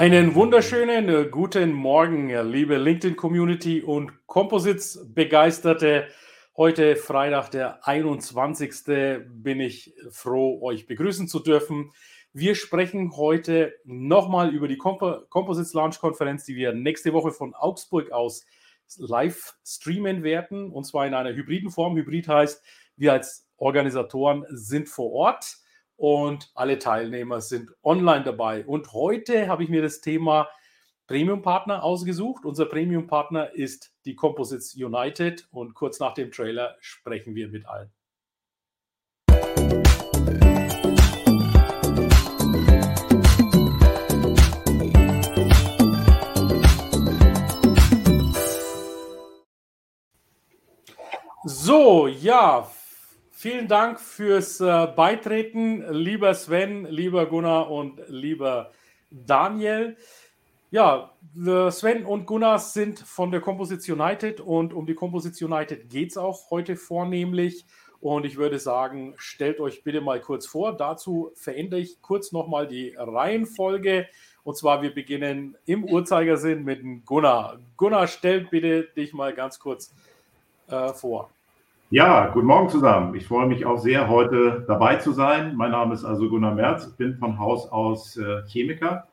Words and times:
Einen 0.00 0.34
wunderschönen 0.34 1.10
äh, 1.10 1.28
guten 1.30 1.74
Morgen, 1.74 2.30
liebe 2.50 2.78
LinkedIn-Community 2.78 3.82
und 3.82 4.26
Composites-Begeisterte. 4.26 6.08
Heute 6.56 6.96
Freitag, 6.96 7.50
der 7.50 7.86
21. 7.86 9.26
bin 9.28 9.60
ich 9.60 9.92
froh, 10.10 10.58
euch 10.62 10.86
begrüßen 10.86 11.28
zu 11.28 11.38
dürfen. 11.38 11.90
Wir 12.32 12.54
sprechen 12.54 13.14
heute 13.14 13.74
nochmal 13.84 14.54
über 14.54 14.68
die 14.68 14.78
Comp 14.78 15.02
Composites 15.28 15.74
Launch 15.74 15.98
Konferenz, 15.98 16.46
die 16.46 16.56
wir 16.56 16.72
nächste 16.72 17.12
Woche 17.12 17.30
von 17.30 17.52
Augsburg 17.52 18.10
aus 18.10 18.46
live 18.96 19.58
streamen 19.66 20.22
werden, 20.22 20.70
und 20.70 20.84
zwar 20.84 21.06
in 21.06 21.12
einer 21.12 21.34
hybriden 21.34 21.70
Form. 21.70 21.94
Hybrid 21.94 22.26
heißt, 22.26 22.64
wir 22.96 23.12
als 23.12 23.46
Organisatoren 23.58 24.46
sind 24.48 24.88
vor 24.88 25.12
Ort 25.12 25.59
und 26.00 26.50
alle 26.54 26.78
Teilnehmer 26.78 27.42
sind 27.42 27.70
online 27.82 28.24
dabei. 28.24 28.64
Und 28.64 28.94
heute 28.94 29.48
habe 29.48 29.64
ich 29.64 29.68
mir 29.68 29.82
das 29.82 30.00
Thema 30.00 30.48
Premium-Partner 31.08 31.84
ausgesucht. 31.84 32.46
Unser 32.46 32.64
Premium-Partner 32.64 33.52
ist 33.52 33.92
die 34.06 34.14
Composites 34.14 34.74
United 34.74 35.46
und 35.50 35.74
kurz 35.74 36.00
nach 36.00 36.14
dem 36.14 36.30
Trailer 36.30 36.74
sprechen 36.80 37.34
wir 37.34 37.48
mit 37.48 37.66
allen. 37.66 37.92
So, 51.44 52.06
ja, 52.06 52.70
Vielen 53.40 53.68
Dank 53.68 53.98
fürs 53.98 54.60
äh, 54.60 54.86
Beitreten, 54.94 55.82
lieber 55.94 56.34
Sven, 56.34 56.84
lieber 56.84 57.24
Gunnar 57.24 57.70
und 57.70 57.98
lieber 58.08 58.70
Daniel. 59.10 59.96
Ja, 60.70 61.12
Sven 61.70 62.04
und 62.04 62.26
Gunnar 62.26 62.58
sind 62.58 62.98
von 62.98 63.30
der 63.30 63.40
Composites 63.40 63.88
United 63.88 64.42
und 64.42 64.74
um 64.74 64.84
die 64.84 64.92
Composites 64.92 65.40
United 65.40 65.88
geht 65.88 66.10
es 66.10 66.18
auch 66.18 66.50
heute 66.50 66.76
vornehmlich. 66.76 67.64
Und 68.02 68.26
ich 68.26 68.36
würde 68.36 68.58
sagen, 68.58 69.14
stellt 69.16 69.58
euch 69.58 69.84
bitte 69.84 70.02
mal 70.02 70.20
kurz 70.20 70.46
vor. 70.46 70.76
Dazu 70.76 71.32
verändere 71.34 71.80
ich 71.80 72.02
kurz 72.02 72.32
nochmal 72.32 72.68
die 72.68 72.94
Reihenfolge. 72.94 74.06
Und 74.44 74.58
zwar, 74.58 74.82
wir 74.82 74.92
beginnen 74.92 75.56
im 75.64 75.84
Uhrzeigersinn 75.84 76.62
mit 76.62 76.82
Gunnar. 77.06 77.58
Gunnar, 77.78 78.06
stell 78.06 78.42
bitte 78.42 78.82
dich 78.94 79.14
mal 79.14 79.32
ganz 79.32 79.58
kurz 79.58 79.94
äh, 80.68 80.92
vor. 80.92 81.30
Ja, 81.92 82.28
guten 82.28 82.46
Morgen 82.46 82.68
zusammen. 82.68 83.16
Ich 83.16 83.26
freue 83.26 83.48
mich 83.48 83.66
auch 83.66 83.76
sehr, 83.76 84.08
heute 84.08 84.64
dabei 84.68 84.94
zu 84.98 85.10
sein. 85.10 85.56
Mein 85.56 85.72
Name 85.72 85.92
ist 85.92 86.04
also 86.04 86.28
Gunnar 86.28 86.54
Merz. 86.54 86.86
Ich 86.86 86.94
bin 86.96 87.16
von 87.16 87.36
Haus 87.36 87.68
aus 87.72 88.16
äh, 88.16 88.46
Chemiker, 88.46 89.08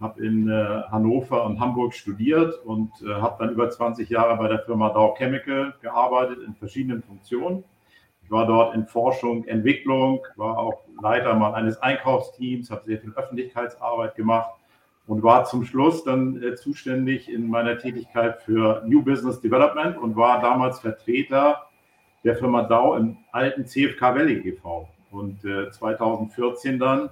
habe 0.00 0.24
in 0.24 0.48
äh, 0.48 0.82
Hannover 0.92 1.44
und 1.44 1.58
Hamburg 1.58 1.92
studiert 1.92 2.54
und 2.64 2.92
äh, 3.02 3.14
habe 3.14 3.34
dann 3.40 3.52
über 3.52 3.68
20 3.68 4.08
Jahre 4.08 4.36
bei 4.36 4.46
der 4.46 4.60
Firma 4.60 4.90
Dow 4.90 5.12
Chemical 5.18 5.74
gearbeitet 5.82 6.38
in 6.46 6.54
verschiedenen 6.54 7.02
Funktionen. 7.02 7.64
Ich 8.22 8.30
war 8.30 8.46
dort 8.46 8.76
in 8.76 8.86
Forschung, 8.86 9.44
Entwicklung, 9.48 10.20
war 10.36 10.56
auch 10.56 10.84
Leiter 11.02 11.34
mal 11.34 11.54
eines 11.54 11.82
Einkaufsteams, 11.82 12.70
habe 12.70 12.84
sehr 12.84 13.00
viel 13.00 13.12
Öffentlichkeitsarbeit 13.16 14.14
gemacht 14.14 14.52
und 15.08 15.24
war 15.24 15.46
zum 15.46 15.64
Schluss 15.64 16.04
dann 16.04 16.40
zuständig 16.54 17.28
in 17.28 17.50
meiner 17.50 17.76
Tätigkeit 17.78 18.40
für 18.42 18.84
New 18.86 19.02
Business 19.02 19.40
Development 19.40 19.98
und 19.98 20.14
war 20.14 20.40
damals 20.40 20.78
Vertreter 20.78 21.66
der 22.24 22.36
Firma 22.36 22.62
Dow 22.62 22.96
im 22.96 23.16
alten 23.32 23.66
CFK 23.66 24.14
Valley 24.14 24.48
e.V. 24.48 24.88
Und 25.10 25.44
äh, 25.44 25.70
2014 25.70 26.78
dann 26.78 27.10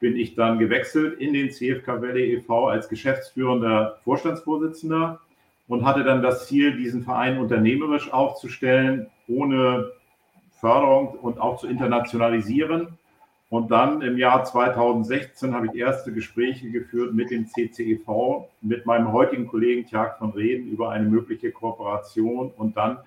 bin 0.00 0.16
ich 0.16 0.34
dann 0.34 0.58
gewechselt 0.58 1.20
in 1.20 1.34
den 1.34 1.50
CFK 1.50 2.00
Valley 2.00 2.34
e.V. 2.34 2.68
als 2.68 2.88
geschäftsführender 2.88 3.98
Vorstandsvorsitzender 4.02 5.20
und 5.68 5.84
hatte 5.84 6.02
dann 6.02 6.22
das 6.22 6.48
Ziel, 6.48 6.76
diesen 6.76 7.04
Verein 7.04 7.38
unternehmerisch 7.38 8.12
aufzustellen, 8.12 9.06
ohne 9.28 9.92
Förderung 10.58 11.10
und 11.20 11.40
auch 11.40 11.58
zu 11.58 11.68
internationalisieren. 11.68 12.88
Und 13.50 13.70
dann 13.70 14.00
im 14.02 14.16
Jahr 14.16 14.44
2016 14.44 15.54
habe 15.54 15.66
ich 15.66 15.74
erste 15.74 16.12
Gespräche 16.12 16.70
geführt 16.70 17.14
mit 17.14 17.30
dem 17.30 17.46
CCEV, 17.46 18.48
mit 18.60 18.86
meinem 18.86 19.12
heutigen 19.12 19.46
Kollegen 19.46 19.86
Tjag 19.86 20.18
von 20.18 20.30
Reden 20.30 20.68
über 20.68 20.90
eine 20.90 21.08
mögliche 21.08 21.50
Kooperation 21.50 22.52
und 22.56 22.76
dann 22.76 22.98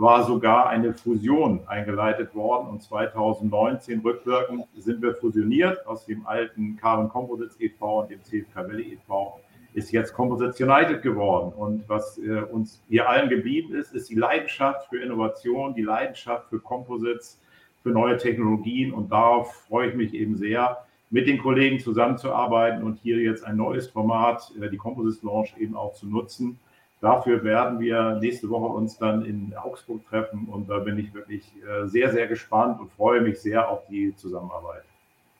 war 0.00 0.24
sogar 0.24 0.70
eine 0.70 0.94
Fusion 0.94 1.60
eingeleitet 1.66 2.34
worden 2.34 2.68
und 2.68 2.82
2019 2.82 4.00
rückwirkend 4.00 4.64
sind 4.74 5.02
wir 5.02 5.14
fusioniert 5.14 5.86
aus 5.86 6.06
dem 6.06 6.26
alten 6.26 6.78
Carbon 6.78 7.10
Composites 7.10 7.60
e.V. 7.60 8.00
und 8.00 8.10
dem 8.10 8.24
CFK 8.24 8.66
Valley 8.66 8.94
e.V. 8.94 9.38
ist 9.74 9.92
jetzt 9.92 10.14
Composites 10.14 10.58
United 10.58 11.02
geworden. 11.02 11.52
Und 11.52 11.86
was 11.86 12.16
äh, 12.16 12.40
uns 12.50 12.82
hier 12.88 13.10
allen 13.10 13.28
geblieben 13.28 13.74
ist, 13.74 13.94
ist 13.94 14.08
die 14.08 14.14
Leidenschaft 14.14 14.88
für 14.88 15.02
Innovation, 15.02 15.74
die 15.74 15.82
Leidenschaft 15.82 16.48
für 16.48 16.60
Composites, 16.60 17.38
für 17.82 17.90
neue 17.90 18.16
Technologien. 18.16 18.94
Und 18.94 19.12
darauf 19.12 19.52
freue 19.68 19.90
ich 19.90 19.94
mich 19.94 20.14
eben 20.14 20.34
sehr, 20.34 20.78
mit 21.10 21.28
den 21.28 21.36
Kollegen 21.36 21.78
zusammenzuarbeiten 21.78 22.84
und 22.84 23.00
hier 23.02 23.18
jetzt 23.18 23.44
ein 23.44 23.58
neues 23.58 23.88
Format, 23.88 24.50
äh, 24.58 24.70
die 24.70 24.78
Composites 24.78 25.22
Launch 25.22 25.54
eben 25.58 25.76
auch 25.76 25.92
zu 25.92 26.06
nutzen 26.06 26.58
Dafür 27.00 27.42
werden 27.44 27.80
wir 27.80 28.18
nächste 28.20 28.50
Woche 28.50 28.66
uns 28.66 28.98
dann 28.98 29.24
in 29.24 29.54
Augsburg 29.56 30.06
treffen 30.08 30.46
und 30.50 30.68
da 30.68 30.78
bin 30.78 30.98
ich 30.98 31.14
wirklich 31.14 31.50
äh, 31.64 31.86
sehr, 31.86 32.10
sehr 32.10 32.26
gespannt 32.26 32.78
und 32.78 32.92
freue 32.92 33.22
mich 33.22 33.40
sehr 33.40 33.68
auf 33.68 33.86
die 33.88 34.14
Zusammenarbeit. 34.16 34.84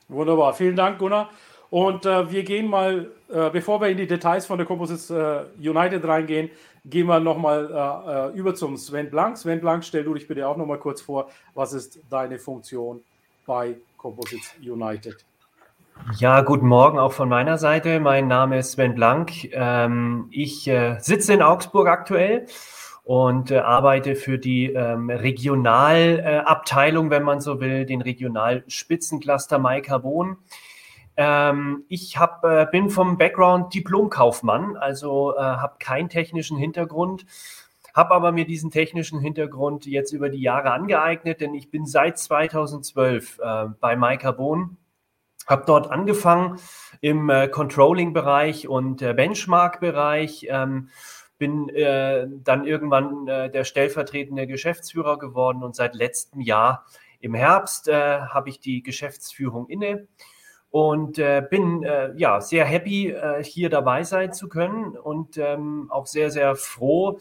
Wunderbar, 0.08 0.54
vielen 0.54 0.74
Dank, 0.74 0.98
Gunnar. 0.98 1.28
Und 1.68 2.04
äh, 2.04 2.30
wir 2.30 2.42
gehen 2.42 2.66
mal, 2.66 3.12
äh, 3.28 3.50
bevor 3.50 3.80
wir 3.80 3.88
in 3.88 3.98
die 3.98 4.06
Details 4.06 4.46
von 4.46 4.58
der 4.58 4.66
Composites 4.66 5.10
äh, 5.10 5.44
United 5.58 6.04
reingehen, 6.04 6.50
gehen 6.84 7.06
wir 7.06 7.20
nochmal 7.20 7.70
äh, 7.70 8.34
äh, 8.34 8.38
über 8.38 8.54
zum 8.54 8.76
Sven 8.76 9.10
Blank. 9.10 9.36
Sven 9.36 9.60
Blank, 9.60 9.84
stell 9.84 10.02
du 10.02 10.14
dich 10.14 10.26
bitte 10.26 10.48
auch 10.48 10.56
nochmal 10.56 10.78
kurz 10.78 11.00
vor. 11.00 11.30
Was 11.54 11.72
ist 11.72 12.00
deine 12.10 12.38
Funktion 12.38 13.02
bei 13.46 13.76
Composites 13.98 14.54
United? 14.60 15.24
Ja, 16.18 16.40
guten 16.40 16.66
Morgen 16.66 16.98
auch 16.98 17.12
von 17.12 17.28
meiner 17.28 17.58
Seite. 17.58 18.00
Mein 18.00 18.26
Name 18.26 18.58
ist 18.58 18.72
Sven 18.72 18.94
Blank. 18.94 19.52
Ähm, 19.52 20.28
ich 20.30 20.66
äh, 20.66 20.98
sitze 20.98 21.34
in 21.34 21.42
Augsburg 21.42 21.88
aktuell 21.88 22.46
und 23.04 23.50
äh, 23.50 23.58
arbeite 23.58 24.16
für 24.16 24.38
die 24.38 24.72
ähm, 24.72 25.10
Regionalabteilung, 25.10 27.10
wenn 27.10 27.22
man 27.22 27.40
so 27.40 27.60
will, 27.60 27.86
den 27.86 28.02
Regionalspitzencluster 28.02 29.58
Maikarbon. 29.58 30.38
Ähm, 31.16 31.84
ich 31.88 32.18
hab, 32.18 32.44
äh, 32.44 32.66
bin 32.70 32.90
vom 32.90 33.18
Background 33.18 33.74
Diplomkaufmann, 33.74 34.76
also 34.76 35.34
habe 35.38 35.74
keinen 35.78 36.08
technischen 36.08 36.56
Hintergrund, 36.56 37.26
habe 37.94 38.14
aber 38.14 38.32
mir 38.32 38.44
diesen 38.44 38.70
technischen 38.70 39.20
Hintergrund 39.20 39.86
jetzt 39.86 40.12
über 40.12 40.28
die 40.28 40.40
Jahre 40.40 40.72
angeeignet, 40.72 41.40
denn 41.40 41.54
ich 41.54 41.70
bin 41.70 41.86
seit 41.86 42.18
2012 42.18 43.40
äh, 43.42 43.66
bei 43.80 43.96
Maikarbon 43.96 44.76
habe 45.50 45.64
dort 45.66 45.90
angefangen 45.90 46.58
im 47.00 47.28
äh, 47.28 47.48
Controlling-Bereich 47.48 48.68
und 48.68 49.02
äh, 49.02 49.12
Benchmark-Bereich. 49.12 50.46
Ähm, 50.48 50.88
bin 51.38 51.70
äh, 51.70 52.26
dann 52.44 52.66
irgendwann 52.66 53.26
äh, 53.26 53.50
der 53.50 53.64
stellvertretende 53.64 54.46
Geschäftsführer 54.46 55.18
geworden 55.18 55.62
und 55.62 55.74
seit 55.74 55.94
letztem 55.94 56.40
Jahr 56.40 56.84
im 57.20 57.34
Herbst 57.34 57.88
äh, 57.88 58.20
habe 58.20 58.50
ich 58.50 58.60
die 58.60 58.82
Geschäftsführung 58.82 59.68
inne 59.68 60.06
und 60.70 61.18
äh, 61.18 61.42
bin 61.48 61.84
ja 62.14 62.40
sehr 62.40 62.64
happy, 62.64 63.12
hier 63.42 63.70
dabei 63.70 64.04
sein 64.04 64.32
zu 64.32 64.48
können 64.48 64.96
und 64.96 65.36
ähm, 65.36 65.88
auch 65.90 66.06
sehr, 66.06 66.30
sehr 66.30 66.54
froh, 66.54 67.18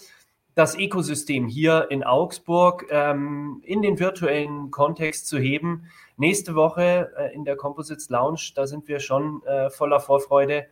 das 0.60 0.78
Ökosystem 0.78 1.48
hier 1.48 1.88
in 1.90 2.04
Augsburg 2.04 2.86
ähm, 2.90 3.62
in 3.64 3.82
den 3.82 3.98
virtuellen 3.98 4.72
Kontext 4.72 5.28
zu 5.28 5.38
heben. 5.38 5.86
Nächste 6.20 6.54
Woche 6.54 7.12
äh, 7.18 7.34
in 7.34 7.46
der 7.46 7.56
Composites 7.56 8.10
Lounge, 8.10 8.52
da 8.54 8.68
sind 8.68 8.88
wir 8.88 9.00
schon 9.00 9.42
äh, 9.48 9.70
voller 9.70 10.00
Vorfreude, 10.00 10.68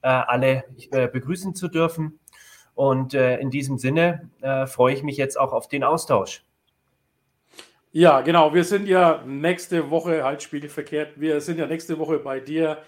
äh, 0.00 0.08
alle 0.08 0.64
äh, 0.90 1.08
begrüßen 1.08 1.54
zu 1.54 1.68
dürfen. 1.68 2.18
Und 2.74 3.12
äh, 3.12 3.38
in 3.38 3.50
diesem 3.50 3.76
Sinne 3.76 4.30
freue 4.66 4.94
ich 4.94 5.02
mich 5.02 5.18
jetzt 5.18 5.38
auch 5.38 5.52
auf 5.52 5.68
den 5.68 5.84
Austausch. 5.84 6.42
Ja, 7.90 8.22
genau. 8.22 8.54
Wir 8.54 8.64
sind 8.64 8.88
ja 8.88 9.22
nächste 9.26 9.90
Woche, 9.90 10.24
halt 10.24 10.42
spiegelverkehrt, 10.42 11.20
wir 11.20 11.42
sind 11.42 11.58
ja 11.58 11.66
nächste 11.66 11.98
Woche 11.98 12.18
bei 12.18 12.40
dir 12.40 12.78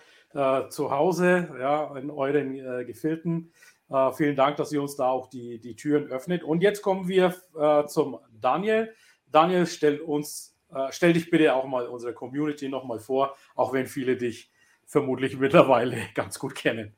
zu 0.70 0.90
Hause, 0.90 1.55
ja, 1.60 1.96
in 1.96 2.10
euren 2.10 2.87
Gefilden. 2.87 3.52
Äh, 3.90 4.12
vielen 4.12 4.37
Dank, 4.37 4.56
dass 4.56 4.72
ihr 4.72 4.82
uns 4.82 4.96
da 4.96 5.08
auch 5.08 5.28
die, 5.28 5.60
die 5.60 5.76
Türen 5.76 6.08
öffnet. 6.08 6.43
Und 6.43 6.62
jetzt 6.62 6.82
kommen 6.82 7.08
wir 7.08 7.34
äh, 7.58 7.87
zum 7.87 8.19
Daniel. 8.40 8.93
Daniel, 9.31 9.67
stell 9.67 10.00
uns, 10.00 10.53
äh, 10.74 10.88
stell 10.90 11.12
dich 11.12 11.30
bitte 11.30 11.54
auch 11.54 11.66
mal 11.66 11.86
unserer 11.86 12.12
Community 12.12 12.68
nochmal 12.68 12.98
vor, 12.98 13.36
auch 13.54 13.72
wenn 13.72 13.86
viele 13.86 14.16
dich 14.16 14.50
vermutlich 14.86 15.36
mittlerweile 15.38 15.98
ganz 16.14 16.38
gut 16.38 16.54
kennen. 16.54 16.94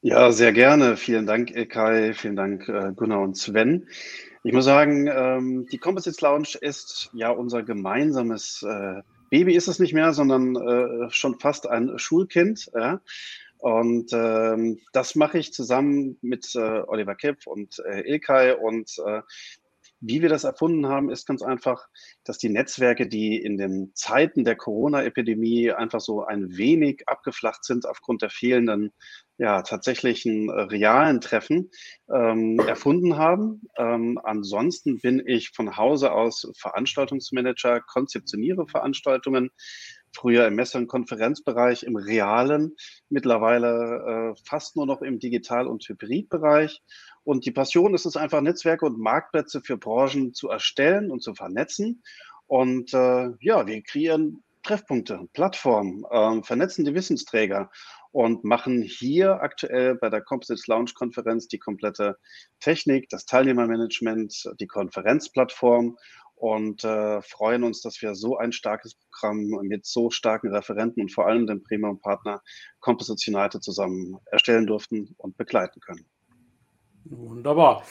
Ja, 0.00 0.32
sehr 0.32 0.52
gerne. 0.52 0.96
Vielen 0.96 1.26
Dank, 1.26 1.52
Kai. 1.68 2.14
Vielen 2.14 2.36
Dank, 2.36 2.68
äh, 2.68 2.92
Gunnar 2.96 3.20
und 3.20 3.36
Sven. 3.36 3.88
Ich 4.42 4.52
muss 4.52 4.64
sagen, 4.64 5.06
ähm, 5.06 5.66
die 5.70 5.78
Composites 5.78 6.20
Lounge 6.20 6.58
ist 6.60 7.10
ja 7.12 7.30
unser 7.30 7.62
gemeinsames 7.62 8.64
äh, 8.68 9.02
Baby 9.30 9.54
ist 9.54 9.68
es 9.68 9.78
nicht 9.78 9.94
mehr, 9.94 10.12
sondern 10.12 11.08
schon 11.10 11.40
fast 11.40 11.66
ein 11.66 11.98
Schulkind. 11.98 12.70
Und 13.56 14.12
ähm, 14.12 14.78
das 14.92 15.14
mache 15.14 15.38
ich 15.38 15.54
zusammen 15.54 16.18
mit 16.20 16.54
Oliver 16.54 17.14
Kipp 17.14 17.46
und 17.46 17.82
Ilkay. 18.04 18.52
Und 18.60 19.00
wie 20.02 20.20
wir 20.20 20.28
das 20.28 20.42
erfunden 20.42 20.88
haben, 20.88 21.10
ist 21.10 21.26
ganz 21.26 21.42
einfach, 21.42 21.86
dass 22.24 22.36
die 22.36 22.48
Netzwerke, 22.48 23.06
die 23.06 23.36
in 23.36 23.56
den 23.56 23.92
Zeiten 23.94 24.44
der 24.44 24.56
Corona-Epidemie 24.56 25.70
einfach 25.70 26.00
so 26.00 26.24
ein 26.24 26.56
wenig 26.56 27.04
abgeflacht 27.06 27.64
sind 27.64 27.86
aufgrund 27.86 28.20
der 28.20 28.30
fehlenden, 28.30 28.92
ja, 29.38 29.62
tatsächlichen 29.62 30.48
äh, 30.48 30.62
realen 30.62 31.20
Treffen, 31.20 31.70
ähm, 32.12 32.58
erfunden 32.58 33.16
haben. 33.16 33.62
Ähm, 33.78 34.18
ansonsten 34.22 34.98
bin 34.98 35.22
ich 35.24 35.50
von 35.50 35.76
Hause 35.76 36.12
aus 36.12 36.50
Veranstaltungsmanager, 36.58 37.80
konzeptioniere 37.80 38.66
Veranstaltungen, 38.66 39.50
früher 40.14 40.46
im 40.46 40.56
Messe- 40.56 40.78
und 40.78 40.88
Konferenzbereich, 40.88 41.84
im 41.84 41.96
realen, 41.96 42.76
mittlerweile 43.08 44.34
äh, 44.34 44.42
fast 44.44 44.76
nur 44.76 44.86
noch 44.86 45.00
im 45.02 45.18
Digital- 45.18 45.66
und 45.66 45.84
Hybridbereich. 45.88 46.82
Und 47.24 47.46
die 47.46 47.52
Passion 47.52 47.94
ist 47.94 48.06
es 48.06 48.16
einfach, 48.16 48.40
Netzwerke 48.40 48.86
und 48.86 48.98
Marktplätze 48.98 49.60
für 49.60 49.76
Branchen 49.76 50.34
zu 50.34 50.48
erstellen 50.48 51.10
und 51.10 51.22
zu 51.22 51.34
vernetzen. 51.34 52.02
Und 52.46 52.92
äh, 52.92 53.30
ja, 53.40 53.66
wir 53.66 53.82
kreieren 53.82 54.42
Treffpunkte, 54.62 55.28
Plattformen, 55.32 56.04
äh, 56.10 56.42
vernetzen 56.42 56.84
die 56.84 56.94
Wissensträger 56.94 57.70
und 58.12 58.44
machen 58.44 58.82
hier 58.82 59.40
aktuell 59.40 59.94
bei 59.94 60.10
der 60.10 60.20
Composites 60.20 60.66
Launch 60.66 60.94
Konferenz 60.94 61.48
die 61.48 61.58
komplette 61.58 62.18
Technik, 62.60 63.08
das 63.08 63.24
Teilnehmermanagement, 63.24 64.50
die 64.60 64.66
Konferenzplattform 64.66 65.96
und 66.36 66.84
äh, 66.84 67.22
freuen 67.22 67.62
uns, 67.62 67.80
dass 67.82 68.02
wir 68.02 68.14
so 68.14 68.36
ein 68.36 68.52
starkes 68.52 68.96
Programm 68.96 69.46
mit 69.62 69.86
so 69.86 70.10
starken 70.10 70.54
Referenten 70.54 71.00
und 71.00 71.12
vor 71.12 71.26
allem 71.26 71.46
dem 71.46 71.62
Premium-Partner 71.62 72.42
Composites 72.80 73.26
United 73.28 73.62
zusammen 73.62 74.18
erstellen 74.30 74.66
durften 74.66 75.14
und 75.18 75.36
begleiten 75.36 75.80
können. 75.80 76.04
Wunderbar. 77.04 77.82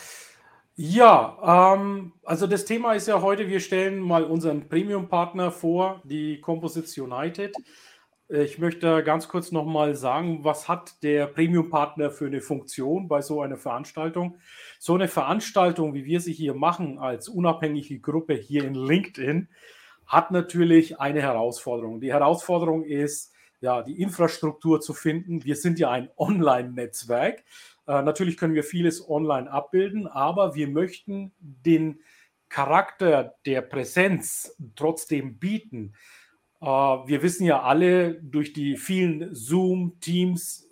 Ja, 0.75 1.75
ähm, 1.75 2.13
also 2.23 2.47
das 2.47 2.65
Thema 2.65 2.93
ist 2.93 3.07
ja 3.07 3.21
heute, 3.21 3.47
wir 3.47 3.59
stellen 3.59 3.99
mal 3.99 4.23
unseren 4.23 4.67
Premium-Partner 4.67 5.51
vor, 5.51 6.01
die 6.05 6.39
Composites 6.39 6.97
United. 6.97 7.55
Ich 8.29 8.59
möchte 8.59 9.03
ganz 9.03 9.27
kurz 9.27 9.51
nochmal 9.51 9.93
sagen, 9.93 10.45
was 10.45 10.69
hat 10.69 11.03
der 11.03 11.27
Premium-Partner 11.27 12.09
für 12.11 12.27
eine 12.27 12.39
Funktion 12.39 13.09
bei 13.09 13.21
so 13.21 13.41
einer 13.41 13.57
Veranstaltung? 13.57 14.37
So 14.79 14.95
eine 14.95 15.09
Veranstaltung, 15.09 15.93
wie 15.93 16.05
wir 16.05 16.21
sie 16.21 16.31
hier 16.31 16.53
machen, 16.53 16.97
als 16.97 17.27
unabhängige 17.27 17.99
Gruppe 17.99 18.33
hier 18.35 18.63
in 18.63 18.73
LinkedIn, 18.73 19.49
hat 20.07 20.31
natürlich 20.31 21.01
eine 21.01 21.21
Herausforderung. 21.21 21.99
Die 21.99 22.13
Herausforderung 22.13 22.85
ist, 22.85 23.33
ja, 23.59 23.83
die 23.83 24.01
Infrastruktur 24.01 24.79
zu 24.79 24.93
finden. 24.93 25.43
Wir 25.43 25.57
sind 25.57 25.77
ja 25.77 25.91
ein 25.91 26.09
Online-Netzwerk. 26.17 27.43
Äh, 27.91 28.03
natürlich 28.03 28.37
können 28.37 28.53
wir 28.53 28.63
vieles 28.63 29.09
online 29.09 29.51
abbilden, 29.51 30.07
aber 30.07 30.55
wir 30.55 30.69
möchten 30.69 31.33
den 31.39 31.99
Charakter 32.47 33.35
der 33.45 33.61
Präsenz 33.61 34.55
trotzdem 34.77 35.39
bieten. 35.39 35.93
Äh, 36.61 36.65
wir 36.65 37.21
wissen 37.21 37.45
ja 37.45 37.63
alle 37.63 38.13
durch 38.21 38.53
die 38.53 38.77
vielen 38.77 39.35
Zoom, 39.35 39.99
Teams, 39.99 40.69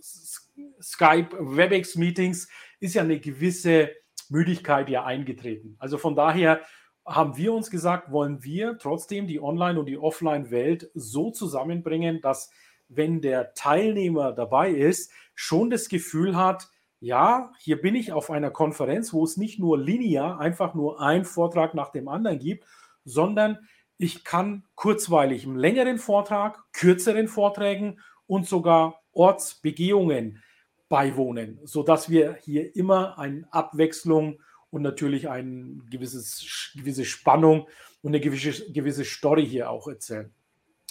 Skype, 0.81 1.35
WebEx-Meetings 1.37 2.47
ist 2.79 2.95
ja 2.95 3.01
eine 3.01 3.19
gewisse 3.19 3.91
Müdigkeit 4.29 4.87
ja 4.87 5.03
eingetreten. 5.03 5.75
Also 5.77 5.97
von 5.97 6.15
daher 6.15 6.61
haben 7.05 7.35
wir 7.35 7.51
uns 7.51 7.69
gesagt, 7.69 8.13
wollen 8.13 8.43
wir 8.45 8.77
trotzdem 8.77 9.27
die 9.27 9.41
Online- 9.41 9.77
und 9.77 9.87
die 9.87 9.97
Offline-Welt 9.97 10.89
so 10.93 11.31
zusammenbringen, 11.31 12.21
dass 12.21 12.49
wenn 12.87 13.19
der 13.19 13.53
Teilnehmer 13.55 14.31
dabei 14.31 14.69
ist, 14.71 15.11
schon 15.35 15.69
das 15.69 15.89
Gefühl 15.89 16.37
hat, 16.37 16.69
ja, 16.99 17.51
hier 17.59 17.81
bin 17.81 17.95
ich 17.95 18.11
auf 18.11 18.29
einer 18.29 18.51
Konferenz, 18.51 19.13
wo 19.13 19.23
es 19.23 19.37
nicht 19.37 19.59
nur 19.59 19.77
linear 19.77 20.39
einfach 20.39 20.73
nur 20.73 21.01
ein 21.01 21.25
Vortrag 21.25 21.73
nach 21.73 21.91
dem 21.91 22.07
anderen 22.07 22.39
gibt, 22.39 22.65
sondern 23.05 23.59
ich 23.97 24.23
kann 24.23 24.65
kurzweilig 24.75 25.45
einen 25.45 25.57
längeren 25.57 25.97
Vortrag, 25.97 26.63
kürzeren 26.73 27.27
Vorträgen 27.27 27.99
und 28.27 28.47
sogar 28.47 29.01
Ortsbegehungen 29.11 30.41
beiwohnen, 30.87 31.59
sodass 31.63 32.09
wir 32.09 32.37
hier 32.41 32.75
immer 32.75 33.17
eine 33.19 33.47
Abwechslung 33.51 34.41
und 34.69 34.81
natürlich 34.81 35.29
eine 35.29 35.81
gewisses, 35.89 36.73
gewisse 36.75 37.05
Spannung 37.05 37.67
und 38.01 38.11
eine 38.11 38.19
gewisse, 38.19 38.71
gewisse 38.71 39.05
Story 39.05 39.45
hier 39.45 39.69
auch 39.69 39.87
erzählen. 39.87 40.33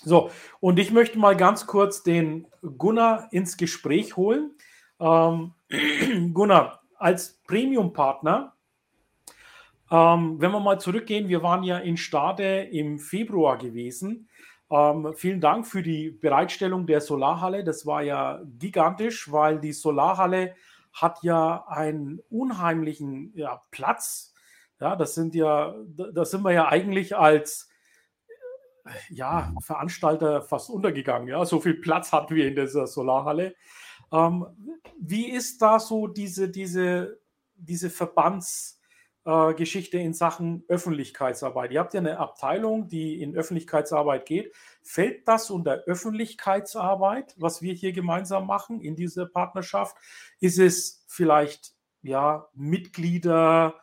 So, 0.05 0.31
und 0.61 0.79
ich 0.79 0.93
möchte 0.93 1.19
mal 1.19 1.37
ganz 1.37 1.67
kurz 1.67 2.03
den 2.03 2.47
Gunnar 2.63 3.29
ins 3.33 3.57
Gespräch 3.57 4.17
holen. 4.17 4.53
Ähm, 5.01 5.55
Gunnar, 6.35 6.81
als 6.99 7.41
Premium-Partner 7.47 8.55
ähm, 9.91 10.41
wenn 10.41 10.51
wir 10.51 10.61
mal 10.61 10.79
zurückgehen, 10.79 11.29
wir 11.29 11.43
waren 11.43 11.63
ja 11.63 11.79
in 11.79 11.97
Stade 11.97 12.63
im 12.65 12.99
Februar 12.99 13.57
gewesen. 13.57 14.29
Ähm, 14.71 15.15
vielen 15.17 15.41
Dank 15.41 15.67
für 15.67 15.83
die 15.83 16.11
Bereitstellung 16.11 16.87
der 16.87 17.01
Solarhalle. 17.01 17.65
Das 17.65 17.87
war 17.87 18.03
ja 18.03 18.43
gigantisch, 18.59 19.33
weil 19.33 19.61
die 19.61 19.73
Solarhalle 19.73 20.55
hat 20.93 21.23
ja 21.23 21.65
einen 21.69 22.21
unheimlichen 22.29 23.33
ja, 23.35 23.63
Platz. 23.71 24.35
Ja, 24.79 24.95
das 24.95 25.15
sind 25.15 25.35
ja, 25.35 25.75
da 25.89 26.25
sind 26.25 26.43
wir 26.43 26.53
ja 26.53 26.69
eigentlich 26.69 27.17
als 27.17 27.71
ja, 29.09 29.53
Veranstalter 29.61 30.43
fast 30.43 30.69
untergegangen. 30.69 31.29
Ja, 31.29 31.45
so 31.47 31.61
viel 31.61 31.75
Platz 31.75 32.13
hatten 32.13 32.35
wir 32.35 32.47
in 32.47 32.57
dieser 32.57 32.87
Solarhalle. 32.87 33.55
Ähm, 34.13 34.47
wie 34.99 35.31
ist 35.31 35.61
da 35.61 35.79
so 35.79 36.07
diese, 36.07 36.49
diese, 36.49 37.21
diese 37.55 37.91
Verbands- 37.91 38.79
äh, 39.29 39.99
in 40.03 40.15
Sachen 40.15 40.65
Öffentlichkeitsarbeit. 40.69 41.71
Ihr 41.73 41.81
habt 41.81 41.93
ja 41.93 42.01
eine 42.01 42.19
Abteilung, 42.19 42.89
die 42.89 43.21
in 43.21 43.37
Öffentlichkeitsarbeit 43.37 44.25
geht. 44.25 44.55
Fällt 44.83 45.29
das 45.29 45.51
unter 45.51 45.83
Öffentlichkeitsarbeit, 45.87 47.35
was 47.37 47.61
wir 47.61 47.75
hier 47.75 47.93
gemeinsam 47.93 48.47
machen 48.47 48.81
in 48.81 48.97
dieser 48.97 49.27
Partnerschaft? 49.27 49.97
Ist 50.41 50.59
es 50.59 51.05
vielleicht 51.09 51.75
ja 52.01 52.49
Mitgliederbetreuung? 52.55 53.75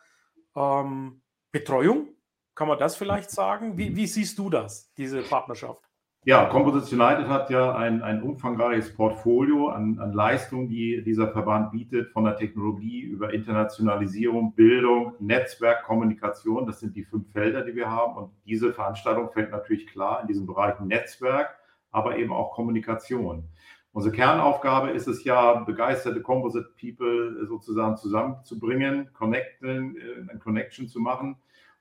Ähm, 0.56 2.16
Kann 2.56 2.68
man 2.68 2.78
das 2.78 2.96
vielleicht 2.96 3.30
sagen? 3.30 3.78
Wie, 3.78 3.94
wie 3.94 4.06
siehst 4.08 4.38
du 4.38 4.50
das, 4.50 4.92
diese 4.94 5.22
Partnerschaft? 5.22 5.85
Ja, 6.28 6.46
Composites 6.46 6.92
United 6.92 7.28
hat 7.28 7.50
ja 7.50 7.76
ein, 7.76 8.02
ein 8.02 8.20
umfangreiches 8.20 8.92
Portfolio 8.92 9.68
an, 9.68 10.00
an 10.00 10.12
Leistungen, 10.12 10.68
die 10.68 11.00
dieser 11.04 11.28
Verband 11.28 11.70
bietet, 11.70 12.10
von 12.10 12.24
der 12.24 12.34
Technologie 12.34 13.02
über 13.02 13.32
Internationalisierung, 13.32 14.52
Bildung, 14.56 15.14
Netzwerk, 15.20 15.84
Kommunikation. 15.84 16.66
Das 16.66 16.80
sind 16.80 16.96
die 16.96 17.04
fünf 17.04 17.30
Felder, 17.30 17.62
die 17.62 17.76
wir 17.76 17.88
haben. 17.88 18.16
Und 18.16 18.32
diese 18.44 18.72
Veranstaltung 18.72 19.30
fällt 19.30 19.52
natürlich 19.52 19.86
klar 19.86 20.20
in 20.22 20.26
diesem 20.26 20.48
Bereich 20.48 20.80
Netzwerk, 20.80 21.60
aber 21.92 22.18
eben 22.18 22.32
auch 22.32 22.54
Kommunikation. 22.54 23.44
Unsere 23.92 24.12
Kernaufgabe 24.12 24.90
ist 24.90 25.06
es 25.06 25.22
ja, 25.22 25.60
begeisterte 25.60 26.22
Composite 26.22 26.70
People 26.80 27.46
sozusagen 27.46 27.96
zusammenzubringen, 27.98 29.12
connecten, 29.12 29.96
äh, 29.96 30.28
eine 30.28 30.40
Connection 30.40 30.88
zu 30.88 30.98
machen 30.98 31.36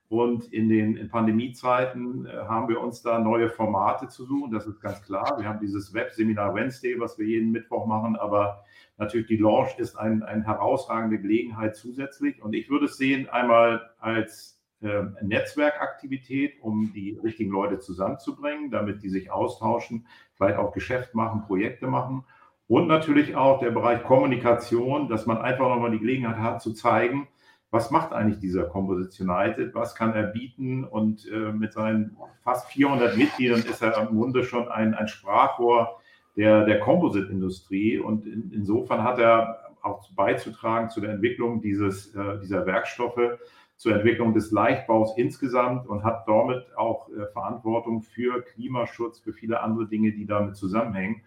und 0.07 0.53
in 0.53 0.69
den 0.69 0.97
in 0.97 1.09
Pandemiezeiten 1.09 2.25
äh, 2.25 2.29
haben 2.29 2.69
wir 2.69 2.79
uns 2.79 3.01
da 3.01 3.19
neue 3.19 3.49
Formate 3.49 4.07
zu 4.07 4.25
suchen, 4.25 4.51
das 4.51 4.67
ist 4.67 4.79
ganz 4.79 5.01
klar. 5.01 5.37
Wir 5.39 5.47
haben 5.47 5.59
dieses 5.59 5.93
Webseminar 5.93 6.53
Wednesday, 6.53 6.99
was 6.99 7.17
wir 7.17 7.25
jeden 7.25 7.51
Mittwoch 7.51 7.87
machen, 7.87 8.15
aber 8.15 8.63
natürlich 8.97 9.27
die 9.27 9.37
Launch 9.37 9.79
ist 9.79 9.95
ein, 9.95 10.21
eine 10.21 10.45
herausragende 10.45 11.19
Gelegenheit 11.19 11.75
zusätzlich. 11.75 12.41
Und 12.43 12.53
ich 12.53 12.69
würde 12.69 12.85
es 12.85 12.97
sehen 12.97 13.27
einmal 13.29 13.89
als 13.99 14.61
äh, 14.81 15.03
Netzwerkaktivität, 15.21 16.61
um 16.61 16.93
die 16.93 17.19
richtigen 17.23 17.51
Leute 17.51 17.79
zusammenzubringen, 17.79 18.69
damit 18.69 19.01
die 19.01 19.09
sich 19.09 19.31
austauschen, 19.31 20.05
vielleicht 20.35 20.59
auch 20.59 20.71
Geschäft 20.71 21.15
machen, 21.15 21.41
Projekte 21.47 21.87
machen. 21.87 22.25
Und 22.67 22.87
natürlich 22.87 23.35
auch 23.35 23.59
der 23.59 23.71
Bereich 23.71 24.03
Kommunikation, 24.03 25.07
dass 25.07 25.25
man 25.25 25.37
einfach 25.39 25.67
nochmal 25.69 25.91
die 25.91 25.99
Gelegenheit 25.99 26.37
hat 26.37 26.61
zu 26.61 26.73
zeigen, 26.73 27.27
was 27.75 27.91
macht 27.91 28.13
eigentlich 28.13 28.39
dieser 28.39 28.63
Composites 28.63 29.19
United, 29.19 29.75
was 29.75 29.95
kann 29.95 30.13
er 30.13 30.27
bieten 30.27 30.85
und 30.85 31.29
äh, 31.29 31.51
mit 31.51 31.73
seinen 31.73 32.15
fast 32.41 32.67
400 32.69 33.17
Mitgliedern 33.17 33.59
ist 33.59 33.81
er 33.81 33.97
im 33.97 34.15
Grunde 34.15 34.45
schon 34.45 34.69
ein, 34.69 34.93
ein 34.93 35.09
Sprachrohr 35.09 35.99
der, 36.37 36.63
der 36.63 36.79
Composite-Industrie. 36.79 37.99
Und 37.99 38.25
in, 38.25 38.49
insofern 38.53 39.03
hat 39.03 39.19
er 39.19 39.73
auch 39.81 40.09
beizutragen 40.13 40.89
zu 40.89 41.01
der 41.01 41.11
Entwicklung 41.11 41.61
dieses, 41.61 42.15
äh, 42.15 42.39
dieser 42.39 42.65
Werkstoffe, 42.65 43.39
zur 43.75 43.93
Entwicklung 43.93 44.33
des 44.33 44.51
Leichtbaus 44.51 45.17
insgesamt 45.17 45.85
und 45.85 46.05
hat 46.05 46.25
damit 46.29 46.65
auch 46.77 47.09
äh, 47.09 47.27
Verantwortung 47.33 48.03
für 48.03 48.41
Klimaschutz, 48.41 49.19
für 49.19 49.33
viele 49.33 49.59
andere 49.59 49.85
Dinge, 49.85 50.13
die 50.13 50.25
damit 50.25 50.55
zusammenhängen. 50.55 51.23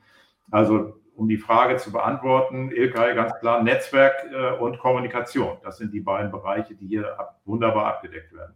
Also 0.50 0.98
um 1.18 1.28
die 1.28 1.36
Frage 1.36 1.76
zu 1.78 1.90
beantworten, 1.90 2.70
Ilkay, 2.70 3.16
ganz 3.16 3.32
klar 3.40 3.60
Netzwerk 3.60 4.24
äh, 4.32 4.52
und 4.52 4.78
Kommunikation. 4.78 5.58
Das 5.64 5.76
sind 5.76 5.92
die 5.92 6.00
beiden 6.00 6.30
Bereiche, 6.30 6.76
die 6.76 6.86
hier 6.86 7.18
ab, 7.18 7.40
wunderbar 7.44 7.86
abgedeckt 7.86 8.32
werden. 8.32 8.54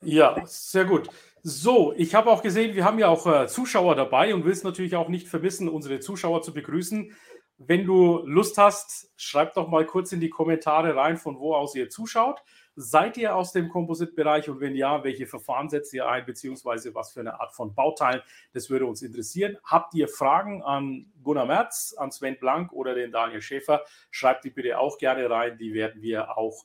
Ja, 0.00 0.42
sehr 0.44 0.84
gut. 0.84 1.08
So, 1.44 1.94
ich 1.96 2.16
habe 2.16 2.30
auch 2.30 2.42
gesehen, 2.42 2.74
wir 2.74 2.84
haben 2.84 2.98
ja 2.98 3.06
auch 3.06 3.26
äh, 3.26 3.46
Zuschauer 3.46 3.94
dabei 3.94 4.34
und 4.34 4.44
willst 4.44 4.64
natürlich 4.64 4.96
auch 4.96 5.08
nicht 5.08 5.28
vermissen, 5.28 5.68
unsere 5.68 6.00
Zuschauer 6.00 6.42
zu 6.42 6.52
begrüßen. 6.52 7.12
Wenn 7.58 7.86
du 7.86 8.22
Lust 8.26 8.58
hast, 8.58 9.12
schreib 9.16 9.54
doch 9.54 9.68
mal 9.68 9.86
kurz 9.86 10.10
in 10.10 10.18
die 10.18 10.30
Kommentare 10.30 10.96
rein, 10.96 11.16
von 11.16 11.38
wo 11.38 11.54
aus 11.54 11.76
ihr 11.76 11.88
zuschaut. 11.88 12.42
Seid 12.74 13.18
ihr 13.18 13.36
aus 13.36 13.52
dem 13.52 13.68
Composite-Bereich 13.68 14.48
und 14.48 14.60
wenn 14.60 14.74
ja, 14.74 15.04
welche 15.04 15.26
Verfahren 15.26 15.68
setzt 15.68 15.92
ihr 15.92 16.08
ein, 16.08 16.24
beziehungsweise 16.24 16.94
was 16.94 17.12
für 17.12 17.20
eine 17.20 17.38
Art 17.38 17.54
von 17.54 17.74
Bauteilen? 17.74 18.22
Das 18.54 18.70
würde 18.70 18.86
uns 18.86 19.02
interessieren. 19.02 19.58
Habt 19.64 19.94
ihr 19.94 20.08
Fragen 20.08 20.62
an 20.62 21.12
Gunnar 21.22 21.46
Merz, 21.46 21.94
an 21.98 22.10
Sven 22.10 22.38
Blank 22.40 22.72
oder 22.72 22.94
den 22.94 23.12
Daniel 23.12 23.42
Schäfer? 23.42 23.82
Schreibt 24.10 24.44
die 24.44 24.50
bitte 24.50 24.78
auch 24.78 24.96
gerne 24.96 25.28
rein. 25.28 25.58
Die 25.58 25.74
werden 25.74 26.00
wir 26.00 26.38
auch 26.38 26.64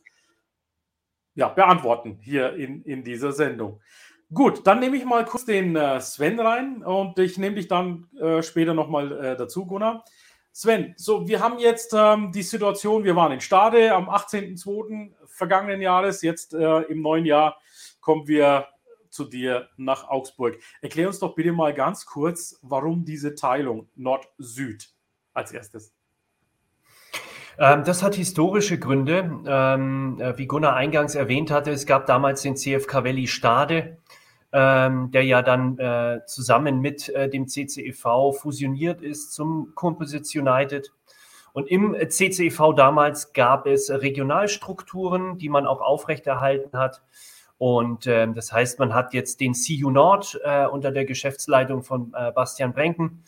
ja, 1.35 1.49
beantworten 1.49 2.19
hier 2.21 2.53
in, 2.53 2.83
in 2.83 3.03
dieser 3.03 3.31
Sendung. 3.31 3.81
Gut, 4.33 4.65
dann 4.65 4.79
nehme 4.79 4.97
ich 4.97 5.05
mal 5.05 5.23
kurz 5.23 5.45
den 5.45 5.75
äh, 5.75 6.01
Sven 6.01 6.39
rein 6.39 6.83
und 6.83 7.17
ich 7.19 7.37
nehme 7.37 7.55
dich 7.55 7.67
dann 7.67 8.09
äh, 8.19 8.41
später 8.43 8.73
nochmal 8.73 9.11
äh, 9.11 9.37
dazu, 9.37 9.65
Gunnar. 9.65 10.03
Sven, 10.59 10.95
so, 10.97 11.27
wir 11.27 11.39
haben 11.39 11.59
jetzt 11.59 11.93
ähm, 11.95 12.31
die 12.31 12.41
Situation, 12.41 13.03
wir 13.03 13.15
waren 13.15 13.31
in 13.31 13.41
Stade 13.41 13.93
am 13.93 14.09
18.02. 14.09 15.11
vergangenen 15.27 15.81
Jahres, 15.81 16.23
jetzt 16.23 16.55
äh, 16.55 16.79
im 16.85 17.03
neuen 17.03 17.25
Jahr 17.25 17.61
kommen 18.01 18.27
wir 18.27 18.65
zu 19.11 19.25
dir 19.25 19.69
nach 19.77 20.07
Augsburg. 20.09 20.57
Erklär 20.81 21.09
uns 21.09 21.19
doch 21.19 21.35
bitte 21.35 21.51
mal 21.51 21.75
ganz 21.75 22.07
kurz, 22.07 22.57
warum 22.63 23.05
diese 23.05 23.35
Teilung 23.35 23.87
Nord-Süd 23.95 24.89
als 25.35 25.51
erstes. 25.51 25.93
Ähm, 27.59 27.83
das 27.83 28.01
hat 28.01 28.15
historische 28.15 28.79
Gründe. 28.79 29.43
Ähm, 29.45 30.19
äh, 30.19 30.39
wie 30.39 30.47
Gunnar 30.47 30.75
eingangs 30.75 31.13
erwähnt 31.13 31.51
hatte, 31.51 31.69
es 31.69 31.85
gab 31.85 32.07
damals 32.07 32.41
den 32.41 32.57
CFK 32.57 33.03
Valley 33.03 33.27
Stade 33.27 33.99
ähm, 34.54 35.12
der 35.12 35.24
ja 35.24 35.42
dann 35.42 35.77
äh, 35.77 36.22
zusammen 36.25 36.80
mit 36.80 37.10
äh, 37.10 37.30
dem 37.30 37.48
CCEV 37.48 38.34
fusioniert 38.39 39.01
ist 39.01 39.34
zum 39.34 39.74
Composites 39.75 40.36
United. 40.36 40.92
Und 41.54 41.68
im 41.70 41.96
CCEV 41.96 42.74
damals 42.75 43.34
gab 43.34 43.66
es 43.66 43.89
Regionalstrukturen, 43.89 45.38
die 45.38 45.50
man 45.50 45.66
auch 45.66 45.82
aufrechterhalten 45.82 46.77
hat. 46.77 47.01
Und 47.58 48.06
äh, 48.06 48.27
das 48.32 48.51
heißt, 48.51 48.80
man 48.80 48.94
hat 48.94 49.13
jetzt 49.13 49.39
den 49.39 49.54
CU 49.54 49.89
Nord 49.89 50.39
äh, 50.44 50.68
unter 50.68 50.92
der 50.92 51.06
Geschäftsleitung 51.06 51.84
von 51.84 52.13
äh, 52.16 52.32
Bastian 52.32 52.74
Brenken 52.74 53.24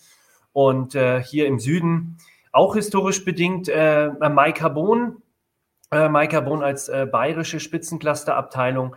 und 0.53 0.93
äh, 0.95 1.23
hier 1.23 1.47
im 1.47 1.59
Süden 1.59 2.17
auch 2.51 2.75
historisch 2.75 3.25
bedingt 3.25 3.69
äh, 3.69 4.09
Maika 4.29 4.69
Bohn, 4.69 5.21
äh, 5.91 6.09
Maika 6.09 6.41
Bohn 6.41 6.63
als 6.63 6.89
äh, 6.89 7.07
bayerische 7.11 7.59
Spitzenclusterabteilung 7.59 8.95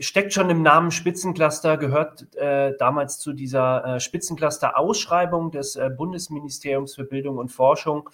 steckt 0.00 0.32
schon 0.32 0.50
im 0.50 0.62
Namen 0.62 0.90
Spitzencluster, 0.90 1.76
gehört 1.76 2.34
äh, 2.36 2.76
damals 2.78 3.18
zu 3.18 3.32
dieser 3.32 3.96
äh, 3.96 4.00
Spitzencluster-Ausschreibung 4.00 5.50
des 5.50 5.76
äh, 5.76 5.90
Bundesministeriums 5.90 6.94
für 6.94 7.04
Bildung 7.04 7.38
und 7.38 7.48
Forschung. 7.50 8.10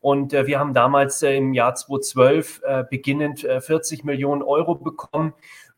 Und 0.00 0.34
äh, 0.34 0.46
wir 0.46 0.58
haben 0.58 0.74
damals 0.74 1.22
äh, 1.22 1.36
im 1.36 1.54
Jahr 1.54 1.74
2012 1.74 2.62
äh, 2.64 2.84
beginnend 2.88 3.40
40 3.40 4.04
Millionen 4.04 4.42
Euro 4.42 4.74
bekommen, 4.74 5.32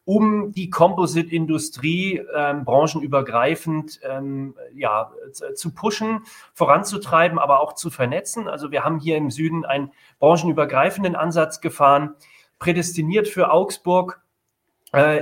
um 0.06 0.52
die 0.52 0.68
Composite-Industrie 0.70 2.22
ähm, 2.34 2.64
branchenübergreifend 2.64 4.00
ähm, 4.02 4.54
ja, 4.74 5.12
zu 5.54 5.72
pushen, 5.72 6.20
voranzutreiben, 6.52 7.38
aber 7.38 7.60
auch 7.60 7.74
zu 7.74 7.90
vernetzen. 7.90 8.48
Also 8.48 8.70
wir 8.70 8.84
haben 8.84 8.98
hier 8.98 9.16
im 9.16 9.30
Süden 9.30 9.64
einen 9.64 9.92
branchenübergreifenden 10.18 11.16
Ansatz 11.16 11.62
gefahren, 11.62 12.14
prädestiniert 12.58 13.28
für 13.28 13.50
Augsburg 13.50 14.20
äh, 14.20 14.24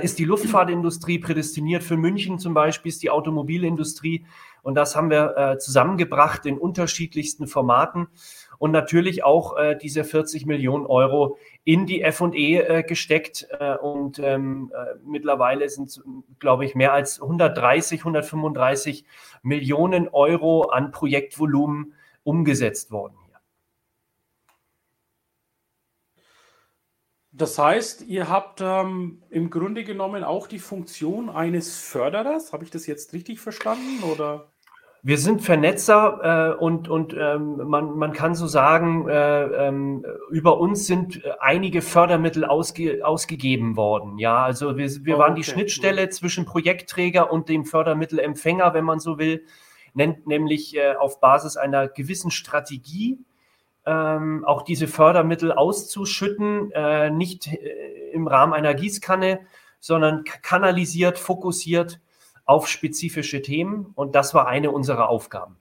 ist 0.03 0.19
die 0.19 0.25
Luftfahrtindustrie 0.25 1.19
prädestiniert 1.19 1.83
für 1.83 1.97
München 1.97 2.39
zum 2.39 2.53
Beispiel, 2.53 2.89
ist 2.89 3.03
die 3.03 3.09
Automobilindustrie. 3.09 4.25
Und 4.63 4.75
das 4.75 4.95
haben 4.95 5.09
wir 5.09 5.37
äh, 5.37 5.57
zusammengebracht 5.57 6.45
in 6.45 6.57
unterschiedlichsten 6.57 7.47
Formaten 7.47 8.07
und 8.57 8.71
natürlich 8.71 9.25
auch 9.25 9.57
äh, 9.57 9.77
diese 9.77 10.05
40 10.05 10.45
Millionen 10.45 10.85
Euro 10.85 11.37
in 11.65 11.85
die 11.85 12.01
FE 12.11 12.31
äh, 12.33 12.83
gesteckt. 12.83 13.45
Äh, 13.59 13.75
und 13.75 14.19
ähm, 14.19 14.71
äh, 14.73 14.95
mittlerweile 15.05 15.67
sind, 15.67 16.01
glaube 16.39 16.63
ich, 16.63 16.75
mehr 16.75 16.93
als 16.93 17.21
130, 17.21 17.99
135 17.99 19.03
Millionen 19.41 20.07
Euro 20.07 20.69
an 20.69 20.91
Projektvolumen 20.91 21.93
umgesetzt 22.23 22.91
worden. 22.91 23.17
Das 27.35 27.57
heißt, 27.57 28.03
ihr 28.03 28.29
habt 28.29 28.61
ähm, 28.61 29.23
im 29.31 29.49
Grunde 29.49 29.83
genommen 29.83 30.23
auch 30.23 30.45
die 30.45 30.59
Funktion 30.59 31.31
eines 31.31 31.79
Förderers. 31.79 32.53
Habe 32.53 32.63
ich 32.63 32.69
das 32.69 32.85
jetzt 32.85 33.11
richtig 33.11 33.39
verstanden? 33.39 34.03
Oder? 34.03 34.51
Wir 35.01 35.17
sind 35.17 35.41
Vernetzer 35.41 36.53
äh, 36.53 36.63
und, 36.63 36.89
und 36.89 37.15
ähm, 37.19 37.57
man, 37.67 37.97
man 37.97 38.13
kann 38.13 38.35
so 38.35 38.45
sagen, 38.45 39.09
äh, 39.09 39.45
ähm, 39.67 40.05
über 40.29 40.59
uns 40.59 40.85
sind 40.85 41.23
einige 41.39 41.81
Fördermittel 41.81 42.45
ausge, 42.45 43.05
ausgegeben 43.05 43.75
worden. 43.77 44.19
Ja, 44.19 44.43
also 44.43 44.77
wir, 44.77 44.87
wir 45.03 45.17
waren 45.17 45.35
die 45.35 45.43
Schnittstelle 45.43 46.09
zwischen 46.09 46.45
Projektträger 46.45 47.33
und 47.33 47.49
dem 47.49 47.65
Fördermittelempfänger, 47.65 48.75
wenn 48.75 48.85
man 48.85 48.99
so 48.99 49.17
will, 49.17 49.43
nennt 49.95 50.27
nämlich 50.27 50.77
äh, 50.77 50.93
auf 50.95 51.19
Basis 51.19 51.57
einer 51.57 51.87
gewissen 51.87 52.29
Strategie 52.29 53.17
ähm, 53.85 54.45
auch 54.45 54.61
diese 54.61 54.87
Fördermittel 54.87 55.51
auszuschütten, 55.51 56.71
äh, 56.71 57.09
nicht 57.09 57.47
äh, 57.47 58.11
im 58.11 58.27
Rahmen 58.27 58.53
einer 58.53 58.73
Gießkanne, 58.73 59.41
sondern 59.79 60.23
kanalisiert, 60.23 61.19
fokussiert 61.19 61.99
auf 62.45 62.67
spezifische 62.67 63.41
Themen. 63.41 63.91
Und 63.95 64.15
das 64.15 64.33
war 64.33 64.47
eine 64.47 64.71
unserer 64.71 65.09
Aufgaben. 65.09 65.57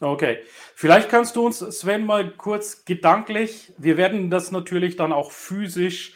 Okay, 0.00 0.38
vielleicht 0.74 1.08
kannst 1.08 1.36
du 1.36 1.46
uns, 1.46 1.60
Sven, 1.60 2.04
mal 2.04 2.32
kurz 2.32 2.84
gedanklich, 2.84 3.72
wir 3.78 3.96
werden 3.96 4.30
das 4.30 4.50
natürlich 4.50 4.96
dann 4.96 5.12
auch 5.12 5.30
physisch 5.30 6.14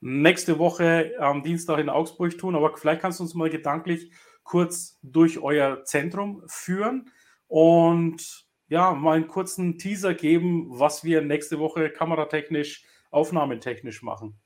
nächste 0.00 0.58
Woche 0.58 1.12
am 1.20 1.44
Dienstag 1.44 1.78
in 1.78 1.88
Augsburg 1.88 2.36
tun, 2.36 2.56
aber 2.56 2.76
vielleicht 2.76 3.00
kannst 3.00 3.20
du 3.20 3.22
uns 3.22 3.34
mal 3.34 3.48
gedanklich 3.48 4.10
kurz 4.42 4.98
durch 5.02 5.38
euer 5.38 5.84
Zentrum 5.84 6.42
führen 6.48 7.12
und 7.46 8.47
ja, 8.68 8.92
mal 8.92 9.16
einen 9.16 9.28
kurzen 9.28 9.78
Teaser 9.78 10.14
geben, 10.14 10.66
was 10.68 11.04
wir 11.04 11.22
nächste 11.22 11.58
Woche 11.58 11.90
kameratechnisch, 11.90 12.84
aufnahmetechnisch 13.10 14.02
machen. 14.02 14.38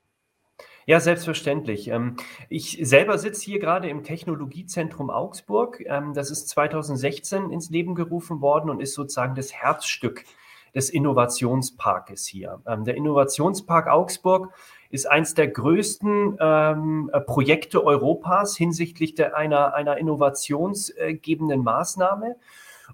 Ja, 0.85 0.99
selbstverständlich. 0.99 1.87
Ähm, 1.87 2.17
ich 2.49 2.77
selber 2.81 3.17
sitze 3.17 3.45
hier 3.45 3.59
gerade 3.59 3.89
im 3.89 4.03
Technologiezentrum 4.03 5.09
Augsburg. 5.09 5.81
Ähm, 5.85 6.13
das 6.13 6.29
ist 6.29 6.49
2016 6.49 7.51
ins 7.51 7.69
Leben 7.69 7.95
gerufen 7.95 8.41
worden 8.41 8.69
und 8.69 8.81
ist 8.81 8.93
sozusagen 8.93 9.35
das 9.35 9.53
Herzstück 9.53 10.25
des 10.75 10.89
Innovationsparkes 10.89 12.25
hier. 12.25 12.61
Ähm, 12.67 12.83
der 12.83 12.95
Innovationspark 12.95 13.87
Augsburg 13.87 14.53
ist 14.89 15.09
eines 15.09 15.33
der 15.33 15.47
größten 15.47 16.37
Projekte 17.25 17.83
Europas 17.83 18.55
hinsichtlich 18.55 19.15
einer, 19.33 19.73
einer 19.73 19.97
innovationsgebenden 19.97 21.63
Maßnahme. 21.63 22.35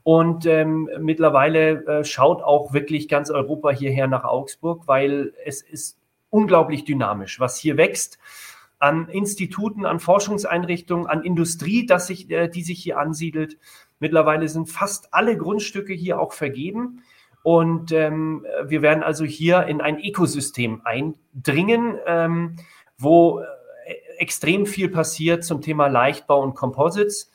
Und 0.04 0.46
ähm, 0.46 0.90
mittlerweile 1.00 1.86
äh, 1.86 2.04
schaut 2.04 2.42
auch 2.42 2.74
wirklich 2.74 3.08
ganz 3.08 3.30
Europa 3.30 3.72
hierher 3.72 4.08
nach 4.08 4.24
Augsburg, 4.24 4.88
weil 4.88 5.34
es 5.46 5.62
ist 5.62 5.98
unglaublich 6.30 6.86
dynamisch, 6.86 7.40
was 7.40 7.58
hier 7.58 7.78
wächst 7.78 8.20
an 8.80 9.10
Instituten, 9.10 9.86
an 9.86 10.00
Forschungseinrichtungen, 10.00 11.06
an 11.08 11.24
Industrie, 11.24 11.86
das 11.86 12.08
sich, 12.08 12.30
äh, 12.32 12.48
die 12.48 12.64
sich 12.64 12.82
hier 12.82 12.98
ansiedelt. 12.98 13.58
Mittlerweile 14.00 14.48
sind 14.48 14.70
fast 14.70 15.14
alle 15.14 15.38
Grundstücke 15.38 15.94
hier 15.94 16.20
auch 16.20 16.32
vergeben. 16.32 17.04
Und 17.44 17.92
ähm, 17.92 18.46
wir 18.66 18.82
werden 18.82 19.04
also 19.04 19.26
hier 19.26 19.66
in 19.66 19.82
ein 19.82 20.00
Ökosystem 20.00 20.82
eindringen, 20.84 21.98
ähm, 22.06 22.56
wo 22.98 23.40
äh, 23.40 23.46
extrem 24.18 24.66
viel 24.66 24.90
passiert 24.90 25.44
zum 25.44 25.62
Thema 25.62 25.88
Leichtbau 25.88 26.42
und 26.42 26.56
Composites. 26.56 27.32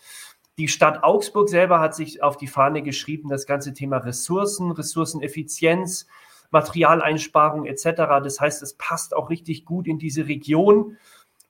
Die 0.59 0.69
Stadt 0.69 1.03
Augsburg 1.03 1.49
selber 1.49 1.81
hat 1.81 1.95
sich 1.95 2.23
auf 2.23 2.37
die 2.37 2.47
Fahne 2.47 2.83
geschrieben, 2.83 3.29
das 3.29 3.47
ganze 3.47 3.73
Thema 3.73 3.99
Ressourcen, 3.99 4.71
Ressourceneffizienz, 4.71 6.07
Materialeinsparung 6.51 7.67
etc. 7.67 8.23
Das 8.23 8.41
heißt, 8.41 8.63
es 8.63 8.75
passt 8.75 9.15
auch 9.17 9.31
richtig 9.31 9.65
gut 9.65 9.89
in 9.89 9.99
diese 9.99 10.29
Region 10.29 10.97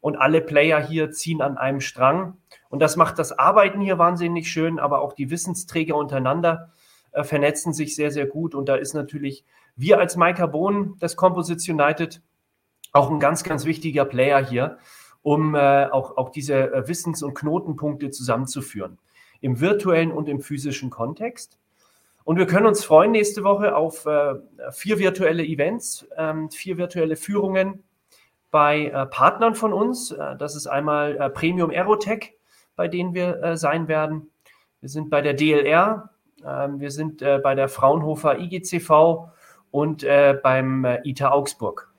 und 0.01 0.17
alle 0.17 0.41
Player 0.41 0.81
hier 0.81 1.11
ziehen 1.11 1.43
an 1.43 1.59
einem 1.59 1.81
Strang. 1.81 2.39
Und 2.71 2.81
das 2.81 2.97
macht 2.97 3.19
das 3.19 3.39
Arbeiten 3.39 3.81
hier 3.81 3.99
wahnsinnig 3.99 4.51
schön, 4.51 4.79
aber 4.79 5.01
auch 5.01 5.13
die 5.13 5.31
Wissensträger 5.31 5.97
untereinander. 5.97 6.71
äh, 7.13 7.25
vernetzen 7.25 7.73
sich 7.73 7.95
sehr, 7.95 8.11
sehr 8.11 8.27
gut. 8.27 8.55
Und 8.55 8.69
da 8.69 8.75
ist 8.77 8.95
natürlich 8.95 9.45
wir 9.77 9.99
als 9.99 10.17
Bohn, 10.17 10.97
das 10.99 11.17
Composites 11.17 11.69
United, 11.69 12.23
auch 12.93 13.11
ein 13.11 13.21
ganz, 13.21 13.45
ganz 13.45 13.65
wichtiger 13.65 14.05
Player 14.05 14.45
hier, 14.45 14.79
um 15.25 15.55
äh, 15.55 15.87
auch, 15.87 16.19
auch 16.19 16.29
diese 16.29 16.73
äh, 16.73 16.87
Wissens- 16.87 17.23
und 17.23 17.35
Knotenpunkte 17.35 18.11
zusammenzuführen, 18.11 18.99
im 19.41 19.59
virtuellen 19.59 20.13
und 20.13 20.29
im 20.29 20.41
physischen 20.41 20.91
Kontext. 20.91 21.59
Und 22.25 22.37
wir 22.37 22.47
können 22.47 22.67
uns 22.67 22.85
freuen 22.85 23.13
nächste 23.13 23.43
Woche 23.43 23.75
auf 23.75 24.05
äh, 24.05 24.35
vier 24.71 24.99
virtuelle 24.99 25.43
Events, 25.43 26.07
ähm, 26.17 26.51
vier 26.51 26.77
virtuelle 26.77 27.17
Führungen 27.17 27.83
bei 28.51 28.87
äh, 28.87 29.07
Partnern 29.07 29.55
von 29.55 29.73
uns. 29.73 30.11
Äh, 30.11 30.37
das 30.37 30.57
ist 30.57 30.67
einmal 30.67 31.17
äh, 31.17 31.31
Premium 31.31 31.71
Aerotech, 31.71 32.35
bei 32.77 32.87
denen 32.87 33.15
wir 33.15 33.57
sein 33.57 33.89
werden. 33.89 34.31
Wir 34.81 34.89
sind 34.91 35.09
bei 35.09 35.23
der 35.23 35.33
DLR, 35.33 36.11
ähm, 36.45 36.81
wir 36.81 36.91
sind 36.91 37.21
bei 37.21 37.55
der 37.55 37.69
Fraunhofer 37.69 38.41
IGCV 38.41 39.29
und 39.71 40.05
beim 40.43 40.85
ITA 41.05 41.31
Augsburg. 41.31 41.94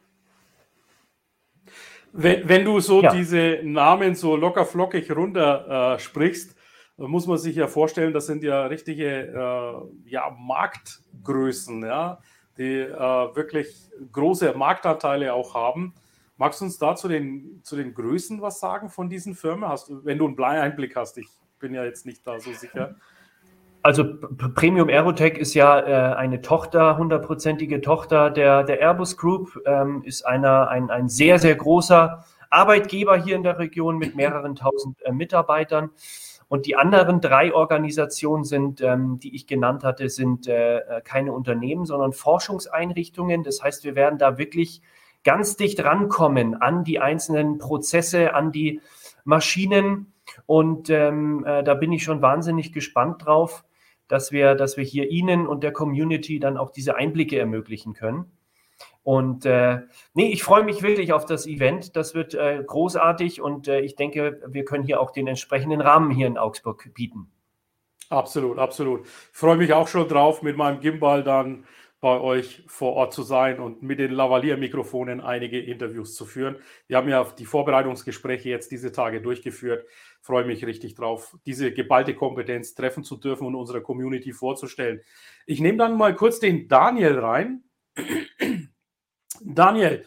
Wenn, 2.17 2.47
wenn 2.47 2.63
du 2.63 2.79
so 2.79 3.01
ja. 3.01 3.13
diese 3.13 3.59
Namen 3.63 4.15
so 4.15 4.37
locker 4.37 4.65
flockig 4.65 5.11
runter 5.11 5.95
äh, 5.95 5.99
sprichst, 5.99 6.55
muss 6.95 7.27
man 7.27 7.37
sich 7.37 7.57
ja 7.57 7.67
vorstellen, 7.67 8.13
das 8.13 8.25
sind 8.25 8.41
ja 8.41 8.67
richtige 8.67 9.05
äh, 9.05 10.09
ja, 10.09 10.33
Marktgrößen, 10.39 11.83
ja, 11.83 12.19
die 12.57 12.79
äh, 12.79 13.35
wirklich 13.35 13.89
große 14.13 14.53
Marktanteile 14.53 15.33
auch 15.33 15.55
haben. 15.55 15.93
Magst 16.37 16.61
du 16.61 16.65
uns 16.65 16.77
da 16.77 16.95
zu 16.95 17.09
den, 17.09 17.59
zu 17.63 17.75
den 17.75 17.93
Größen 17.93 18.41
was 18.41 18.61
sagen 18.61 18.89
von 18.89 19.09
diesen 19.09 19.35
Firmen? 19.35 19.67
Hast 19.67 19.89
du, 19.89 20.05
wenn 20.05 20.17
du 20.17 20.27
einen 20.27 20.39
Einblick 20.39 20.95
hast, 20.95 21.17
ich 21.17 21.27
bin 21.59 21.73
ja 21.73 21.83
jetzt 21.83 22.05
nicht 22.05 22.25
da 22.25 22.39
so 22.39 22.53
sicher. 22.53 22.95
Also 23.85 24.03
Premium 24.55 24.89
Aerotech 24.89 25.37
ist 25.37 25.53
ja 25.53 25.79
äh, 25.79 26.15
eine 26.15 26.41
Tochter, 26.41 26.97
hundertprozentige 26.97 27.81
Tochter 27.81 28.31
der, 28.31 28.63
der 28.63 28.81
Airbus 28.81 29.15
Group, 29.15 29.61
ähm, 29.67 30.01
ist 30.03 30.25
einer, 30.25 30.69
ein, 30.69 30.89
ein 30.89 31.07
sehr, 31.07 31.37
sehr 31.37 31.53
großer 31.53 32.25
Arbeitgeber 32.49 33.15
hier 33.15 33.35
in 33.35 33.43
der 33.43 33.59
Region 33.59 33.99
mit 33.99 34.15
mehreren 34.15 34.55
tausend 34.55 34.99
äh, 35.03 35.11
Mitarbeitern. 35.11 35.91
Und 36.47 36.65
die 36.65 36.75
anderen 36.75 37.21
drei 37.21 37.53
Organisationen 37.53 38.43
sind, 38.43 38.81
ähm, 38.81 39.19
die 39.19 39.35
ich 39.35 39.45
genannt 39.45 39.83
hatte, 39.83 40.09
sind 40.09 40.47
äh, 40.47 40.77
äh 40.77 41.01
keine 41.03 41.31
Unternehmen, 41.31 41.85
sondern 41.85 42.11
Forschungseinrichtungen. 42.11 43.43
Das 43.43 43.61
heißt, 43.61 43.83
wir 43.83 43.93
werden 43.93 44.17
da 44.17 44.39
wirklich 44.39 44.81
ganz 45.23 45.57
dicht 45.57 45.83
rankommen 45.83 46.59
an 46.59 46.85
die 46.85 46.99
einzelnen 46.99 47.59
Prozesse, 47.59 48.33
an 48.33 48.51
die 48.51 48.81
Maschinen. 49.25 50.11
Und 50.47 50.89
ähm, 50.89 51.45
äh, 51.45 51.63
da 51.63 51.75
bin 51.75 51.91
ich 51.91 52.03
schon 52.03 52.23
wahnsinnig 52.23 52.73
gespannt 52.73 53.23
drauf 53.27 53.63
dass 54.07 54.31
wir, 54.31 54.55
dass 54.55 54.77
wir 54.77 54.83
hier 54.83 55.09
Ihnen 55.09 55.47
und 55.47 55.63
der 55.63 55.71
Community 55.71 56.39
dann 56.39 56.57
auch 56.57 56.71
diese 56.71 56.95
Einblicke 56.95 57.39
ermöglichen 57.39 57.93
können. 57.93 58.31
Und 59.03 59.45
äh, 59.45 59.81
nee, 60.13 60.31
ich 60.31 60.43
freue 60.43 60.63
mich 60.63 60.81
wirklich 60.81 61.13
auf 61.13 61.25
das 61.25 61.45
Event. 61.45 61.95
Das 61.95 62.15
wird 62.15 62.33
äh, 62.33 62.63
großartig 62.65 63.39
und 63.39 63.67
äh, 63.67 63.81
ich 63.81 63.95
denke, 63.95 64.41
wir 64.47 64.65
können 64.65 64.83
hier 64.83 64.99
auch 64.99 65.11
den 65.11 65.27
entsprechenden 65.27 65.79
Rahmen 65.79 66.09
hier 66.09 66.27
in 66.27 66.37
Augsburg 66.37 66.91
bieten. 66.93 67.29
Absolut, 68.09 68.57
absolut. 68.57 69.05
Ich 69.05 69.37
freue 69.37 69.57
mich 69.57 69.73
auch 69.73 69.87
schon 69.87 70.07
drauf, 70.07 70.41
mit 70.41 70.57
meinem 70.57 70.79
Gimbal 70.79 71.23
dann 71.23 71.65
bei 72.01 72.19
euch 72.19 72.63
vor 72.67 72.93
Ort 72.93 73.13
zu 73.13 73.23
sein 73.23 73.59
und 73.59 73.81
mit 73.81 73.99
den 73.99 74.11
Lavalier-Mikrofonen 74.11 75.21
einige 75.21 75.59
Interviews 75.59 76.13
zu 76.13 76.25
führen. 76.25 76.57
Wir 76.87 76.97
haben 76.97 77.09
ja 77.09 77.23
die 77.23 77.45
Vorbereitungsgespräche 77.45 78.49
jetzt 78.49 78.71
diese 78.71 78.91
Tage 78.91 79.21
durchgeführt. 79.21 79.85
Freue 80.25 80.43
mich 80.43 80.65
richtig 80.65 80.95
drauf, 80.95 81.37
diese 81.45 81.71
geballte 81.71 82.15
Kompetenz 82.15 82.73
treffen 82.73 83.03
zu 83.03 83.15
dürfen 83.15 83.45
und 83.45 83.53
unserer 83.53 83.81
Community 83.81 84.33
vorzustellen. 84.33 85.01
Ich 85.45 85.59
nehme 85.59 85.77
dann 85.77 85.95
mal 85.95 86.15
kurz 86.15 86.39
den 86.39 86.67
Daniel 86.67 87.19
rein. 87.19 87.63
Daniel, 89.41 90.03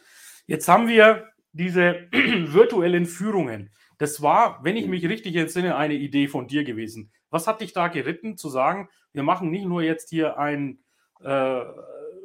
jetzt 0.48 0.66
haben 0.66 0.88
wir 0.88 1.28
diese 1.52 2.08
virtuellen 2.10 3.06
Führungen. 3.06 3.70
Das 3.98 4.20
war, 4.20 4.58
wenn 4.64 4.76
ich 4.76 4.88
mich 4.88 5.08
richtig 5.08 5.36
entsinne, 5.36 5.76
eine 5.76 5.94
Idee 5.94 6.26
von 6.26 6.48
dir 6.48 6.64
gewesen. 6.64 7.12
Was 7.30 7.46
hat 7.46 7.60
dich 7.60 7.72
da 7.72 7.86
geritten, 7.86 8.36
zu 8.36 8.48
sagen, 8.48 8.88
wir 9.12 9.22
machen 9.22 9.52
nicht 9.52 9.66
nur 9.66 9.82
jetzt 9.82 10.10
hier 10.10 10.36
ein 10.36 10.80
äh, 11.22 11.62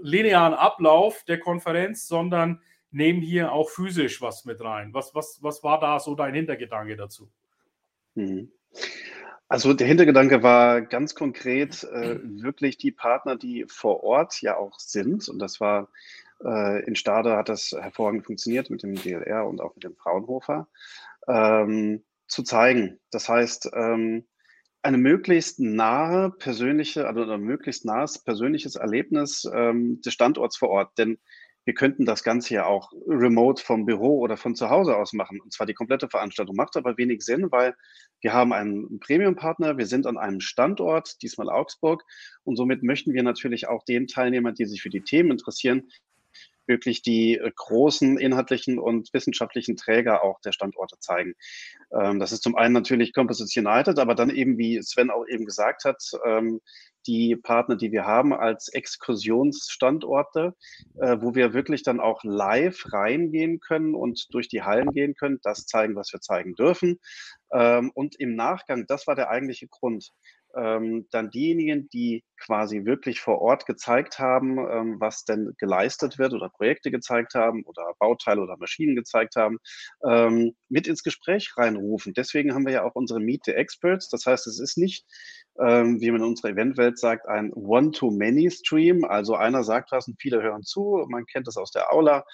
linearen 0.01 0.55
Ablauf 0.55 1.23
der 1.25 1.39
Konferenz, 1.39 2.07
sondern 2.07 2.59
nehmen 2.89 3.21
hier 3.21 3.51
auch 3.51 3.69
physisch 3.69 4.19
was 4.19 4.45
mit 4.45 4.61
rein. 4.61 4.95
Was, 4.95 5.13
was, 5.13 5.37
was 5.43 5.61
war 5.61 5.79
da 5.79 5.99
so 5.99 6.15
dein 6.15 6.33
Hintergedanke 6.33 6.95
dazu? 6.95 7.29
Mhm. 8.15 8.51
Also 9.47 9.73
der 9.73 9.87
Hintergedanke 9.87 10.41
war 10.41 10.81
ganz 10.81 11.13
konkret 11.13 11.83
äh, 11.83 12.19
wirklich 12.23 12.77
die 12.77 12.91
Partner, 12.91 13.35
die 13.35 13.65
vor 13.67 14.03
Ort 14.03 14.41
ja 14.41 14.57
auch 14.57 14.79
sind. 14.79 15.29
Und 15.29 15.39
das 15.39 15.59
war 15.59 15.89
äh, 16.43 16.83
in 16.85 16.95
Stade 16.95 17.35
hat 17.35 17.49
das 17.49 17.71
hervorragend 17.71 18.25
funktioniert 18.25 18.69
mit 18.69 18.83
dem 18.83 18.95
DLR 18.95 19.45
und 19.47 19.61
auch 19.61 19.75
mit 19.75 19.83
dem 19.83 19.95
Fraunhofer, 19.95 20.67
ähm, 21.27 22.03
zu 22.27 22.43
zeigen. 22.43 22.99
Das 23.11 23.29
heißt, 23.29 23.69
ähm, 23.73 24.25
eine 24.81 24.97
möglichst 24.97 25.59
nahe 25.59 26.31
persönliche, 26.31 27.07
also 27.07 27.21
ein 27.23 27.41
möglichst 27.41 27.85
nahes 27.85 28.23
persönliches 28.23 28.75
Erlebnis 28.75 29.49
ähm, 29.53 30.01
des 30.01 30.13
Standorts 30.13 30.57
vor 30.57 30.69
Ort. 30.69 30.97
Denn 30.97 31.19
wir 31.65 31.73
könnten 31.73 32.05
das 32.05 32.23
Ganze 32.23 32.55
ja 32.55 32.65
auch 32.65 32.91
remote 33.07 33.63
vom 33.63 33.85
Büro 33.85 34.19
oder 34.19 34.37
von 34.37 34.55
zu 34.55 34.69
Hause 34.69 34.97
aus 34.97 35.13
machen. 35.13 35.39
Und 35.39 35.53
zwar 35.53 35.65
die 35.65 35.73
komplette 35.73 36.09
Veranstaltung. 36.09 36.55
Macht 36.55 36.75
aber 36.75 36.97
wenig 36.97 37.21
Sinn, 37.21 37.51
weil 37.51 37.75
wir 38.21 38.33
haben 38.33 38.53
einen 38.53 38.99
Premium-Partner, 38.99 39.77
wir 39.77 39.85
sind 39.85 40.05
an 40.05 40.17
einem 40.17 40.41
Standort, 40.41 41.21
diesmal 41.21 41.49
Augsburg. 41.49 42.03
Und 42.43 42.57
somit 42.57 42.83
möchten 42.83 43.13
wir 43.13 43.23
natürlich 43.23 43.67
auch 43.67 43.83
den 43.85 44.07
Teilnehmern, 44.07 44.55
die 44.55 44.65
sich 44.65 44.81
für 44.81 44.89
die 44.89 45.01
Themen 45.01 45.31
interessieren, 45.31 45.89
wirklich 46.67 47.01
die 47.01 47.37
äh, 47.37 47.51
großen 47.55 48.17
inhaltlichen 48.17 48.79
und 48.79 49.13
wissenschaftlichen 49.13 49.75
Träger 49.75 50.23
auch 50.23 50.39
der 50.41 50.51
Standorte 50.51 50.97
zeigen. 50.99 51.33
Ähm, 51.91 52.19
das 52.19 52.31
ist 52.31 52.43
zum 52.43 52.55
einen 52.55 52.73
natürlich 52.73 53.13
Composites 53.13 53.55
United, 53.55 53.99
aber 53.99 54.15
dann 54.15 54.29
eben, 54.29 54.57
wie 54.57 54.81
Sven 54.81 55.09
auch 55.09 55.25
eben 55.27 55.45
gesagt 55.45 55.85
hat, 55.85 56.01
ähm, 56.25 56.61
die 57.07 57.35
Partner, 57.35 57.75
die 57.75 57.91
wir 57.91 58.05
haben 58.05 58.33
als 58.33 58.69
Exkursionsstandorte, 58.69 60.55
äh, 60.99 61.17
wo 61.19 61.35
wir 61.35 61.53
wirklich 61.53 61.83
dann 61.83 61.99
auch 61.99 62.23
live 62.23 62.81
reingehen 62.93 63.59
können 63.59 63.95
und 63.95 64.33
durch 64.33 64.47
die 64.47 64.63
Hallen 64.63 64.91
gehen 64.91 65.15
können, 65.15 65.39
das 65.43 65.65
zeigen, 65.65 65.95
was 65.95 66.13
wir 66.13 66.21
zeigen 66.21 66.55
dürfen. 66.55 66.99
Ähm, 67.51 67.91
und 67.93 68.19
im 68.19 68.35
Nachgang, 68.35 68.85
das 68.87 69.07
war 69.07 69.15
der 69.15 69.29
eigentliche 69.29 69.67
Grund, 69.67 70.11
ähm, 70.55 71.07
dann 71.11 71.29
diejenigen, 71.29 71.89
die 71.89 72.23
quasi 72.39 72.85
wirklich 72.85 73.21
vor 73.21 73.41
Ort 73.41 73.65
gezeigt 73.65 74.19
haben, 74.19 74.57
ähm, 74.57 74.97
was 74.99 75.23
denn 75.23 75.53
geleistet 75.57 76.19
wird 76.19 76.33
oder 76.33 76.49
Projekte 76.49 76.91
gezeigt 76.91 77.35
haben 77.35 77.63
oder 77.63 77.93
Bauteile 77.99 78.41
oder 78.41 78.57
Maschinen 78.57 78.95
gezeigt 78.95 79.35
haben, 79.35 79.59
ähm, 80.05 80.53
mit 80.69 80.87
ins 80.87 81.03
Gespräch 81.03 81.53
reinrufen. 81.57 82.13
Deswegen 82.13 82.53
haben 82.53 82.65
wir 82.65 82.73
ja 82.73 82.83
auch 82.83 82.95
unsere 82.95 83.19
Meet 83.19 83.45
the 83.45 83.53
Experts. 83.53 84.09
Das 84.09 84.25
heißt, 84.25 84.47
es 84.47 84.59
ist 84.59 84.77
nicht, 84.77 85.05
ähm, 85.59 86.01
wie 86.01 86.11
man 86.11 86.21
in 86.21 86.27
unserer 86.27 86.51
Eventwelt 86.51 86.99
sagt, 86.99 87.27
ein 87.27 87.53
One-to-Many-Stream. 87.53 89.05
Also 89.05 89.35
einer 89.35 89.63
sagt 89.63 89.91
was 89.91 90.07
und 90.07 90.19
viele 90.19 90.41
hören 90.41 90.63
zu. 90.63 91.05
Man 91.09 91.25
kennt 91.25 91.47
das 91.47 91.57
aus 91.57 91.71
der 91.71 91.93
Aula 91.93 92.25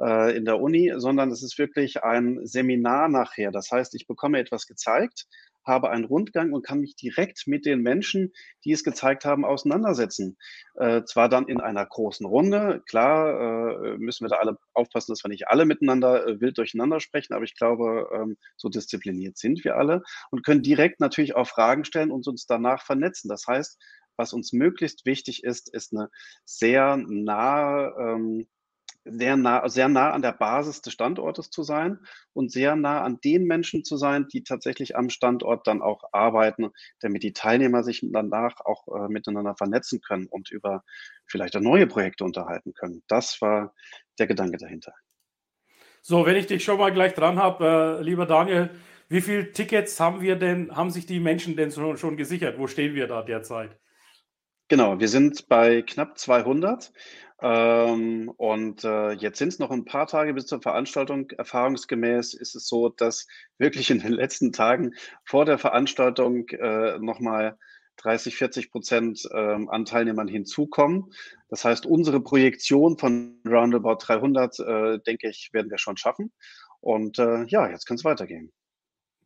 äh, 0.00 0.36
in 0.36 0.44
der 0.44 0.60
Uni, 0.60 0.92
sondern 0.96 1.30
es 1.30 1.42
ist 1.42 1.58
wirklich 1.58 2.02
ein 2.02 2.40
Seminar 2.44 3.08
nachher. 3.08 3.52
Das 3.52 3.70
heißt, 3.70 3.94
ich 3.94 4.06
bekomme 4.06 4.38
etwas 4.38 4.66
gezeigt 4.66 5.26
habe 5.64 5.90
einen 5.90 6.04
Rundgang 6.04 6.52
und 6.52 6.66
kann 6.66 6.80
mich 6.80 6.96
direkt 6.96 7.46
mit 7.46 7.66
den 7.66 7.82
Menschen, 7.82 8.32
die 8.64 8.72
es 8.72 8.84
gezeigt 8.84 9.24
haben, 9.24 9.44
auseinandersetzen. 9.44 10.36
Äh, 10.74 11.02
zwar 11.04 11.28
dann 11.28 11.48
in 11.48 11.60
einer 11.60 11.84
großen 11.84 12.26
Runde, 12.26 12.82
klar 12.86 13.94
äh, 13.94 13.98
müssen 13.98 14.24
wir 14.24 14.28
da 14.30 14.36
alle 14.36 14.58
aufpassen, 14.74 15.12
dass 15.12 15.24
wir 15.24 15.28
nicht 15.28 15.48
alle 15.48 15.64
miteinander 15.64 16.26
äh, 16.26 16.40
wild 16.40 16.58
durcheinander 16.58 17.00
sprechen, 17.00 17.34
aber 17.34 17.44
ich 17.44 17.56
glaube, 17.56 18.08
ähm, 18.14 18.36
so 18.56 18.68
diszipliniert 18.68 19.38
sind 19.38 19.64
wir 19.64 19.76
alle 19.76 20.02
und 20.30 20.44
können 20.44 20.62
direkt 20.62 21.00
natürlich 21.00 21.34
auch 21.36 21.46
Fragen 21.46 21.84
stellen 21.84 22.10
und 22.10 22.26
uns 22.26 22.46
danach 22.46 22.84
vernetzen. 22.84 23.28
Das 23.28 23.46
heißt, 23.46 23.78
was 24.16 24.32
uns 24.32 24.52
möglichst 24.52 25.06
wichtig 25.06 25.44
ist, 25.44 25.72
ist 25.72 25.92
eine 25.92 26.10
sehr 26.44 26.96
nahe 26.96 27.94
ähm, 27.98 28.46
sehr 29.04 29.36
nah, 29.36 29.68
sehr 29.68 29.88
nah 29.88 30.10
an 30.10 30.22
der 30.22 30.32
Basis 30.32 30.82
des 30.82 30.92
Standortes 30.92 31.50
zu 31.50 31.62
sein 31.62 31.98
und 32.32 32.52
sehr 32.52 32.76
nah 32.76 33.02
an 33.02 33.18
den 33.24 33.44
Menschen 33.44 33.84
zu 33.84 33.96
sein, 33.96 34.28
die 34.32 34.44
tatsächlich 34.44 34.96
am 34.96 35.10
Standort 35.10 35.66
dann 35.66 35.82
auch 35.82 36.02
arbeiten, 36.12 36.70
damit 37.00 37.22
die 37.22 37.32
Teilnehmer 37.32 37.82
sich 37.82 38.00
danach 38.02 38.60
auch 38.64 38.86
äh, 38.88 39.08
miteinander 39.08 39.54
vernetzen 39.56 40.00
können 40.00 40.26
und 40.26 40.50
über 40.50 40.84
vielleicht 41.26 41.56
auch 41.56 41.60
neue 41.60 41.86
Projekte 41.86 42.24
unterhalten 42.24 42.74
können. 42.74 43.02
Das 43.08 43.40
war 43.40 43.74
der 44.18 44.26
Gedanke 44.26 44.58
dahinter. 44.58 44.92
So, 46.02 46.26
wenn 46.26 46.36
ich 46.36 46.46
dich 46.46 46.64
schon 46.64 46.78
mal 46.78 46.92
gleich 46.92 47.14
dran 47.14 47.38
habe, 47.38 47.98
äh, 48.00 48.02
lieber 48.02 48.26
Daniel, 48.26 48.70
wie 49.08 49.20
viele 49.20 49.52
Tickets 49.52 50.00
haben 50.00 50.20
wir 50.20 50.36
denn, 50.36 50.74
haben 50.74 50.90
sich 50.90 51.06
die 51.06 51.20
Menschen 51.20 51.54
denn 51.56 51.70
schon, 51.70 51.96
schon 51.96 52.16
gesichert? 52.16 52.58
Wo 52.58 52.66
stehen 52.66 52.94
wir 52.94 53.06
da 53.06 53.22
derzeit? 53.22 53.78
Genau, 54.72 54.98
wir 54.98 55.08
sind 55.08 55.48
bei 55.50 55.82
knapp 55.82 56.16
200 56.16 56.94
ähm, 57.42 58.32
und 58.38 58.82
äh, 58.84 59.12
jetzt 59.12 59.36
sind 59.36 59.48
es 59.48 59.58
noch 59.58 59.70
ein 59.70 59.84
paar 59.84 60.06
Tage 60.06 60.32
bis 60.32 60.46
zur 60.46 60.62
Veranstaltung. 60.62 61.28
Erfahrungsgemäß 61.28 62.32
ist 62.32 62.54
es 62.54 62.68
so, 62.68 62.88
dass 62.88 63.26
wirklich 63.58 63.90
in 63.90 63.98
den 63.98 64.12
letzten 64.12 64.50
Tagen 64.50 64.94
vor 65.26 65.44
der 65.44 65.58
Veranstaltung 65.58 66.48
äh, 66.48 66.98
nochmal 67.00 67.58
30, 67.98 68.34
40 68.34 68.70
Prozent 68.70 69.28
ähm, 69.34 69.68
an 69.68 69.84
Teilnehmern 69.84 70.26
hinzukommen. 70.26 71.12
Das 71.50 71.66
heißt, 71.66 71.84
unsere 71.84 72.22
Projektion 72.22 72.96
von 72.96 73.42
roundabout 73.46 73.98
300, 74.00 74.58
äh, 74.58 74.98
denke 75.00 75.28
ich, 75.28 75.50
werden 75.52 75.70
wir 75.70 75.76
schon 75.76 75.98
schaffen. 75.98 76.32
Und 76.80 77.18
äh, 77.18 77.44
ja, 77.44 77.68
jetzt 77.68 77.84
kann 77.84 77.96
es 77.96 78.04
weitergehen. 78.04 78.50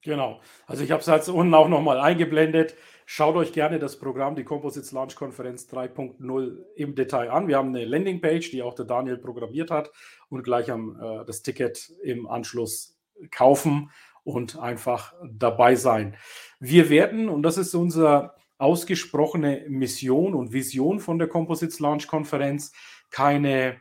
Genau. 0.06 0.40
Also 0.68 0.84
ich 0.84 0.92
habe 0.92 1.00
es 1.00 1.06
jetzt 1.06 1.28
unten 1.28 1.52
auch 1.52 1.68
nochmal 1.68 1.98
eingeblendet. 1.98 2.76
Schaut 3.06 3.34
euch 3.34 3.52
gerne 3.52 3.80
das 3.80 3.98
Programm, 3.98 4.36
die 4.36 4.44
Composites 4.44 4.92
Launch 4.92 5.16
Konferenz 5.16 5.68
3.0 5.68 6.58
im 6.76 6.94
Detail 6.94 7.30
an. 7.30 7.48
Wir 7.48 7.56
haben 7.56 7.74
eine 7.74 7.84
Landingpage, 7.84 8.52
die 8.52 8.62
auch 8.62 8.74
der 8.74 8.84
Daniel 8.84 9.18
programmiert 9.18 9.72
hat 9.72 9.90
und 10.28 10.44
gleich 10.44 10.70
am 10.70 10.96
äh, 11.00 11.24
das 11.24 11.42
Ticket 11.42 11.92
im 12.04 12.28
Anschluss 12.28 12.96
kaufen 13.32 13.90
und 14.22 14.58
einfach 14.60 15.12
dabei 15.28 15.74
sein. 15.74 16.16
Wir 16.60 16.88
werden, 16.88 17.28
und 17.28 17.42
das 17.42 17.58
ist 17.58 17.74
unser 17.74 18.36
ausgesprochene 18.58 19.64
Mission 19.68 20.34
und 20.34 20.52
Vision 20.52 21.00
von 21.00 21.18
der 21.18 21.26
Composites 21.26 21.80
Launch 21.80 22.06
Konferenz 22.06 22.72
keine 23.10 23.76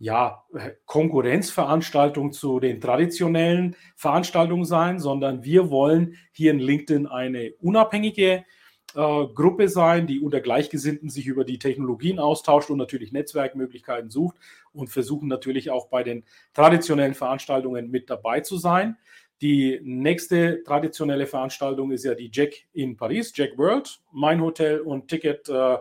ja, 0.00 0.44
Konkurrenzveranstaltung 0.86 2.32
zu 2.32 2.58
den 2.58 2.80
traditionellen 2.80 3.76
Veranstaltungen 3.96 4.64
sein, 4.64 4.98
sondern 4.98 5.44
wir 5.44 5.70
wollen 5.70 6.16
hier 6.32 6.52
in 6.52 6.58
LinkedIn 6.58 7.06
eine 7.06 7.52
unabhängige 7.60 8.44
äh, 8.94 9.26
Gruppe 9.34 9.68
sein, 9.68 10.06
die 10.06 10.20
unter 10.20 10.40
Gleichgesinnten 10.40 11.10
sich 11.10 11.26
über 11.26 11.44
die 11.44 11.58
Technologien 11.58 12.18
austauscht 12.18 12.70
und 12.70 12.78
natürlich 12.78 13.12
Netzwerkmöglichkeiten 13.12 14.08
sucht 14.08 14.36
und 14.72 14.88
versuchen 14.88 15.28
natürlich 15.28 15.70
auch 15.70 15.88
bei 15.88 16.02
den 16.02 16.24
traditionellen 16.54 17.14
Veranstaltungen 17.14 17.90
mit 17.90 18.08
dabei 18.08 18.40
zu 18.40 18.56
sein. 18.56 18.96
Die 19.42 19.80
nächste 19.82 20.62
traditionelle 20.64 21.26
Veranstaltung 21.26 21.92
ist 21.92 22.04
ja 22.04 22.14
die 22.14 22.30
Jack 22.32 22.54
in 22.72 22.96
Paris, 22.96 23.34
Jack 23.36 23.58
World. 23.58 24.00
Mein 24.12 24.40
Hotel 24.40 24.80
und 24.80 25.08
Ticket, 25.08 25.46
äh, 25.50 25.76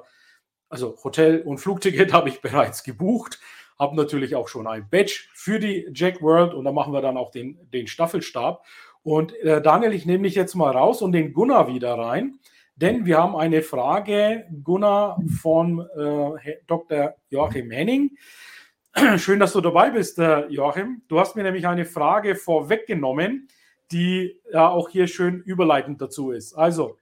also 0.67 0.97
Hotel 1.05 1.41
und 1.41 1.60
Flugticket 1.60 2.12
habe 2.13 2.27
ich 2.27 2.41
bereits 2.41 2.84
gebucht. 2.84 3.39
Habe 3.79 3.95
natürlich 3.95 4.35
auch 4.35 4.49
schon 4.49 4.67
ein 4.67 4.87
Badge 4.89 5.27
für 5.33 5.57
die 5.57 5.87
Jack 5.93 6.21
World 6.21 6.53
und 6.53 6.65
da 6.65 6.71
machen 6.71 6.93
wir 6.93 7.01
dann 7.01 7.17
auch 7.17 7.31
den, 7.31 7.57
den 7.71 7.87
Staffelstab. 7.87 8.65
Und 9.03 9.33
äh, 9.39 9.61
Daniel, 9.61 9.93
ich 9.93 10.05
nehme 10.05 10.23
dich 10.23 10.35
jetzt 10.35 10.55
mal 10.55 10.71
raus 10.71 11.01
und 11.01 11.13
den 11.13 11.33
Gunnar 11.33 11.73
wieder 11.73 11.97
rein, 11.97 12.39
denn 12.75 13.05
wir 13.05 13.17
haben 13.17 13.35
eine 13.35 13.61
Frage, 13.61 14.45
Gunnar 14.63 15.21
von 15.41 15.87
äh, 15.97 16.57
Dr. 16.67 17.15
Joachim 17.29 17.71
Henning. 17.71 18.17
Schön, 19.17 19.39
dass 19.39 19.53
du 19.53 19.61
dabei 19.61 19.91
bist, 19.91 20.19
äh, 20.19 20.47
Joachim. 20.47 21.01
Du 21.07 21.19
hast 21.19 21.35
mir 21.35 21.43
nämlich 21.43 21.67
eine 21.67 21.85
Frage 21.85 22.35
vorweggenommen, 22.35 23.47
die 23.91 24.39
ja 24.51 24.69
auch 24.69 24.89
hier 24.89 25.07
schön 25.07 25.41
überleitend 25.41 26.01
dazu 26.01 26.31
ist. 26.31 26.53
Also, 26.53 26.97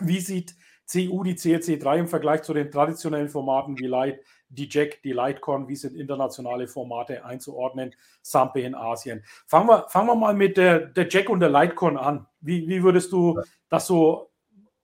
wie 0.00 0.20
sieht 0.20 0.54
CU 0.90 1.22
die 1.22 1.34
CLC 1.34 1.80
3 1.80 1.98
im 1.98 2.08
Vergleich 2.08 2.42
zu 2.42 2.52
den 2.52 2.70
traditionellen 2.70 3.28
Formaten 3.28 3.78
wie 3.78 3.86
Light, 3.86 4.20
die 4.48 4.68
Jack, 4.70 5.02
die 5.02 5.12
Lightcon, 5.12 5.68
wie 5.68 5.76
sind 5.76 5.96
internationale 5.96 6.68
Formate 6.68 7.24
einzuordnen, 7.24 7.94
Sampe 8.22 8.60
in 8.60 8.74
Asien? 8.74 9.22
Fangen 9.46 9.68
wir, 9.68 9.86
fangen 9.88 10.08
wir 10.08 10.14
mal 10.14 10.34
mit 10.34 10.56
der, 10.56 10.80
der 10.80 11.08
Jack 11.08 11.28
und 11.30 11.40
der 11.40 11.48
Lightcon 11.48 11.96
an. 11.96 12.26
Wie, 12.40 12.68
wie 12.68 12.82
würdest 12.82 13.12
du 13.12 13.40
das 13.68 13.86
so 13.86 14.30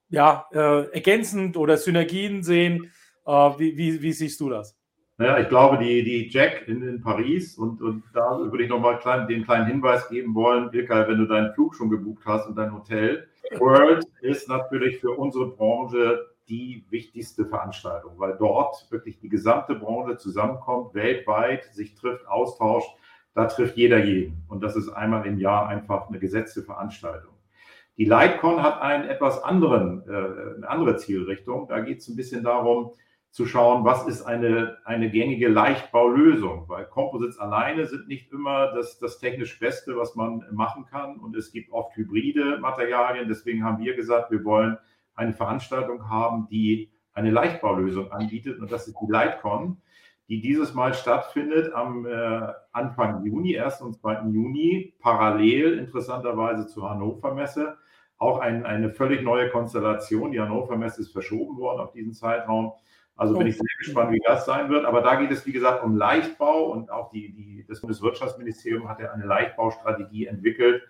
ja, 0.09 0.45
äh, 0.51 0.91
ergänzend 0.91 1.55
oder 1.55 1.77
Synergien 1.77 2.43
sehen? 2.43 2.91
Äh, 3.25 3.31
wie, 3.31 3.77
wie, 3.77 4.01
wie 4.01 4.13
siehst 4.13 4.39
du 4.39 4.49
das? 4.49 4.77
Naja, 5.17 5.39
ich 5.39 5.49
glaube, 5.49 5.77
die, 5.77 6.03
die 6.03 6.29
Jack 6.29 6.67
in, 6.67 6.81
in 6.81 6.99
Paris 6.99 7.55
und, 7.55 7.79
und 7.81 8.03
da 8.11 8.39
würde 8.39 8.63
ich 8.63 8.69
nochmal 8.69 8.97
klein, 8.97 9.27
den 9.27 9.43
kleinen 9.43 9.67
Hinweis 9.67 10.09
geben 10.09 10.33
wollen, 10.33 10.73
Ilkay, 10.73 11.07
wenn 11.07 11.19
du 11.19 11.27
deinen 11.27 11.53
Flug 11.53 11.75
schon 11.75 11.91
gebucht 11.91 12.23
hast 12.25 12.47
und 12.47 12.55
dein 12.55 12.73
Hotel. 12.73 13.27
World 13.57 14.05
ist 14.21 14.47
natürlich 14.47 14.99
für 14.99 15.11
unsere 15.11 15.47
Branche 15.47 16.27
die 16.47 16.85
wichtigste 16.89 17.45
Veranstaltung, 17.45 18.13
weil 18.17 18.35
dort 18.37 18.85
wirklich 18.91 19.19
die 19.19 19.29
gesamte 19.29 19.75
Branche 19.75 20.17
zusammenkommt, 20.17 20.93
weltweit 20.93 21.65
sich 21.73 21.95
trifft, 21.95 22.27
austauscht. 22.27 22.89
Da 23.33 23.45
trifft 23.45 23.77
jeder 23.77 24.03
jeden. 24.03 24.43
Und 24.49 24.61
das 24.61 24.75
ist 24.75 24.89
einmal 24.89 25.25
im 25.25 25.39
Jahr 25.39 25.67
einfach 25.67 26.09
eine 26.09 26.19
gesetzte 26.19 26.63
Veranstaltung. 26.63 27.31
Die 27.97 28.05
Lightcon 28.05 28.61
hat 28.61 28.81
einen 28.81 29.07
etwas 29.07 29.41
anderen, 29.43 30.03
äh, 30.07 30.55
eine 30.57 30.69
andere 30.69 30.97
Zielrichtung. 30.97 31.67
Da 31.67 31.79
geht 31.79 31.99
es 31.99 32.07
ein 32.09 32.15
bisschen 32.15 32.43
darum, 32.43 32.91
zu 33.31 33.45
schauen, 33.45 33.85
was 33.85 34.07
ist 34.07 34.23
eine, 34.23 34.77
eine 34.83 35.09
gängige 35.09 35.47
Leichtbaulösung, 35.47 36.65
weil 36.67 36.85
Composites 36.85 37.39
alleine 37.39 37.85
sind 37.85 38.09
nicht 38.09 38.29
immer 38.31 38.73
das, 38.73 38.99
das 38.99 39.19
technisch 39.19 39.57
Beste, 39.57 39.95
was 39.95 40.15
man 40.15 40.43
machen 40.51 40.85
kann 40.85 41.17
und 41.17 41.35
es 41.37 41.53
gibt 41.53 41.71
oft 41.71 41.95
hybride 41.95 42.57
Materialien. 42.59 43.29
Deswegen 43.29 43.63
haben 43.63 43.79
wir 43.79 43.95
gesagt, 43.95 44.31
wir 44.31 44.43
wollen 44.43 44.77
eine 45.15 45.33
Veranstaltung 45.33 46.09
haben, 46.09 46.47
die 46.49 46.91
eine 47.13 47.31
Leichtbaulösung 47.31 48.11
anbietet 48.11 48.59
und 48.59 48.69
das 48.69 48.87
ist 48.87 48.97
die 49.01 49.11
Lightcon, 49.11 49.77
die 50.27 50.41
dieses 50.41 50.73
Mal 50.73 50.93
stattfindet 50.93 51.73
am 51.73 52.05
äh, 52.05 52.47
Anfang 52.73 53.25
Juni, 53.25 53.57
1. 53.57 53.81
und 53.81 53.95
2. 53.95 54.23
Juni, 54.29 54.93
parallel 54.99 55.77
interessanterweise 55.77 56.67
zur 56.67 56.89
Hannover 56.89 57.33
Messe. 57.33 57.77
Auch 58.17 58.39
ein, 58.39 58.65
eine 58.65 58.91
völlig 58.91 59.23
neue 59.23 59.49
Konstellation. 59.49 60.31
Die 60.31 60.39
Hannover 60.39 60.77
Messe 60.77 61.01
ist 61.01 61.11
verschoben 61.11 61.57
worden 61.57 61.81
auf 61.81 61.91
diesen 61.91 62.13
Zeitraum. 62.13 62.73
Also 63.21 63.37
bin 63.37 63.45
ich 63.45 63.55
sehr 63.55 63.67
gespannt, 63.77 64.11
wie 64.13 64.21
das 64.25 64.45
sein 64.47 64.71
wird. 64.71 64.83
Aber 64.83 65.01
da 65.01 65.13
geht 65.13 65.29
es, 65.29 65.45
wie 65.45 65.51
gesagt, 65.51 65.83
um 65.83 65.95
Leichtbau 65.95 66.71
und 66.71 66.89
auch 66.89 67.11
die, 67.11 67.31
die, 67.31 67.63
das 67.67 67.81
Bundeswirtschaftsministerium 67.81 68.89
hat 68.89 68.99
ja 68.99 69.11
eine 69.11 69.27
Leichtbaustrategie 69.27 70.25
entwickelt. 70.25 70.81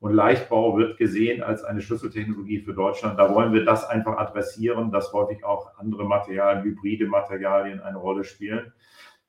Und 0.00 0.12
Leichtbau 0.12 0.76
wird 0.76 0.98
gesehen 0.98 1.44
als 1.44 1.62
eine 1.62 1.80
Schlüsseltechnologie 1.80 2.58
für 2.58 2.74
Deutschland. 2.74 3.20
Da 3.20 3.32
wollen 3.32 3.52
wir 3.52 3.64
das 3.64 3.84
einfach 3.84 4.18
adressieren, 4.18 4.90
dass 4.90 5.12
häufig 5.12 5.44
auch 5.44 5.78
andere 5.78 6.04
Materialien, 6.06 6.64
hybride 6.64 7.06
Materialien 7.06 7.78
eine 7.78 7.98
Rolle 7.98 8.24
spielen. 8.24 8.72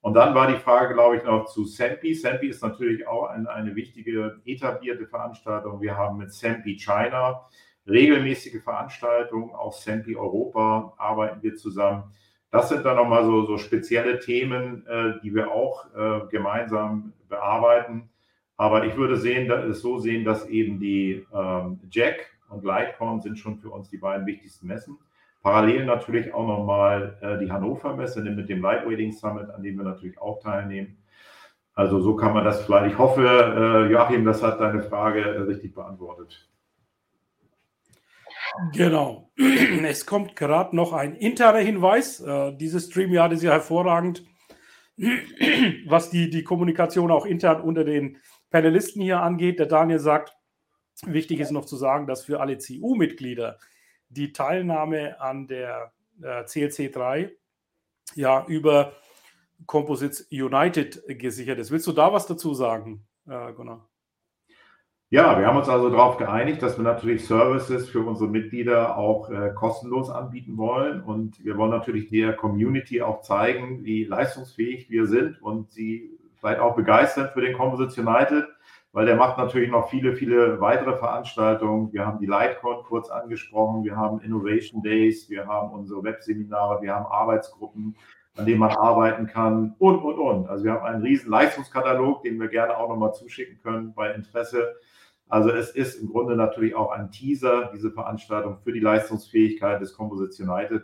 Und 0.02 0.16
dann 0.16 0.34
war 0.34 0.48
die 0.48 0.58
Frage, 0.58 0.96
glaube 0.96 1.18
ich, 1.18 1.24
noch 1.24 1.46
zu 1.46 1.64
SEMPI. 1.64 2.16
SEMPI 2.16 2.48
ist 2.48 2.64
natürlich 2.64 3.08
auch 3.08 3.30
ein, 3.30 3.46
eine 3.46 3.76
wichtige 3.76 4.42
etablierte 4.46 5.06
Veranstaltung. 5.06 5.80
Wir 5.80 5.96
haben 5.96 6.18
mit 6.18 6.34
SEMPI 6.34 6.76
China 6.78 7.46
regelmäßige 7.88 8.64
Veranstaltungen, 8.64 9.52
auch 9.52 9.74
SEMPI 9.74 10.16
Europa 10.16 10.96
arbeiten 10.98 11.44
wir 11.44 11.54
zusammen. 11.54 12.16
Das 12.50 12.70
sind 12.70 12.86
dann 12.86 12.96
nochmal 12.96 13.26
so, 13.26 13.46
so 13.46 13.58
spezielle 13.58 14.20
Themen, 14.20 14.86
äh, 14.88 15.20
die 15.22 15.34
wir 15.34 15.52
auch 15.52 15.86
äh, 15.96 16.28
gemeinsam 16.30 17.14
bearbeiten. 17.28 18.10
Aber 18.56 18.86
ich 18.86 18.96
würde 18.96 19.18
sehen, 19.18 19.52
es 19.52 19.82
so 19.82 20.00
sehen, 20.00 20.24
dass 20.26 20.48
eben 20.48 20.80
die 20.80 21.26
ähm, 21.34 21.80
Jack 21.92 22.32
und 22.50 22.64
Lightcon 22.64 23.22
sind 23.22 23.38
schon 23.38 23.58
für 23.58 23.70
uns 23.70 23.90
die 23.90 23.98
beiden 23.98 24.26
wichtigsten 24.26 24.68
Messen. 24.68 24.98
Parallel 25.44 25.86
natürlich 25.86 26.34
auch 26.34 26.48
nochmal 26.48 27.18
äh, 27.22 27.38
die 27.38 27.52
Hannover 27.52 27.96
Messe 27.96 28.22
mit 28.22 28.50
dem 28.50 28.62
Lightweighting 28.62 29.12
Summit, 29.12 29.50
an 29.50 29.62
dem 29.62 29.78
wir 29.78 29.84
natürlich 29.84 30.20
auch 30.20 30.42
teilnehmen. 30.42 30.98
Also 31.74 32.00
so 32.00 32.16
kann 32.16 32.34
man 32.34 32.44
das 32.44 32.66
vielleicht. 32.66 32.94
Ich 32.94 32.98
hoffe, 32.98 33.24
äh, 33.24 33.92
Joachim, 33.92 34.26
das 34.26 34.42
hat 34.42 34.60
deine 34.60 34.82
Frage 34.82 35.22
äh, 35.22 35.42
richtig 35.42 35.76
beantwortet. 35.76 36.50
Genau. 38.74 39.32
Es 39.84 40.06
kommt 40.06 40.36
gerade 40.36 40.76
noch 40.76 40.94
ein 40.94 41.16
interner 41.16 41.60
Hinweis. 41.60 42.20
Äh, 42.20 42.56
dieses 42.58 42.88
StreamYard 42.88 43.34
ist 43.34 43.44
ja 43.44 43.52
hervorragend, 43.52 44.26
was 44.98 46.10
die, 46.10 46.30
die 46.30 46.44
Kommunikation 46.44 47.12
auch 47.12 47.26
intern 47.26 47.62
unter 47.62 47.84
den 47.84 48.18
Panelisten 48.50 49.02
hier 49.02 49.22
angeht. 49.22 49.60
Der 49.60 49.68
Daniel 49.68 50.00
sagt, 50.00 50.36
wichtig 51.06 51.40
ist 51.40 51.52
noch 51.52 51.66
zu 51.66 51.78
sagen, 51.78 52.08
dass 52.08 52.26
für 52.26 52.40
alle 52.40 52.58
CU-Mitglieder 52.58 53.60
die 54.10 54.34
Teilnahme 54.34 55.20
an 55.22 55.48
der 55.48 55.94
äh, 56.22 56.44
CLC 56.46 56.92
3 56.92 57.32
ja 58.16 58.46
über 58.48 58.94
Composites 59.66 60.28
United 60.32 61.04
gesichert 61.20 61.60
ist. 61.60 61.72
Willst 61.72 61.88
du 61.88 61.92
da 61.92 62.14
was 62.14 62.28
dazu 62.28 62.54
sagen, 62.54 63.06
äh, 63.28 63.54
Gunnar? 63.54 63.88
Ja, 65.10 65.40
wir 65.40 65.48
haben 65.48 65.56
uns 65.56 65.70
also 65.70 65.90
darauf 65.90 66.18
geeinigt, 66.18 66.62
dass 66.62 66.78
wir 66.78 66.84
natürlich 66.84 67.26
Services 67.26 67.88
für 67.88 68.02
unsere 68.02 68.30
Mitglieder 68.30 68.98
auch 68.98 69.30
äh, 69.30 69.52
kostenlos 69.56 70.10
anbieten 70.10 70.58
wollen. 70.58 71.02
Und 71.02 71.42
wir 71.46 71.56
wollen 71.56 71.72
natürlich 71.72 72.10
der 72.10 72.34
Community 72.34 73.02
auch 73.02 73.22
zeigen, 73.22 73.86
wie 73.86 74.04
leistungsfähig 74.04 74.90
wir 74.90 75.08
sind 75.08 75.42
und 75.42 75.72
sie 75.72 76.12
vielleicht 76.36 76.60
auch 76.60 76.76
begeistern 76.76 77.30
für 77.34 77.40
den 77.40 77.56
Composites 77.56 77.98
United, 77.98 78.50
weil 78.92 79.06
der 79.06 79.16
macht 79.16 79.38
natürlich 79.38 79.72
noch 79.72 79.90
viele, 79.90 80.14
viele 80.14 80.60
weitere 80.60 80.98
Veranstaltungen. 80.98 81.94
Wir 81.94 82.06
haben 82.06 82.20
die 82.20 82.26
Lightcon 82.26 82.84
kurz 82.84 83.10
angesprochen, 83.10 83.86
wir 83.86 83.96
haben 83.96 84.20
Innovation 84.20 84.84
Days, 84.84 85.30
wir 85.30 85.48
haben 85.48 85.72
unsere 85.72 86.04
Webseminare, 86.04 86.82
wir 86.82 86.94
haben 86.94 87.06
Arbeitsgruppen, 87.06 87.96
an 88.36 88.46
denen 88.46 88.60
man 88.60 88.72
arbeiten 88.72 89.26
kann 89.26 89.74
und, 89.80 90.00
und, 90.00 90.20
und. 90.20 90.50
Also 90.50 90.66
wir 90.66 90.74
haben 90.74 90.86
einen 90.86 91.02
riesen 91.02 91.32
Leistungskatalog, 91.32 92.24
den 92.24 92.38
wir 92.42 92.50
gerne 92.50 92.76
auch 92.76 92.90
nochmal 92.90 93.14
zuschicken 93.14 93.58
können 93.64 93.94
bei 93.94 94.12
Interesse. 94.12 94.76
Also 95.30 95.50
es 95.50 95.72
ist 95.72 96.02
im 96.02 96.10
Grunde 96.10 96.36
natürlich 96.36 96.76
auch 96.76 96.92
ein 96.92 97.12
Teaser, 97.12 97.72
diese 97.74 97.92
Veranstaltung 97.92 98.58
für 98.64 98.72
die 98.72 98.80
Leistungsfähigkeit 98.80 99.82
des 99.82 99.94
Composites 99.94 100.40
United. 100.40 100.84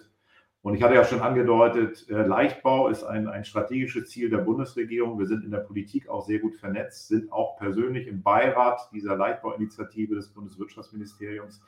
Und 0.63 0.75
ich 0.75 0.81
hatte 0.81 0.95
ja 0.95 1.03
schon 1.03 1.19
angedeutet, 1.19 2.05
äh, 2.09 2.25
Leichtbau 2.25 2.87
ist 2.87 3.03
ein, 3.03 3.27
ein 3.27 3.43
strategisches 3.43 4.09
Ziel 4.09 4.29
der 4.29 4.37
Bundesregierung. 4.37 5.19
Wir 5.19 5.25
sind 5.25 5.43
in 5.43 5.51
der 5.51 5.57
Politik 5.57 6.07
auch 6.07 6.25
sehr 6.25 6.39
gut 6.39 6.55
vernetzt, 6.55 7.09
sind 7.09 7.33
auch 7.33 7.57
persönlich 7.57 8.07
im 8.07 8.23
Beirat 8.23 8.89
dieser 8.93 9.17
Leichtbauinitiative 9.17 10.15
des 10.15 10.29
Bundeswirtschaftsministeriums. 10.29 11.61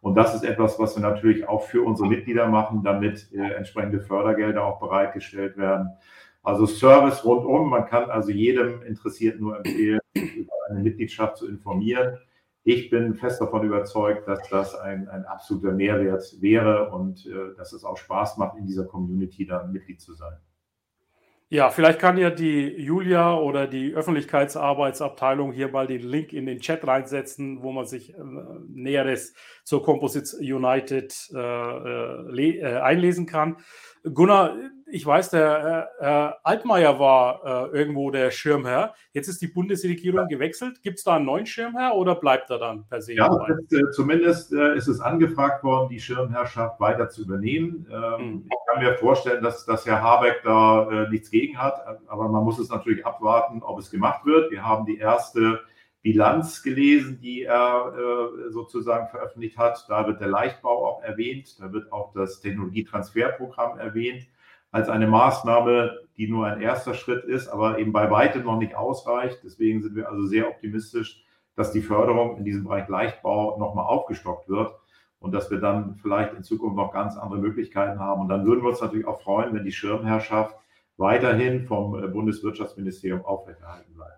Und 0.00 0.14
das 0.14 0.34
ist 0.34 0.44
etwas, 0.44 0.78
was 0.78 0.96
wir 0.96 1.02
natürlich 1.02 1.46
auch 1.46 1.64
für 1.64 1.82
unsere 1.82 2.08
Mitglieder 2.08 2.46
machen, 2.46 2.82
damit 2.82 3.30
äh, 3.32 3.52
entsprechende 3.52 4.00
Fördergelder 4.00 4.64
auch 4.64 4.80
bereitgestellt 4.80 5.58
werden. 5.58 5.90
Also 6.42 6.64
Service 6.64 7.26
rundum. 7.26 7.68
Man 7.68 7.84
kann 7.84 8.08
also 8.08 8.30
jedem 8.30 8.80
Interessierten 8.82 9.42
nur 9.42 9.58
empfehlen, 9.58 10.00
eine 10.68 10.80
Mitgliedschaft 10.80 11.36
zu 11.36 11.48
informieren 11.48 12.18
ich 12.68 12.90
bin 12.90 13.14
fest 13.14 13.40
davon 13.40 13.64
überzeugt, 13.64 14.28
dass 14.28 14.46
das 14.50 14.74
ein, 14.74 15.08
ein 15.08 15.24
absoluter 15.24 15.72
Mehrwert 15.72 16.36
wäre 16.40 16.90
und 16.90 17.24
äh, 17.24 17.56
dass 17.56 17.72
es 17.72 17.82
auch 17.82 17.96
Spaß 17.96 18.36
macht, 18.36 18.58
in 18.58 18.66
dieser 18.66 18.84
Community 18.84 19.46
dann 19.46 19.72
Mitglied 19.72 20.02
zu 20.02 20.12
sein. 20.12 20.36
Ja, 21.48 21.70
vielleicht 21.70 21.98
kann 21.98 22.18
ja 22.18 22.28
die 22.28 22.66
Julia 22.76 23.34
oder 23.34 23.66
die 23.66 23.94
Öffentlichkeitsarbeitsabteilung 23.94 25.52
hier 25.52 25.68
mal 25.68 25.86
den 25.86 26.02
Link 26.02 26.34
in 26.34 26.44
den 26.44 26.60
Chat 26.60 26.86
reinsetzen, 26.86 27.62
wo 27.62 27.72
man 27.72 27.86
sich 27.86 28.12
äh, 28.12 28.16
Näheres 28.68 29.32
zur 29.64 29.82
Composites 29.82 30.34
United 30.34 31.14
äh, 31.34 31.38
äh, 31.38 32.58
äh 32.58 32.80
einlesen 32.80 33.24
kann. 33.24 33.56
Gunnar, 34.04 34.56
ich 34.90 35.04
weiß, 35.04 35.30
der 35.30 35.90
äh, 36.00 36.04
äh, 36.04 36.32
Altmaier 36.42 36.98
war 36.98 37.70
äh, 37.72 37.76
irgendwo 37.76 38.10
der 38.10 38.30
Schirmherr. 38.30 38.94
Jetzt 39.12 39.28
ist 39.28 39.40
die 39.40 39.48
Bundesregierung 39.48 40.20
ja. 40.20 40.26
gewechselt. 40.26 40.82
Gibt 40.82 40.98
es 40.98 41.04
da 41.04 41.16
einen 41.16 41.26
neuen 41.26 41.46
Schirmherr 41.46 41.94
oder 41.94 42.14
bleibt 42.14 42.50
er 42.50 42.58
dann 42.58 42.86
per 42.88 43.00
se? 43.00 43.14
Ja, 43.14 43.28
ist, 43.46 43.72
äh, 43.72 43.90
zumindest 43.90 44.52
äh, 44.52 44.76
ist 44.76 44.88
es 44.88 45.00
angefragt 45.00 45.64
worden, 45.64 45.88
die 45.88 46.00
Schirmherrschaft 46.00 46.80
weiter 46.80 47.08
zu 47.08 47.22
übernehmen. 47.22 47.86
Ähm, 47.90 48.18
hm. 48.18 48.44
Ich 48.50 48.74
kann 48.74 48.82
mir 48.82 48.94
vorstellen, 48.94 49.42
dass, 49.42 49.64
dass 49.64 49.86
Herr 49.86 50.02
Habeck 50.02 50.42
da 50.44 50.90
äh, 50.90 51.10
nichts 51.10 51.30
gegen 51.30 51.58
hat, 51.58 51.80
aber 52.06 52.28
man 52.28 52.44
muss 52.44 52.58
es 52.58 52.68
natürlich 52.68 53.04
abwarten, 53.04 53.62
ob 53.62 53.78
es 53.78 53.90
gemacht 53.90 54.24
wird. 54.24 54.50
Wir 54.50 54.64
haben 54.64 54.86
die 54.86 54.98
erste 54.98 55.60
Bilanz 56.02 56.62
gelesen, 56.62 57.18
die 57.20 57.42
er 57.42 57.92
sozusagen 58.50 59.08
veröffentlicht 59.08 59.58
hat. 59.58 59.84
Da 59.88 60.06
wird 60.06 60.20
der 60.20 60.28
Leichtbau 60.28 60.86
auch 60.86 61.02
erwähnt, 61.02 61.60
da 61.60 61.72
wird 61.72 61.92
auch 61.92 62.12
das 62.14 62.40
Technologietransferprogramm 62.40 63.78
erwähnt 63.78 64.28
als 64.70 64.88
eine 64.88 65.06
Maßnahme, 65.06 65.98
die 66.16 66.28
nur 66.28 66.46
ein 66.46 66.60
erster 66.60 66.94
Schritt 66.94 67.24
ist, 67.24 67.48
aber 67.48 67.78
eben 67.78 67.92
bei 67.92 68.10
weitem 68.10 68.44
noch 68.44 68.58
nicht 68.58 68.74
ausreicht. 68.74 69.40
Deswegen 69.44 69.82
sind 69.82 69.94
wir 69.96 70.08
also 70.08 70.26
sehr 70.26 70.48
optimistisch, 70.48 71.24
dass 71.54 71.72
die 71.72 71.82
Förderung 71.82 72.36
in 72.36 72.44
diesem 72.44 72.64
Bereich 72.64 72.88
Leichtbau 72.88 73.58
nochmal 73.58 73.86
aufgestockt 73.86 74.48
wird 74.48 74.72
und 75.20 75.32
dass 75.32 75.50
wir 75.50 75.58
dann 75.58 75.96
vielleicht 75.96 76.34
in 76.34 76.42
Zukunft 76.42 76.76
noch 76.76 76.92
ganz 76.92 77.16
andere 77.16 77.40
Möglichkeiten 77.40 77.98
haben. 77.98 78.22
Und 78.22 78.28
dann 78.28 78.46
würden 78.46 78.62
wir 78.62 78.70
uns 78.70 78.80
natürlich 78.80 79.06
auch 79.06 79.20
freuen, 79.20 79.54
wenn 79.54 79.64
die 79.64 79.72
Schirmherrschaft 79.72 80.56
weiterhin 80.96 81.64
vom 81.64 82.02
äh, 82.02 82.08
Bundeswirtschaftsministerium 82.08 83.24
aufrechterhalten 83.24 83.94
bleibt. 83.94 84.17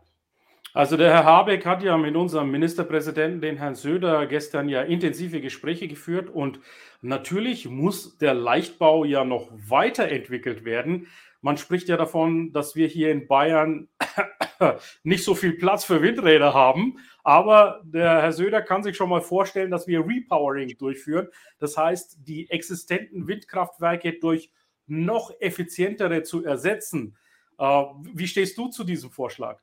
Also 0.72 0.96
der 0.96 1.10
Herr 1.10 1.24
Habeck 1.24 1.66
hat 1.66 1.82
ja 1.82 1.96
mit 1.96 2.14
unserem 2.14 2.52
Ministerpräsidenten, 2.52 3.40
den 3.40 3.56
Herrn 3.56 3.74
Söder, 3.74 4.26
gestern 4.26 4.68
ja 4.68 4.82
intensive 4.82 5.40
Gespräche 5.40 5.88
geführt 5.88 6.30
und 6.30 6.60
natürlich 7.02 7.68
muss 7.68 8.18
der 8.18 8.34
Leichtbau 8.34 9.04
ja 9.04 9.24
noch 9.24 9.50
weiterentwickelt 9.52 10.64
werden. 10.64 11.08
Man 11.40 11.56
spricht 11.56 11.88
ja 11.88 11.96
davon, 11.96 12.52
dass 12.52 12.76
wir 12.76 12.86
hier 12.86 13.10
in 13.10 13.26
Bayern 13.26 13.88
nicht 15.02 15.24
so 15.24 15.34
viel 15.34 15.54
Platz 15.54 15.84
für 15.84 16.02
Windräder 16.02 16.54
haben, 16.54 16.98
aber 17.24 17.80
der 17.84 18.22
Herr 18.22 18.32
Söder 18.32 18.62
kann 18.62 18.84
sich 18.84 18.96
schon 18.96 19.08
mal 19.08 19.22
vorstellen, 19.22 19.72
dass 19.72 19.88
wir 19.88 20.06
Repowering 20.06 20.78
durchführen. 20.78 21.28
Das 21.58 21.76
heißt, 21.76 22.18
die 22.20 22.48
existenten 22.48 23.26
Windkraftwerke 23.26 24.20
durch 24.20 24.52
noch 24.86 25.32
effizientere 25.40 26.22
zu 26.22 26.44
ersetzen. 26.44 27.16
Äh, 27.58 27.84
wie 28.12 28.28
stehst 28.28 28.56
du 28.56 28.68
zu 28.68 28.84
diesem 28.84 29.10
Vorschlag? 29.10 29.60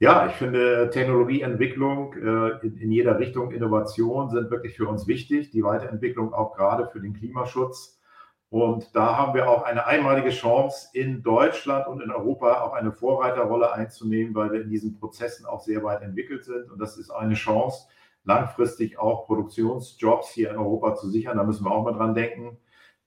Ja, 0.00 0.28
ich 0.28 0.34
finde 0.34 0.90
Technologieentwicklung 0.90 2.14
äh, 2.14 2.66
in, 2.66 2.76
in, 2.76 2.92
jeder 2.92 3.18
Richtung, 3.18 3.50
Innovation 3.50 4.30
sind 4.30 4.48
wirklich 4.48 4.76
für 4.76 4.86
uns 4.86 5.08
wichtig. 5.08 5.50
Die 5.50 5.64
Weiterentwicklung 5.64 6.32
auch 6.32 6.54
gerade 6.54 6.86
für 6.86 7.00
den 7.00 7.14
Klimaschutz. 7.14 8.00
Und 8.48 8.94
da 8.94 9.16
haben 9.16 9.34
wir 9.34 9.48
auch 9.48 9.62
eine 9.64 9.86
einmalige 9.86 10.30
Chance, 10.30 10.88
in 10.94 11.22
Deutschland 11.22 11.88
und 11.88 12.00
in 12.00 12.12
Europa 12.12 12.62
auch 12.62 12.74
eine 12.74 12.92
Vorreiterrolle 12.92 13.72
einzunehmen, 13.72 14.36
weil 14.36 14.52
wir 14.52 14.62
in 14.62 14.70
diesen 14.70 14.98
Prozessen 14.98 15.46
auch 15.46 15.60
sehr 15.60 15.82
weit 15.82 16.02
entwickelt 16.02 16.44
sind. 16.44 16.70
Und 16.70 16.80
das 16.80 16.96
ist 16.96 17.10
eine 17.10 17.34
Chance, 17.34 17.88
langfristig 18.24 19.00
auch 19.00 19.26
Produktionsjobs 19.26 20.30
hier 20.30 20.50
in 20.50 20.58
Europa 20.58 20.94
zu 20.94 21.10
sichern. 21.10 21.38
Da 21.38 21.44
müssen 21.44 21.64
wir 21.64 21.72
auch 21.72 21.82
mal 21.84 21.92
dran 21.92 22.14
denken. 22.14 22.56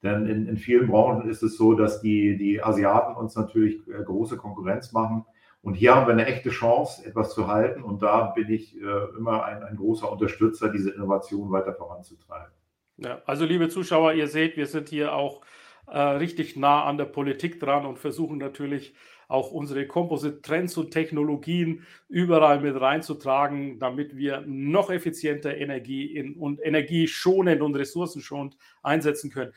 Denn 0.03 0.25
in, 0.25 0.45
in 0.45 0.57
vielen 0.57 0.87
Branchen 0.89 1.29
ist 1.29 1.41
es 1.41 1.55
so, 1.55 1.73
dass 1.73 2.01
die, 2.01 2.37
die 2.37 2.61
Asiaten 2.61 3.15
uns 3.15 3.35
natürlich 3.35 3.87
äh, 3.87 4.03
große 4.03 4.35
Konkurrenz 4.35 4.91
machen. 4.91 5.25
Und 5.61 5.75
hier 5.75 5.95
haben 5.95 6.07
wir 6.07 6.13
eine 6.13 6.25
echte 6.25 6.49
Chance, 6.49 7.05
etwas 7.05 7.33
zu 7.33 7.47
halten. 7.47 7.83
Und 7.83 8.01
da 8.01 8.27
bin 8.31 8.49
ich 8.49 8.75
äh, 8.75 9.17
immer 9.17 9.45
ein, 9.45 9.61
ein 9.63 9.75
großer 9.75 10.11
Unterstützer, 10.11 10.69
diese 10.69 10.89
Innovation 10.91 11.51
weiter 11.51 11.73
voranzutreiben. 11.73 12.51
Ja, 12.97 13.21
also 13.25 13.45
liebe 13.45 13.69
Zuschauer, 13.69 14.13
ihr 14.13 14.27
seht, 14.27 14.57
wir 14.57 14.67
sind 14.67 14.89
hier 14.89 15.13
auch 15.13 15.41
äh, 15.87 15.99
richtig 15.99 16.55
nah 16.55 16.85
an 16.85 16.97
der 16.97 17.05
Politik 17.05 17.59
dran 17.59 17.85
und 17.85 17.99
versuchen 17.99 18.37
natürlich 18.37 18.95
auch 19.27 19.51
unsere 19.51 19.87
Composite-Trends 19.87 20.77
und 20.77 20.91
Technologien 20.91 21.85
überall 22.09 22.59
mit 22.59 22.79
reinzutragen, 22.79 23.79
damit 23.79 24.17
wir 24.17 24.43
noch 24.45 24.91
effizienter 24.91 25.55
Energie 25.57 26.05
in, 26.05 26.35
und 26.35 26.59
energieschonend 26.61 27.61
und 27.61 27.75
ressourcenschonend 27.75 28.57
einsetzen 28.83 29.31
können. 29.31 29.53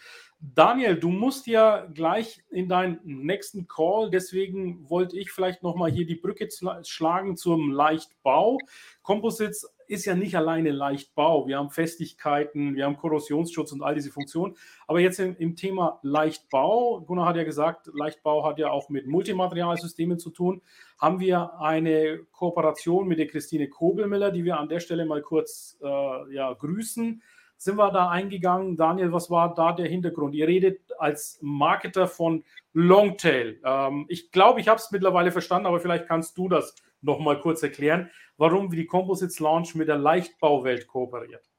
Daniel, 0.52 0.96
du 0.96 1.08
musst 1.08 1.46
ja 1.46 1.86
gleich 1.86 2.44
in 2.50 2.68
deinen 2.68 3.00
nächsten 3.04 3.66
Call, 3.66 4.10
deswegen 4.10 4.90
wollte 4.90 5.18
ich 5.18 5.30
vielleicht 5.30 5.62
nochmal 5.62 5.90
hier 5.90 6.04
die 6.04 6.16
Brücke 6.16 6.48
schlagen 6.82 7.36
zum 7.38 7.70
Leichtbau. 7.70 8.58
Composites 9.02 9.72
ist 9.86 10.04
ja 10.04 10.14
nicht 10.14 10.36
alleine 10.36 10.70
Leichtbau. 10.70 11.46
Wir 11.46 11.56
haben 11.56 11.70
Festigkeiten, 11.70 12.74
wir 12.74 12.84
haben 12.84 12.98
Korrosionsschutz 12.98 13.72
und 13.72 13.82
all 13.82 13.94
diese 13.94 14.10
Funktionen. 14.10 14.56
Aber 14.86 15.00
jetzt 15.00 15.18
im, 15.18 15.34
im 15.38 15.56
Thema 15.56 15.98
Leichtbau, 16.02 17.00
Gunnar 17.00 17.26
hat 17.26 17.36
ja 17.36 17.44
gesagt, 17.44 17.88
Leichtbau 17.94 18.44
hat 18.44 18.58
ja 18.58 18.70
auch 18.70 18.90
mit 18.90 19.06
Multimaterialsystemen 19.06 20.18
zu 20.18 20.28
tun. 20.28 20.60
Haben 20.98 21.20
wir 21.20 21.58
eine 21.58 22.20
Kooperation 22.32 23.08
mit 23.08 23.18
der 23.18 23.28
Christine 23.28 23.68
Kobelmiller, 23.68 24.30
die 24.30 24.44
wir 24.44 24.58
an 24.58 24.68
der 24.68 24.80
Stelle 24.80 25.06
mal 25.06 25.22
kurz 25.22 25.78
äh, 25.82 26.34
ja, 26.34 26.52
grüßen 26.52 27.22
sind 27.64 27.76
wir 27.76 27.90
da 27.90 28.10
eingegangen. 28.10 28.76
Daniel, 28.76 29.12
was 29.12 29.30
war 29.30 29.54
da 29.54 29.72
der 29.72 29.86
Hintergrund? 29.86 30.34
Ihr 30.34 30.46
redet 30.46 30.80
als 30.98 31.38
Marketer 31.40 32.06
von 32.06 32.44
Longtail. 32.74 33.60
Ähm, 33.64 34.06
ich 34.08 34.30
glaube, 34.30 34.60
ich 34.60 34.68
habe 34.68 34.78
es 34.78 34.90
mittlerweile 34.90 35.32
verstanden, 35.32 35.66
aber 35.66 35.80
vielleicht 35.80 36.06
kannst 36.06 36.36
du 36.36 36.48
das 36.48 36.74
noch 37.00 37.18
mal 37.18 37.40
kurz 37.40 37.62
erklären, 37.62 38.10
warum 38.36 38.70
die 38.70 38.86
Composites 38.86 39.40
Launch 39.40 39.74
mit 39.74 39.88
der 39.88 39.96
Leichtbauwelt 39.96 40.86
kooperiert. 40.86 41.50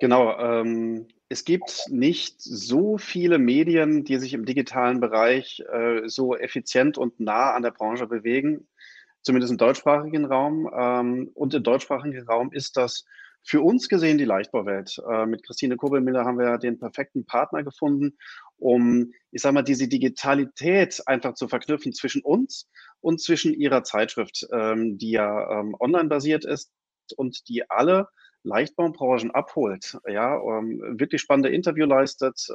Genau. 0.00 0.38
Ähm, 0.38 1.08
es 1.28 1.44
gibt 1.44 1.86
nicht 1.88 2.40
so 2.40 2.98
viele 2.98 3.38
Medien, 3.38 4.04
die 4.04 4.18
sich 4.18 4.32
im 4.32 4.44
digitalen 4.44 5.00
Bereich 5.00 5.62
äh, 5.72 6.08
so 6.08 6.36
effizient 6.36 6.98
und 6.98 7.20
nah 7.20 7.52
an 7.52 7.62
der 7.62 7.70
Branche 7.70 8.06
bewegen, 8.06 8.66
zumindest 9.22 9.52
im 9.52 9.58
deutschsprachigen 9.58 10.24
Raum. 10.24 10.70
Ähm, 10.74 11.30
und 11.34 11.54
im 11.54 11.62
deutschsprachigen 11.62 12.26
Raum 12.26 12.50
ist 12.52 12.76
das 12.76 13.04
für 13.42 13.62
uns 13.62 13.88
gesehen 13.88 14.18
die 14.18 14.24
Leichtbauwelt. 14.24 15.00
Äh, 15.10 15.26
mit 15.26 15.44
Christine 15.44 15.76
Kobelmiller 15.76 16.24
haben 16.24 16.38
wir 16.38 16.58
den 16.58 16.78
perfekten 16.78 17.24
Partner 17.24 17.62
gefunden, 17.62 18.16
um, 18.58 19.12
ich 19.30 19.42
sage 19.42 19.54
mal, 19.54 19.62
diese 19.62 19.88
Digitalität 19.88 21.02
einfach 21.06 21.34
zu 21.34 21.48
verknüpfen 21.48 21.92
zwischen 21.92 22.22
uns 22.22 22.68
und 23.00 23.20
zwischen 23.20 23.54
ihrer 23.54 23.82
Zeitschrift, 23.82 24.46
ähm, 24.52 24.98
die 24.98 25.12
ja 25.12 25.60
ähm, 25.60 25.74
online 25.80 26.08
basiert 26.08 26.44
ist 26.44 26.72
und 27.16 27.48
die 27.48 27.68
alle 27.70 28.08
Leichtbaubranchen 28.42 29.30
abholt, 29.32 29.98
ja, 30.06 30.36
ähm, 30.36 30.80
wirklich 30.98 31.20
spannende 31.20 31.50
Interview 31.50 31.84
leistet, 31.84 32.46
äh, 32.48 32.54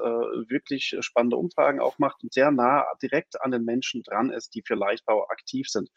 wirklich 0.50 0.95
spannende 1.02 1.38
Umfragen 1.38 1.80
auch 1.80 2.00
macht 2.00 2.24
und 2.24 2.34
sehr 2.34 2.50
nah 2.52 2.86
direkt 3.04 3.39
an 3.41 3.52
den 3.52 3.65
Menschen 3.65 4.02
dran 4.02 4.32
ist, 4.32 4.56
die 4.56 4.63
für 4.65 4.74
Leichtbau 4.74 5.28
aktiv 5.30 5.67
sind. 5.69 5.89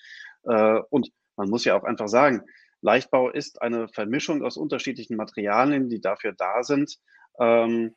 Äh, 0.44 0.80
und 0.90 1.10
man 1.36 1.48
muss 1.48 1.64
ja 1.64 1.78
auch 1.78 1.84
einfach 1.84 2.08
sagen, 2.08 2.42
Leichtbau 2.80 3.30
ist 3.30 3.60
eine 3.62 3.88
Vermischung 3.88 4.42
aus 4.42 4.56
unterschiedlichen 4.56 5.16
Materialien, 5.16 5.88
die 5.88 6.00
dafür 6.00 6.32
da 6.32 6.62
sind, 6.62 6.98
ähm, 7.38 7.94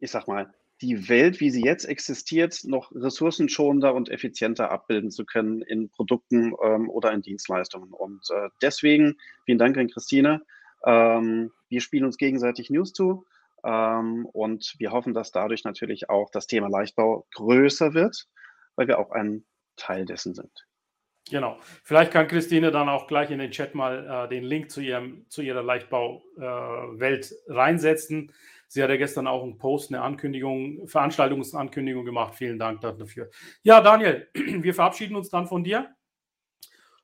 ich 0.00 0.10
sag 0.10 0.28
mal, 0.28 0.52
die 0.80 1.08
Welt, 1.08 1.40
wie 1.40 1.50
sie 1.50 1.62
jetzt 1.62 1.84
existiert, 1.84 2.60
noch 2.64 2.92
ressourcenschonender 2.92 3.94
und 3.94 4.10
effizienter 4.10 4.70
abbilden 4.70 5.10
zu 5.10 5.24
können 5.24 5.62
in 5.62 5.88
Produkten 5.88 6.52
ähm, 6.62 6.90
oder 6.90 7.12
in 7.12 7.22
Dienstleistungen. 7.22 7.92
Und 7.92 8.22
äh, 8.30 8.48
deswegen 8.60 9.16
vielen 9.46 9.58
Dank 9.58 9.78
an 9.78 9.88
Christine. 9.88 10.42
Ähm, 10.84 11.52
wir 11.68 11.80
spielen 11.80 12.04
uns 12.04 12.18
gegenseitig 12.18 12.70
News 12.70 12.92
zu 12.92 13.24
ähm, 13.64 14.26
und 14.26 14.74
wir 14.78 14.90
hoffen, 14.90 15.14
dass 15.14 15.30
dadurch 15.30 15.64
natürlich 15.64 16.10
auch 16.10 16.30
das 16.30 16.46
Thema 16.46 16.68
Leichtbau 16.68 17.26
größer 17.34 17.94
wird, 17.94 18.26
weil 18.76 18.88
wir 18.88 18.98
auch 18.98 19.12
ein 19.12 19.44
Teil 19.76 20.04
dessen 20.04 20.34
sind. 20.34 20.66
Genau. 21.30 21.58
Vielleicht 21.82 22.12
kann 22.12 22.28
Christine 22.28 22.70
dann 22.70 22.88
auch 22.88 23.06
gleich 23.06 23.30
in 23.30 23.38
den 23.38 23.50
Chat 23.50 23.74
mal 23.74 24.26
äh, 24.26 24.28
den 24.28 24.44
Link 24.44 24.70
zu, 24.70 24.80
ihrem, 24.80 25.24
zu 25.28 25.42
ihrer 25.42 25.62
Leichtbauwelt 25.62 27.32
äh, 27.32 27.52
reinsetzen. 27.52 28.32
Sie 28.68 28.82
hat 28.82 28.90
ja 28.90 28.96
gestern 28.96 29.26
auch 29.26 29.42
einen 29.42 29.56
Post, 29.56 29.90
eine 29.90 30.02
Ankündigung, 30.02 30.86
Veranstaltungsankündigung 30.86 32.04
gemacht. 32.04 32.34
Vielen 32.34 32.58
Dank 32.58 32.80
dafür. 32.80 33.30
Ja, 33.62 33.80
Daniel, 33.80 34.28
wir 34.34 34.74
verabschieden 34.74 35.16
uns 35.16 35.30
dann 35.30 35.46
von 35.46 35.64
dir. 35.64 35.94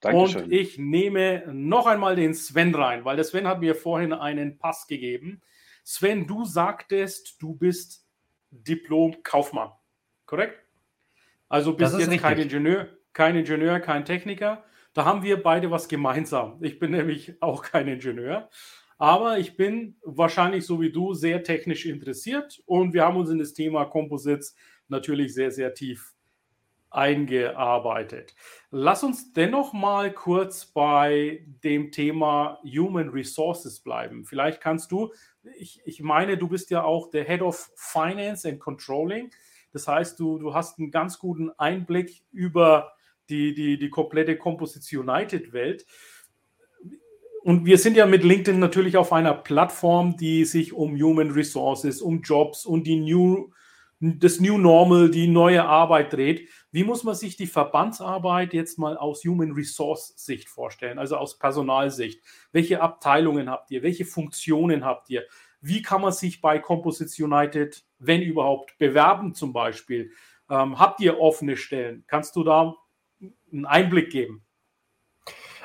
Dankeschön. 0.00 0.44
Und 0.44 0.52
ich 0.52 0.78
nehme 0.78 1.44
noch 1.52 1.86
einmal 1.86 2.16
den 2.16 2.34
Sven 2.34 2.74
rein, 2.74 3.04
weil 3.04 3.16
der 3.16 3.24
Sven 3.24 3.46
hat 3.46 3.60
mir 3.60 3.74
vorhin 3.74 4.12
einen 4.12 4.58
Pass 4.58 4.86
gegeben. 4.86 5.42
Sven, 5.84 6.26
du 6.26 6.44
sagtest, 6.44 7.40
du 7.40 7.54
bist 7.54 8.06
Diplom-Kaufmann, 8.50 9.70
korrekt? 10.26 10.58
Also 11.48 11.74
bist 11.74 11.92
jetzt 11.92 12.02
richtig. 12.02 12.22
kein 12.22 12.38
Ingenieur, 12.38 12.88
kein 13.12 13.36
Ingenieur, 13.36 13.80
kein 13.80 14.04
Techniker. 14.04 14.64
Da 14.92 15.04
haben 15.04 15.22
wir 15.22 15.42
beide 15.42 15.70
was 15.70 15.88
gemeinsam. 15.88 16.58
Ich 16.62 16.78
bin 16.78 16.90
nämlich 16.92 17.40
auch 17.40 17.62
kein 17.62 17.88
Ingenieur. 17.88 18.48
Aber 18.98 19.38
ich 19.38 19.56
bin 19.56 19.96
wahrscheinlich 20.04 20.66
so 20.66 20.80
wie 20.80 20.92
du 20.92 21.14
sehr 21.14 21.42
technisch 21.42 21.86
interessiert 21.86 22.62
und 22.66 22.92
wir 22.92 23.04
haben 23.04 23.16
uns 23.16 23.30
in 23.30 23.38
das 23.38 23.54
Thema 23.54 23.86
Composites 23.86 24.54
natürlich 24.88 25.32
sehr, 25.32 25.50
sehr 25.50 25.72
tief 25.72 26.12
eingearbeitet. 26.90 28.34
Lass 28.70 29.02
uns 29.02 29.32
dennoch 29.32 29.72
mal 29.72 30.12
kurz 30.12 30.66
bei 30.66 31.46
dem 31.64 31.92
Thema 31.92 32.58
Human 32.64 33.08
Resources 33.08 33.80
bleiben. 33.80 34.24
Vielleicht 34.24 34.60
kannst 34.60 34.90
du, 34.92 35.12
ich, 35.56 35.80
ich 35.84 36.02
meine, 36.02 36.36
du 36.36 36.48
bist 36.48 36.70
ja 36.70 36.82
auch 36.82 37.10
der 37.10 37.24
Head 37.24 37.42
of 37.42 37.70
Finance 37.76 38.46
and 38.48 38.60
Controlling. 38.60 39.30
Das 39.72 39.86
heißt, 39.86 40.18
du, 40.18 40.38
du 40.38 40.52
hast 40.52 40.78
einen 40.78 40.90
ganz 40.90 41.18
guten 41.18 41.50
Einblick 41.58 42.24
über 42.32 42.92
die, 43.30 43.54
die, 43.54 43.78
die 43.78 43.90
komplette 43.90 44.36
Composites 44.36 44.92
United 44.92 45.52
Welt 45.52 45.86
und 47.42 47.64
wir 47.64 47.78
sind 47.78 47.96
ja 47.96 48.06
mit 48.06 48.22
LinkedIn 48.22 48.58
natürlich 48.58 48.96
auf 48.96 49.12
einer 49.12 49.34
Plattform, 49.34 50.16
die 50.16 50.44
sich 50.44 50.72
um 50.72 50.94
Human 51.00 51.30
Resources, 51.30 52.02
um 52.02 52.20
Jobs 52.20 52.66
und 52.66 52.86
die 52.86 53.00
New, 53.00 53.50
das 53.98 54.40
New 54.40 54.58
Normal, 54.58 55.10
die 55.10 55.26
neue 55.26 55.64
Arbeit 55.64 56.12
dreht. 56.12 56.48
Wie 56.70 56.84
muss 56.84 57.02
man 57.02 57.14
sich 57.14 57.36
die 57.36 57.46
Verbandsarbeit 57.46 58.52
jetzt 58.52 58.78
mal 58.78 58.96
aus 58.96 59.24
Human 59.24 59.52
Resource 59.52 60.12
Sicht 60.16 60.48
vorstellen, 60.50 60.98
also 60.98 61.16
aus 61.16 61.38
Personalsicht? 61.38 62.22
Welche 62.52 62.82
Abteilungen 62.82 63.48
habt 63.48 63.70
ihr? 63.70 63.82
Welche 63.82 64.04
Funktionen 64.04 64.84
habt 64.84 65.08
ihr? 65.08 65.24
Wie 65.62 65.80
kann 65.80 66.02
man 66.02 66.12
sich 66.12 66.40
bei 66.42 66.58
Composites 66.58 67.18
United, 67.18 67.84
wenn 67.98 68.20
überhaupt, 68.20 68.76
bewerben 68.78 69.34
zum 69.34 69.52
Beispiel? 69.52 70.10
Ähm, 70.50 70.78
habt 70.78 71.00
ihr 71.00 71.18
offene 71.18 71.56
Stellen? 71.56 72.04
Kannst 72.06 72.36
du 72.36 72.44
da 72.44 72.74
einen 73.52 73.66
Einblick 73.66 74.10
geben? 74.10 74.42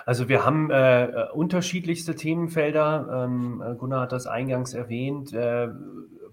Also 0.05 0.29
wir 0.29 0.45
haben 0.45 0.69
äh, 0.69 1.05
äh, 1.05 1.31
unterschiedlichste 1.31 2.15
Themenfelder. 2.15 3.25
Ähm, 3.25 3.63
äh, 3.65 3.75
Gunnar 3.75 4.01
hat 4.01 4.11
das 4.11 4.27
eingangs 4.27 4.75
erwähnt. 4.75 5.33
Äh, 5.33 5.69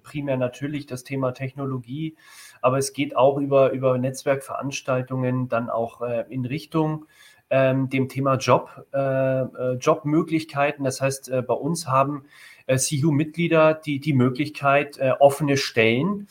primär 0.03 0.37
natürlich 0.37 0.87
das 0.87 1.05
Thema 1.05 1.33
Technologie, 1.33 2.17
aber 2.61 2.77
es 2.79 2.93
geht 2.93 3.17
auch 3.17 3.39
über, 3.39 3.71
über 3.71 3.97
Netzwerkveranstaltungen 3.99 5.49
dann 5.49 5.71
auch 5.71 6.03
äh, 6.03 6.25
in 6.29 6.45
Richtung 6.45 7.07
ähm, 7.51 7.89
dem 7.89 8.09
Thema 8.09 8.35
Job, 8.35 8.85
äh, 8.93 9.75
Jobmöglichkeiten. 9.75 10.85
Das 10.85 11.01
heißt, 11.01 11.31
bei 11.47 11.55
uns 11.55 11.87
haben 11.87 12.25
CU-Mitglieder 12.67 13.75
die, 13.75 14.01
die 14.01 14.15
Möglichkeit, 14.15 14.99
offene 15.19 15.57
Stellen 15.57 16.29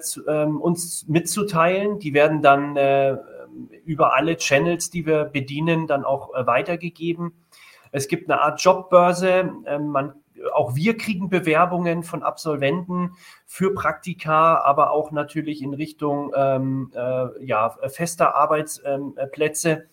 zu, 0.00 0.26
ähm, 0.26 0.60
uns 0.60 1.06
mitzuteilen. 1.06 2.00
Die 2.00 2.14
werden 2.14 2.42
dann 2.42 2.74
über 3.84 4.14
alle 4.14 4.36
Channels, 4.36 4.90
die 4.90 5.06
wir 5.06 5.24
bedienen, 5.24 5.86
dann 5.86 6.04
auch 6.04 6.34
äh, 6.34 6.46
weitergegeben. 6.46 7.32
Es 7.92 8.08
gibt 8.08 8.30
eine 8.30 8.40
Art 8.40 8.60
Jobbörse. 8.62 9.50
Ähm, 9.66 9.88
man, 9.88 10.14
auch 10.52 10.74
wir 10.74 10.96
kriegen 10.96 11.28
Bewerbungen 11.28 12.02
von 12.02 12.22
Absolventen 12.22 13.12
für 13.46 13.74
Praktika, 13.74 14.58
aber 14.58 14.92
auch 14.92 15.10
natürlich 15.10 15.62
in 15.62 15.74
Richtung 15.74 16.32
ähm, 16.36 16.92
äh, 16.94 17.44
ja, 17.44 17.76
fester 17.88 18.34
Arbeitsplätze. 18.34 19.86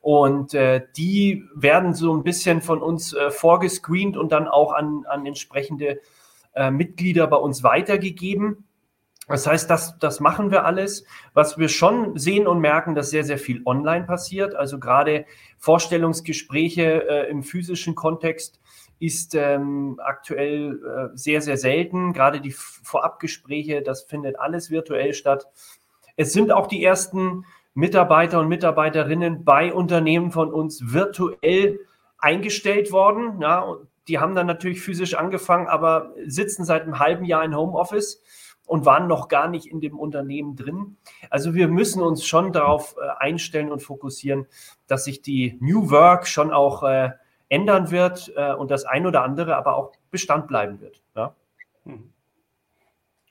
Und 0.00 0.54
äh, 0.54 0.82
die 0.96 1.44
werden 1.54 1.94
so 1.94 2.14
ein 2.14 2.22
bisschen 2.22 2.62
von 2.62 2.80
uns 2.80 3.12
äh, 3.12 3.30
vorgescreent 3.30 4.16
und 4.16 4.30
dann 4.30 4.46
auch 4.46 4.72
an, 4.72 5.04
an 5.08 5.26
entsprechende 5.26 6.00
äh, 6.54 6.70
Mitglieder 6.70 7.26
bei 7.26 7.36
uns 7.36 7.62
weitergegeben. 7.62 8.65
Das 9.28 9.46
heißt, 9.46 9.68
das, 9.68 9.98
das 9.98 10.20
machen 10.20 10.50
wir 10.50 10.64
alles. 10.64 11.04
Was 11.34 11.58
wir 11.58 11.68
schon 11.68 12.16
sehen 12.16 12.46
und 12.46 12.60
merken, 12.60 12.94
dass 12.94 13.10
sehr, 13.10 13.24
sehr 13.24 13.38
viel 13.38 13.62
online 13.64 14.04
passiert. 14.04 14.54
Also 14.54 14.78
gerade 14.78 15.26
Vorstellungsgespräche 15.58 17.08
äh, 17.08 17.30
im 17.30 17.42
physischen 17.42 17.94
Kontext 17.94 18.60
ist 18.98 19.34
ähm, 19.34 20.00
aktuell 20.02 20.80
äh, 21.12 21.16
sehr, 21.16 21.42
sehr 21.42 21.56
selten. 21.56 22.12
Gerade 22.12 22.40
die 22.40 22.52
Vorabgespräche, 22.52 23.82
das 23.82 24.04
findet 24.04 24.38
alles 24.38 24.70
virtuell 24.70 25.12
statt. 25.12 25.48
Es 26.16 26.32
sind 26.32 26.52
auch 26.52 26.66
die 26.66 26.82
ersten 26.82 27.44
Mitarbeiter 27.74 28.40
und 28.40 28.48
Mitarbeiterinnen 28.48 29.44
bei 29.44 29.72
Unternehmen 29.72 30.30
von 30.30 30.52
uns 30.52 30.92
virtuell 30.92 31.80
eingestellt 32.18 32.90
worden. 32.90 33.40
Ja, 33.42 33.76
die 34.08 34.18
haben 34.18 34.34
dann 34.34 34.46
natürlich 34.46 34.80
physisch 34.80 35.14
angefangen, 35.14 35.66
aber 35.66 36.14
sitzen 36.26 36.64
seit 36.64 36.82
einem 36.82 37.00
halben 37.00 37.24
Jahr 37.24 37.44
in 37.44 37.56
Homeoffice 37.56 38.22
und 38.66 38.84
waren 38.84 39.06
noch 39.06 39.28
gar 39.28 39.48
nicht 39.48 39.66
in 39.66 39.80
dem 39.80 39.98
Unternehmen 39.98 40.56
drin. 40.56 40.96
Also 41.30 41.54
wir 41.54 41.68
müssen 41.68 42.02
uns 42.02 42.26
schon 42.26 42.52
darauf 42.52 42.96
äh, 43.00 43.08
einstellen 43.18 43.72
und 43.72 43.80
fokussieren, 43.80 44.46
dass 44.86 45.04
sich 45.04 45.22
die 45.22 45.56
New 45.60 45.90
Work 45.90 46.26
schon 46.26 46.52
auch 46.52 46.82
äh, 46.82 47.10
ändern 47.48 47.90
wird 47.90 48.32
äh, 48.36 48.52
und 48.52 48.70
das 48.70 48.84
ein 48.84 49.06
oder 49.06 49.22
andere 49.22 49.56
aber 49.56 49.76
auch 49.76 49.92
Bestand 50.10 50.48
bleiben 50.48 50.80
wird. 50.80 51.02
Ja? 51.14 51.34
Hm. 51.84 52.12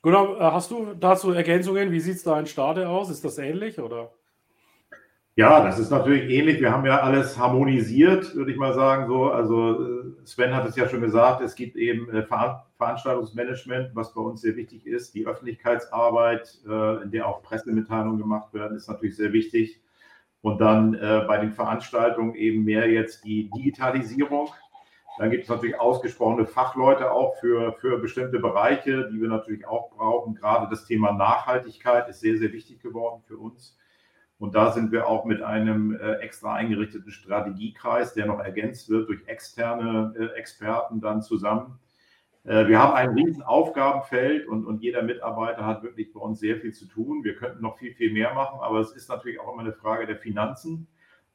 Gunnar, 0.02 0.54
hast 0.54 0.72
du 0.72 0.94
dazu 0.94 1.32
Ergänzungen? 1.32 1.92
Wie 1.92 2.00
sieht 2.00 2.18
es 2.18 2.24
da 2.24 2.40
in 2.40 2.46
Stade 2.46 2.88
aus? 2.88 3.10
Ist 3.10 3.26
das 3.26 3.38
ähnlich 3.38 3.80
oder? 3.80 4.12
Ja, 5.38 5.62
das 5.66 5.80
ist 5.80 5.90
natürlich 5.90 6.32
ähnlich. 6.32 6.62
Wir 6.62 6.72
haben 6.72 6.86
ja 6.86 7.02
alles 7.02 7.38
harmonisiert, 7.38 8.34
würde 8.36 8.52
ich 8.54 8.58
mal 8.58 8.74
sagen. 8.74 9.08
So, 9.08 9.32
also 9.32 9.84
äh, 9.84 10.14
Sven 10.24 10.56
hat 10.56 10.66
es 10.66 10.78
ja 10.78 10.88
schon 10.88 11.02
gesagt, 11.02 11.42
es 11.42 11.56
gibt 11.56 11.76
eben 11.76 12.10
äh, 12.10 12.24
Veranstaltungsmanagement, 12.78 13.94
was 13.94 14.14
bei 14.14 14.22
uns 14.22 14.40
sehr 14.40 14.56
wichtig 14.56 14.88
ist. 14.88 15.14
Die 15.14 15.28
Öffentlichkeitsarbeit, 15.28 16.60
äh, 16.66 17.04
in 17.04 17.12
der 17.12 17.28
auch 17.28 17.44
Pressemitteilungen 17.44 18.18
gemacht 18.18 18.54
werden, 18.54 18.78
ist 18.78 18.88
natürlich 18.88 19.18
sehr 19.18 19.34
wichtig. 19.34 19.82
Und 20.42 20.62
dann 20.62 20.92
bei 20.92 21.40
den 21.40 21.54
Veranstaltungen 21.54 22.36
eben 22.36 22.66
mehr 22.66 22.88
jetzt 22.88 23.26
die 23.26 23.50
Digitalisierung. 23.50 24.50
Dann 25.18 25.32
gibt 25.32 25.46
es 25.46 25.50
natürlich 25.50 25.80
ausgesprochene 25.80 26.46
Fachleute 26.46 27.10
auch 27.10 27.36
für, 27.38 27.74
für 27.74 27.98
bestimmte 27.98 28.38
Bereiche, 28.38 29.10
die 29.12 29.20
wir 29.20 29.28
natürlich 29.28 29.68
auch 29.68 29.90
brauchen. 29.90 30.36
Gerade 30.36 30.68
das 30.70 30.86
Thema 30.86 31.14
Nachhaltigkeit 31.14 32.08
ist 32.10 32.20
sehr, 32.20 32.38
sehr 32.38 32.54
wichtig 32.54 32.80
geworden 32.80 33.24
für 33.26 33.38
uns. 33.38 33.76
Und 34.38 34.54
da 34.54 34.72
sind 34.72 34.92
wir 34.92 35.08
auch 35.08 35.26
mit 35.26 35.42
einem 35.42 35.96
äh, 35.96 36.16
extra 36.16 36.54
eingerichteten 36.54 37.12
Strategiekreis, 37.12 38.14
der 38.14 38.26
noch 38.26 38.40
ergänzt 38.40 38.90
wird 38.90 39.08
durch 39.08 39.26
externe 39.28 40.14
äh, 40.18 40.38
Experten 40.38 41.00
dann 41.00 41.22
zusammen. 41.22 41.80
Äh, 42.44 42.68
wir 42.68 42.80
haben 42.80 42.94
ein 42.94 43.10
riesen 43.12 43.44
Aufgabenfeld 43.44 44.48
und, 44.48 44.66
und 44.66 44.82
jeder 44.82 45.04
Mitarbeiter 45.04 45.66
hat 45.66 45.84
wirklich 45.84 46.12
bei 46.12 46.20
uns 46.20 46.40
sehr 46.40 46.58
viel 46.58 46.74
zu 46.74 46.86
tun. 46.86 47.24
Wir 47.24 47.36
könnten 47.36 47.62
noch 47.62 47.78
viel, 47.78 47.94
viel 47.94 48.12
mehr 48.12 48.34
machen, 48.34 48.60
aber 48.62 48.80
es 48.80 48.92
ist 48.92 49.10
natürlich 49.10 49.40
auch 49.40 49.54
immer 49.54 49.62
eine 49.62 49.74
Frage 49.74 50.06
der 50.06 50.18
Finanzen. 50.18 50.88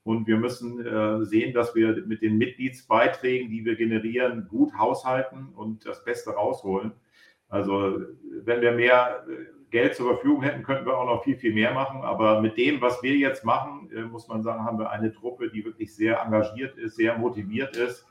Und 0.02 0.26
wir 0.26 0.36
müssen 0.36 0.84
äh, 0.84 1.24
sehen, 1.24 1.52
dass 1.52 1.74
wir 1.74 2.04
mit 2.06 2.22
den 2.22 2.38
Mitgliedsbeiträgen, 2.38 3.50
die 3.50 3.64
wir 3.64 3.76
generieren, 3.76 4.46
gut 4.48 4.72
haushalten 4.78 5.48
und 5.54 5.86
das 5.86 6.04
Beste 6.04 6.30
rausholen. 6.30 6.92
Also 7.48 8.00
wenn 8.44 8.60
wir 8.60 8.72
mehr 8.72 9.24
Geld 9.70 9.94
zur 9.94 10.14
Verfügung 10.14 10.42
hätten, 10.42 10.62
könnten 10.62 10.87
wir 10.87 10.98
auch 10.98 11.06
noch 11.06 11.24
viel, 11.24 11.37
viel 11.37 11.54
mehr 11.54 11.72
machen. 11.72 12.02
Aber 12.02 12.40
mit 12.40 12.56
dem, 12.56 12.80
was 12.80 13.02
wir 13.02 13.16
jetzt 13.16 13.44
machen, 13.44 13.90
äh, 13.94 14.02
muss 14.02 14.28
man 14.28 14.42
sagen, 14.42 14.64
haben 14.64 14.78
wir 14.78 14.90
eine 14.90 15.12
Truppe, 15.12 15.50
die 15.50 15.64
wirklich 15.64 15.94
sehr 15.94 16.20
engagiert 16.20 16.76
ist, 16.76 16.96
sehr 16.96 17.16
motiviert 17.18 17.76
ist. 17.76 18.06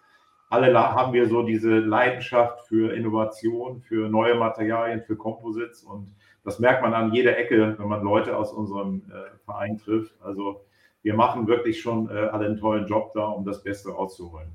Alle 0.50 0.74
haben 0.74 1.14
wir 1.14 1.28
so 1.28 1.44
diese 1.44 1.78
Leidenschaft 1.78 2.68
für 2.68 2.96
Innovation, 2.96 3.82
für 3.82 4.10
neue 4.10 4.34
Materialien, 4.36 5.04
für 5.04 5.16
Composites. 5.16 5.84
Und 5.84 6.16
das 6.44 6.60
merkt 6.60 6.82
man 6.82 6.94
an 6.96 7.14
jeder 7.14 7.38
Ecke, 7.38 7.76
wenn 7.78 7.88
man 7.88 8.04
Leute 8.04 8.36
aus 8.36 8.52
unserem 8.52 9.04
äh, 9.12 9.38
Verein 9.46 9.78
trifft. 9.78 10.16
Also 10.22 10.66
wir 11.04 11.14
machen 11.14 11.48
wirklich 11.48 11.82
schon 11.82 12.10
äh, 12.10 12.14
alle 12.14 12.48
einen 12.48 12.58
tollen 12.58 12.88
Job 12.88 13.12
da, 13.14 13.28
um 13.28 13.46
das 13.46 13.62
Beste 13.64 13.92
rauszuholen. 13.92 14.50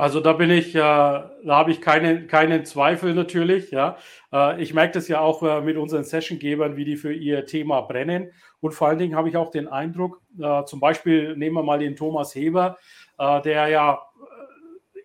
Also 0.00 0.20
da 0.20 0.32
bin 0.32 0.50
ich, 0.50 0.74
äh, 0.74 0.78
da 0.78 1.28
habe 1.44 1.72
ich 1.72 1.82
keinen, 1.82 2.26
keinen 2.26 2.64
Zweifel 2.64 3.12
natürlich. 3.12 3.70
Ja, 3.70 3.98
äh, 4.32 4.62
ich 4.62 4.72
merke 4.72 4.94
das 4.94 5.08
ja 5.08 5.20
auch 5.20 5.42
äh, 5.42 5.60
mit 5.60 5.76
unseren 5.76 6.04
Sessiongebern, 6.04 6.78
wie 6.78 6.86
die 6.86 6.96
für 6.96 7.12
ihr 7.12 7.44
Thema 7.44 7.82
brennen. 7.82 8.32
Und 8.62 8.72
vor 8.72 8.88
allen 8.88 8.98
Dingen 8.98 9.14
habe 9.14 9.28
ich 9.28 9.36
auch 9.36 9.50
den 9.50 9.68
Eindruck, 9.68 10.22
äh, 10.40 10.64
zum 10.64 10.80
Beispiel 10.80 11.36
nehmen 11.36 11.54
wir 11.56 11.62
mal 11.62 11.80
den 11.80 11.96
Thomas 11.96 12.34
Heber, 12.34 12.78
äh, 13.18 13.42
der 13.42 13.68
ja 13.68 14.00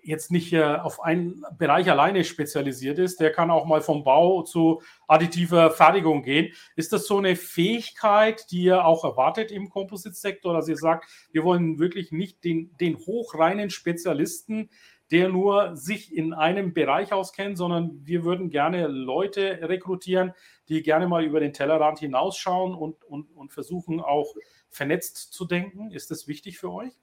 jetzt 0.06 0.32
nicht 0.32 0.54
äh, 0.54 0.64
auf 0.64 1.02
einen 1.02 1.44
Bereich 1.58 1.90
alleine 1.90 2.24
spezialisiert 2.24 3.00
ist, 3.00 3.20
der 3.20 3.32
kann 3.32 3.52
auch 3.52 3.66
mal 3.66 3.82
vom 3.82 4.04
Bau 4.04 4.44
zu 4.44 4.82
additiver 5.08 5.72
Fertigung 5.72 6.24
gehen. 6.24 6.54
Ist 6.76 6.94
das 6.94 7.08
so 7.08 7.18
eine 7.18 7.36
Fähigkeit, 7.36 8.52
die 8.52 8.64
ihr 8.64 8.86
auch 8.86 9.04
erwartet 9.04 9.52
im 9.52 9.70
Composite-Sektor, 9.70 10.54
dass 10.54 10.68
ihr 10.68 10.78
sagt, 10.78 11.10
wir 11.32 11.44
wollen 11.44 11.80
wirklich 11.80 12.12
nicht 12.12 12.44
den, 12.44 12.76
den 12.78 12.98
hochreinen 12.98 13.70
Spezialisten, 13.70 14.70
der 15.12 15.30
nur 15.30 15.76
sich 15.76 16.16
in 16.16 16.34
einem 16.34 16.74
Bereich 16.74 17.14
auskennt, 17.14 17.58
sondern 17.58 18.06
wir 18.06 18.24
würden 18.24 18.50
gerne 18.50 18.88
Leute 18.88 19.60
rekrutieren, 19.62 20.34
die 20.68 20.82
gerne 20.82 21.08
mal 21.08 21.24
über 21.24 21.40
den 21.40 21.54
Tellerrand 21.54 22.00
hinausschauen 22.00 22.74
und, 22.74 23.04
und, 23.04 23.32
und 23.36 23.52
versuchen 23.52 24.02
auch 24.02 24.34
vernetzt 24.70 25.34
zu 25.34 25.46
denken. 25.46 25.92
Ist 25.92 26.10
das 26.10 26.28
wichtig 26.28 26.58
für 26.58 26.72
euch? 26.72 26.94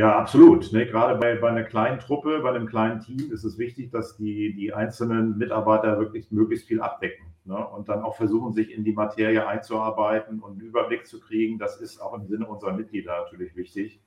Ja, 0.00 0.16
absolut. 0.16 0.72
Ne? 0.72 0.86
Gerade 0.86 1.18
bei, 1.18 1.34
bei 1.34 1.50
einer 1.50 1.62
kleinen 1.62 1.98
Truppe, 1.98 2.40
bei 2.40 2.48
einem 2.48 2.66
kleinen 2.66 3.00
Team 3.00 3.30
ist 3.30 3.44
es 3.44 3.58
wichtig, 3.58 3.90
dass 3.90 4.16
die, 4.16 4.54
die 4.54 4.72
einzelnen 4.72 5.36
Mitarbeiter 5.36 5.98
wirklich 5.98 6.32
möglichst 6.32 6.68
viel 6.68 6.80
abdecken 6.80 7.26
ne? 7.44 7.68
und 7.68 7.90
dann 7.90 8.02
auch 8.02 8.16
versuchen, 8.16 8.54
sich 8.54 8.72
in 8.72 8.82
die 8.82 8.94
Materie 8.94 9.46
einzuarbeiten 9.46 10.40
und 10.40 10.52
einen 10.52 10.60
Überblick 10.62 11.06
zu 11.06 11.20
kriegen. 11.20 11.58
Das 11.58 11.78
ist 11.82 12.00
auch 12.00 12.14
im 12.14 12.26
Sinne 12.28 12.46
unserer 12.46 12.72
Mitglieder 12.72 13.14
natürlich 13.20 13.54
wichtig, 13.56 14.00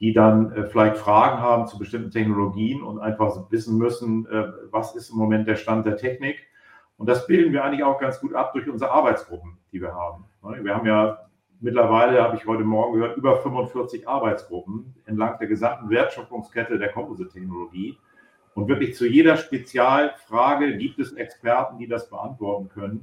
die 0.00 0.12
dann 0.12 0.50
äh, 0.50 0.66
vielleicht 0.66 0.96
Fragen 0.96 1.40
haben 1.40 1.68
zu 1.68 1.78
bestimmten 1.78 2.10
Technologien 2.10 2.82
und 2.82 2.98
einfach 2.98 3.48
wissen 3.52 3.78
müssen, 3.78 4.26
äh, 4.26 4.48
was 4.72 4.96
ist 4.96 5.10
im 5.10 5.16
Moment 5.16 5.46
der 5.46 5.54
Stand 5.54 5.86
der 5.86 5.96
Technik. 5.96 6.38
Und 6.96 7.08
das 7.08 7.28
bilden 7.28 7.52
wir 7.52 7.62
eigentlich 7.62 7.84
auch 7.84 8.00
ganz 8.00 8.18
gut 8.18 8.34
ab 8.34 8.52
durch 8.52 8.68
unsere 8.68 8.90
Arbeitsgruppen, 8.90 9.58
die 9.70 9.80
wir 9.80 9.94
haben. 9.94 10.24
Ne? 10.42 10.64
Wir 10.64 10.74
haben 10.74 10.88
ja 10.88 11.20
mittlerweile, 11.60 12.22
habe 12.22 12.36
ich 12.36 12.46
heute 12.46 12.64
Morgen 12.64 12.94
gehört, 12.94 13.16
über 13.16 13.36
45 13.36 14.08
Arbeitsgruppen 14.08 14.94
entlang 15.06 15.38
der 15.38 15.48
gesamten 15.48 15.90
Wertschöpfungskette 15.90 16.78
der 16.78 16.92
Composite-Technologie. 16.92 17.98
Und 18.54 18.68
wirklich 18.68 18.94
zu 18.94 19.06
jeder 19.06 19.36
Spezialfrage 19.36 20.76
gibt 20.78 20.98
es 20.98 21.12
Experten, 21.12 21.78
die 21.78 21.88
das 21.88 22.08
beantworten 22.08 22.68
können. 22.68 23.02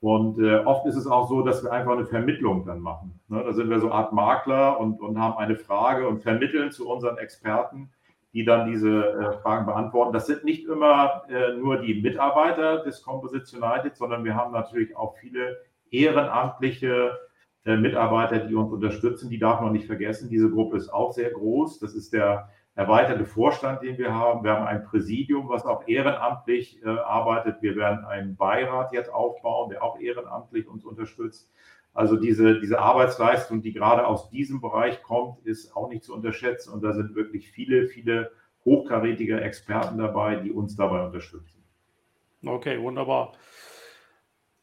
Und 0.00 0.38
äh, 0.38 0.56
oft 0.58 0.86
ist 0.86 0.96
es 0.96 1.06
auch 1.06 1.28
so, 1.28 1.42
dass 1.42 1.64
wir 1.64 1.72
einfach 1.72 1.92
eine 1.92 2.04
Vermittlung 2.04 2.66
dann 2.66 2.80
machen. 2.80 3.18
Ne? 3.28 3.42
Da 3.42 3.52
sind 3.54 3.70
wir 3.70 3.80
so 3.80 3.86
eine 3.86 3.94
Art 3.94 4.12
Makler 4.12 4.78
und, 4.78 5.00
und 5.00 5.18
haben 5.18 5.38
eine 5.38 5.56
Frage 5.56 6.06
und 6.06 6.22
vermitteln 6.22 6.70
zu 6.70 6.88
unseren 6.88 7.16
Experten, 7.16 7.90
die 8.34 8.44
dann 8.44 8.70
diese 8.70 8.90
äh, 8.90 9.32
Fragen 9.38 9.64
beantworten. 9.64 10.12
Das 10.12 10.26
sind 10.26 10.44
nicht 10.44 10.66
immer 10.66 11.22
äh, 11.30 11.54
nur 11.56 11.78
die 11.78 12.02
Mitarbeiter 12.02 12.84
des 12.84 13.02
Composites 13.02 13.54
United, 13.54 13.96
sondern 13.96 14.24
wir 14.24 14.34
haben 14.34 14.52
natürlich 14.52 14.94
auch 14.94 15.16
viele 15.16 15.56
ehrenamtliche 15.90 17.18
Mitarbeiter, 17.64 18.40
die 18.40 18.54
uns 18.54 18.72
unterstützen. 18.72 19.30
Die 19.30 19.38
darf 19.38 19.60
man 19.60 19.72
nicht 19.72 19.86
vergessen. 19.86 20.28
Diese 20.28 20.50
Gruppe 20.50 20.76
ist 20.76 20.92
auch 20.92 21.12
sehr 21.12 21.30
groß. 21.30 21.78
Das 21.78 21.94
ist 21.94 22.12
der 22.12 22.50
erweiterte 22.74 23.24
Vorstand, 23.24 23.82
den 23.82 23.96
wir 23.98 24.12
haben. 24.12 24.44
Wir 24.44 24.52
haben 24.52 24.66
ein 24.66 24.84
Präsidium, 24.84 25.48
was 25.48 25.64
auch 25.64 25.86
ehrenamtlich 25.86 26.82
äh, 26.84 26.88
arbeitet. 26.88 27.62
Wir 27.62 27.76
werden 27.76 28.04
einen 28.04 28.36
Beirat 28.36 28.92
jetzt 28.92 29.12
aufbauen, 29.12 29.70
der 29.70 29.82
auch 29.82 29.98
ehrenamtlich 29.98 30.68
uns 30.68 30.84
unterstützt. 30.84 31.50
Also 31.94 32.16
diese, 32.16 32.60
diese 32.60 32.80
Arbeitsleistung, 32.80 33.62
die 33.62 33.72
gerade 33.72 34.06
aus 34.06 34.28
diesem 34.28 34.60
Bereich 34.60 35.02
kommt, 35.02 35.38
ist 35.46 35.76
auch 35.76 35.88
nicht 35.88 36.02
zu 36.02 36.12
unterschätzen. 36.12 36.72
Und 36.72 36.82
da 36.82 36.92
sind 36.92 37.14
wirklich 37.14 37.50
viele, 37.50 37.86
viele 37.86 38.32
hochkarätige 38.64 39.40
Experten 39.40 39.98
dabei, 39.98 40.36
die 40.36 40.50
uns 40.50 40.74
dabei 40.74 41.06
unterstützen. 41.06 41.62
Okay, 42.44 42.80
wunderbar. 42.80 43.32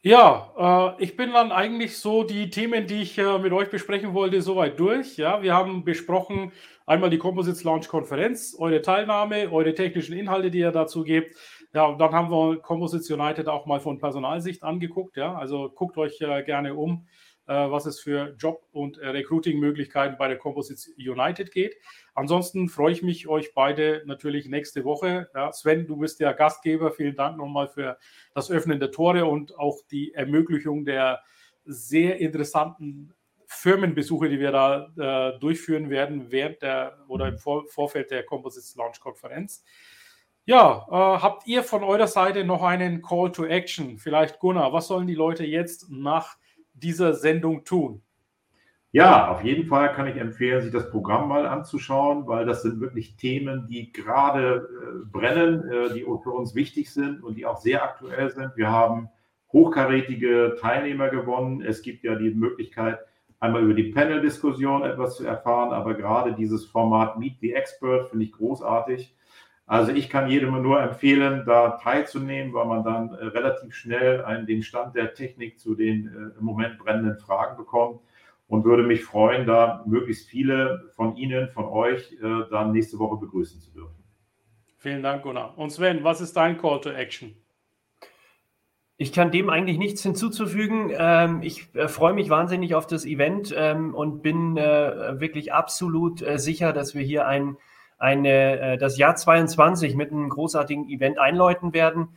Ja, 0.04 0.96
äh, 0.98 1.04
ich 1.04 1.16
bin 1.16 1.32
dann 1.32 1.52
eigentlich 1.52 1.98
so 1.98 2.24
die 2.24 2.50
Themen, 2.50 2.88
die 2.88 3.04
ich 3.04 3.18
äh, 3.20 3.38
mit 3.38 3.54
euch 3.54 3.70
besprechen 3.70 4.14
wollte, 4.16 4.42
soweit 4.42 4.80
durch. 4.80 5.18
Ja, 5.18 5.44
wir 5.44 5.54
haben 5.54 5.84
besprochen 5.84 6.52
einmal 6.88 7.12
die 7.12 7.20
Composites 7.20 7.64
Launch 7.64 7.88
Konferenz, 7.88 8.56
eure 8.58 8.82
Teilnahme, 8.82 9.52
eure 9.52 9.76
technischen 9.76 10.18
Inhalte, 10.18 10.50
die 10.50 10.60
ihr 10.60 10.72
dazu 10.72 11.04
gebt. 11.04 11.36
Ja, 11.74 11.86
und 11.86 12.00
dann 12.00 12.14
haben 12.14 12.32
wir 12.32 12.58
Composites 12.62 13.12
United 13.12 13.48
auch 13.48 13.68
mal 13.68 13.80
von 13.80 14.00
Personalsicht 14.00 14.64
angeguckt. 14.64 15.18
Ja, 15.18 15.36
also 15.36 15.70
guckt 15.70 15.98
euch 16.00 16.20
äh, 16.22 16.42
gerne 16.44 16.74
um 16.74 17.06
was 17.52 17.86
es 17.86 18.00
für 18.00 18.36
Job- 18.38 18.66
und 18.72 18.98
äh, 18.98 19.10
Recruiting-Möglichkeiten 19.10 20.18
bei 20.18 20.28
der 20.28 20.38
Composites 20.38 20.94
United 20.98 21.52
geht. 21.52 21.76
Ansonsten 22.14 22.70
freue 22.70 22.92
ich 22.92 23.04
mich, 23.04 23.28
euch 23.28 23.54
beide 23.54 24.04
natürlich 24.06 24.48
nächste 24.48 24.84
Woche. 24.84 25.30
Ja, 25.34 25.52
Sven, 25.52 25.88
du 25.88 25.98
bist 25.98 26.20
ja 26.20 26.34
Gastgeber. 26.34 26.92
Vielen 26.92 27.16
Dank 27.16 27.38
nochmal 27.38 27.68
für 27.68 27.98
das 28.34 28.52
Öffnen 28.52 28.80
der 28.80 28.92
Tore 28.92 29.26
und 29.26 29.58
auch 29.58 29.80
die 29.90 30.14
Ermöglichung 30.14 30.86
der 30.86 31.22
sehr 31.66 32.20
interessanten 32.20 33.14
Firmenbesuche, 33.46 34.30
die 34.30 34.40
wir 34.40 34.52
da 34.52 35.34
äh, 35.36 35.40
durchführen 35.40 35.90
werden 35.90 36.32
während 36.32 36.62
der 36.62 36.98
oder 37.08 37.28
im 37.28 37.38
Vor 37.38 37.68
Vorfeld 37.68 38.10
der 38.10 38.24
Composites 38.24 38.76
Launch 38.76 39.00
Konferenz. 39.02 39.64
Ja, 40.46 40.86
äh, 40.90 41.22
habt 41.22 41.46
ihr 41.48 41.62
von 41.64 41.84
eurer 41.84 42.08
Seite 42.08 42.46
noch 42.46 42.64
einen 42.64 43.02
Call 43.02 43.32
to 43.32 43.46
Action? 43.46 44.00
Vielleicht 44.00 44.40
Gunnar, 44.40 44.74
was 44.74 44.88
sollen 44.88 45.06
die 45.06 45.16
Leute 45.16 45.46
jetzt 45.46 45.90
nach 45.92 46.38
dieser 46.84 47.14
Sendung 47.14 47.64
tun? 47.64 48.02
Ja, 48.94 49.30
auf 49.32 49.44
jeden 49.44 49.68
Fall 49.68 49.94
kann 49.94 50.08
ich 50.08 50.18
empfehlen, 50.18 50.62
sich 50.62 50.72
das 50.72 50.92
Programm 50.92 51.30
mal 51.30 51.48
anzuschauen, 51.48 52.28
weil 52.28 52.46
das 52.46 52.62
sind 52.62 52.82
wirklich 52.82 53.16
Themen, 53.16 53.68
die 53.70 53.94
gerade 53.94 54.68
äh, 54.70 55.06
brennen, 55.10 55.70
äh, 55.70 55.94
die 55.94 56.02
für 56.02 56.32
uns 56.32 56.56
wichtig 56.56 56.92
sind 56.92 57.24
und 57.24 57.36
die 57.36 57.46
auch 57.46 57.58
sehr 57.58 57.84
aktuell 57.84 58.30
sind. 58.32 58.52
Wir 58.58 58.70
haben 58.70 59.08
hochkarätige 59.54 60.58
Teilnehmer 60.60 61.08
gewonnen. 61.08 61.62
Es 61.62 61.82
gibt 61.82 62.04
ja 62.04 62.16
die 62.16 62.32
Möglichkeit, 62.32 63.00
einmal 63.40 63.64
über 63.64 63.74
die 63.74 63.92
Panel-Diskussion 63.92 64.84
etwas 64.84 65.16
zu 65.16 65.26
erfahren, 65.26 65.72
aber 65.72 65.94
gerade 65.94 66.34
dieses 66.34 66.66
Format 66.66 67.18
Meet 67.18 67.40
the 67.40 67.54
Expert 67.54 68.10
finde 68.10 68.26
ich 68.26 68.34
großartig. 68.34 69.16
Also 69.72 69.94
ich 69.94 70.10
kann 70.10 70.30
jedem 70.30 70.62
nur 70.62 70.82
empfehlen, 70.82 71.44
da 71.46 71.78
teilzunehmen, 71.82 72.54
weil 72.54 72.66
man 72.66 72.84
dann 72.84 73.14
äh, 73.14 73.28
relativ 73.28 73.74
schnell 73.74 74.22
einen, 74.22 74.46
den 74.46 74.64
Stand 74.64 74.98
der 74.98 75.14
Technik 75.14 75.62
zu 75.62 75.76
den 75.76 76.08
äh, 76.08 76.38
im 76.38 76.44
Moment 76.44 76.78
brennenden 76.78 77.18
Fragen 77.18 77.56
bekommt 77.56 78.02
und 78.50 78.66
würde 78.66 78.84
mich 78.84 79.06
freuen, 79.06 79.48
da 79.48 79.82
möglichst 79.88 80.28
viele 80.28 80.90
von 80.94 81.16
Ihnen, 81.16 81.48
von 81.52 81.64
euch 81.64 82.12
äh, 82.22 82.50
dann 82.52 82.74
nächste 82.74 83.00
Woche 83.00 83.16
begrüßen 83.16 83.62
zu 83.62 83.72
dürfen. 83.72 83.96
Vielen 84.76 85.04
Dank, 85.04 85.24
Gunnar. 85.24 85.58
Und 85.58 85.70
Sven, 85.70 86.04
was 86.04 86.20
ist 86.20 86.36
dein 86.36 86.58
Call 86.58 86.82
to 86.82 86.90
Action? 86.90 87.34
Ich 88.98 89.14
kann 89.14 89.32
dem 89.32 89.50
eigentlich 89.50 89.78
nichts 89.78 90.04
hinzuzufügen. 90.04 90.92
Ähm, 90.94 91.44
ich 91.44 91.70
freue 91.88 92.12
mich 92.12 92.30
wahnsinnig 92.30 92.76
auf 92.76 92.88
das 92.88 93.06
Event 93.06 93.56
ähm, 93.58 93.96
und 93.96 94.22
bin 94.22 94.58
wirklich 94.58 95.54
absolut 95.54 96.26
sicher, 96.36 96.74
dass 96.74 96.94
wir 96.94 97.04
hier 97.04 97.26
ein 97.26 97.56
eine, 98.02 98.60
äh, 98.60 98.78
das 98.78 98.98
Jahr 98.98 99.16
22 99.16 99.96
mit 99.96 100.12
einem 100.12 100.30
großartigen 100.30 100.90
Event 100.90 101.20
einläuten 101.20 101.74
werden. 101.74 102.10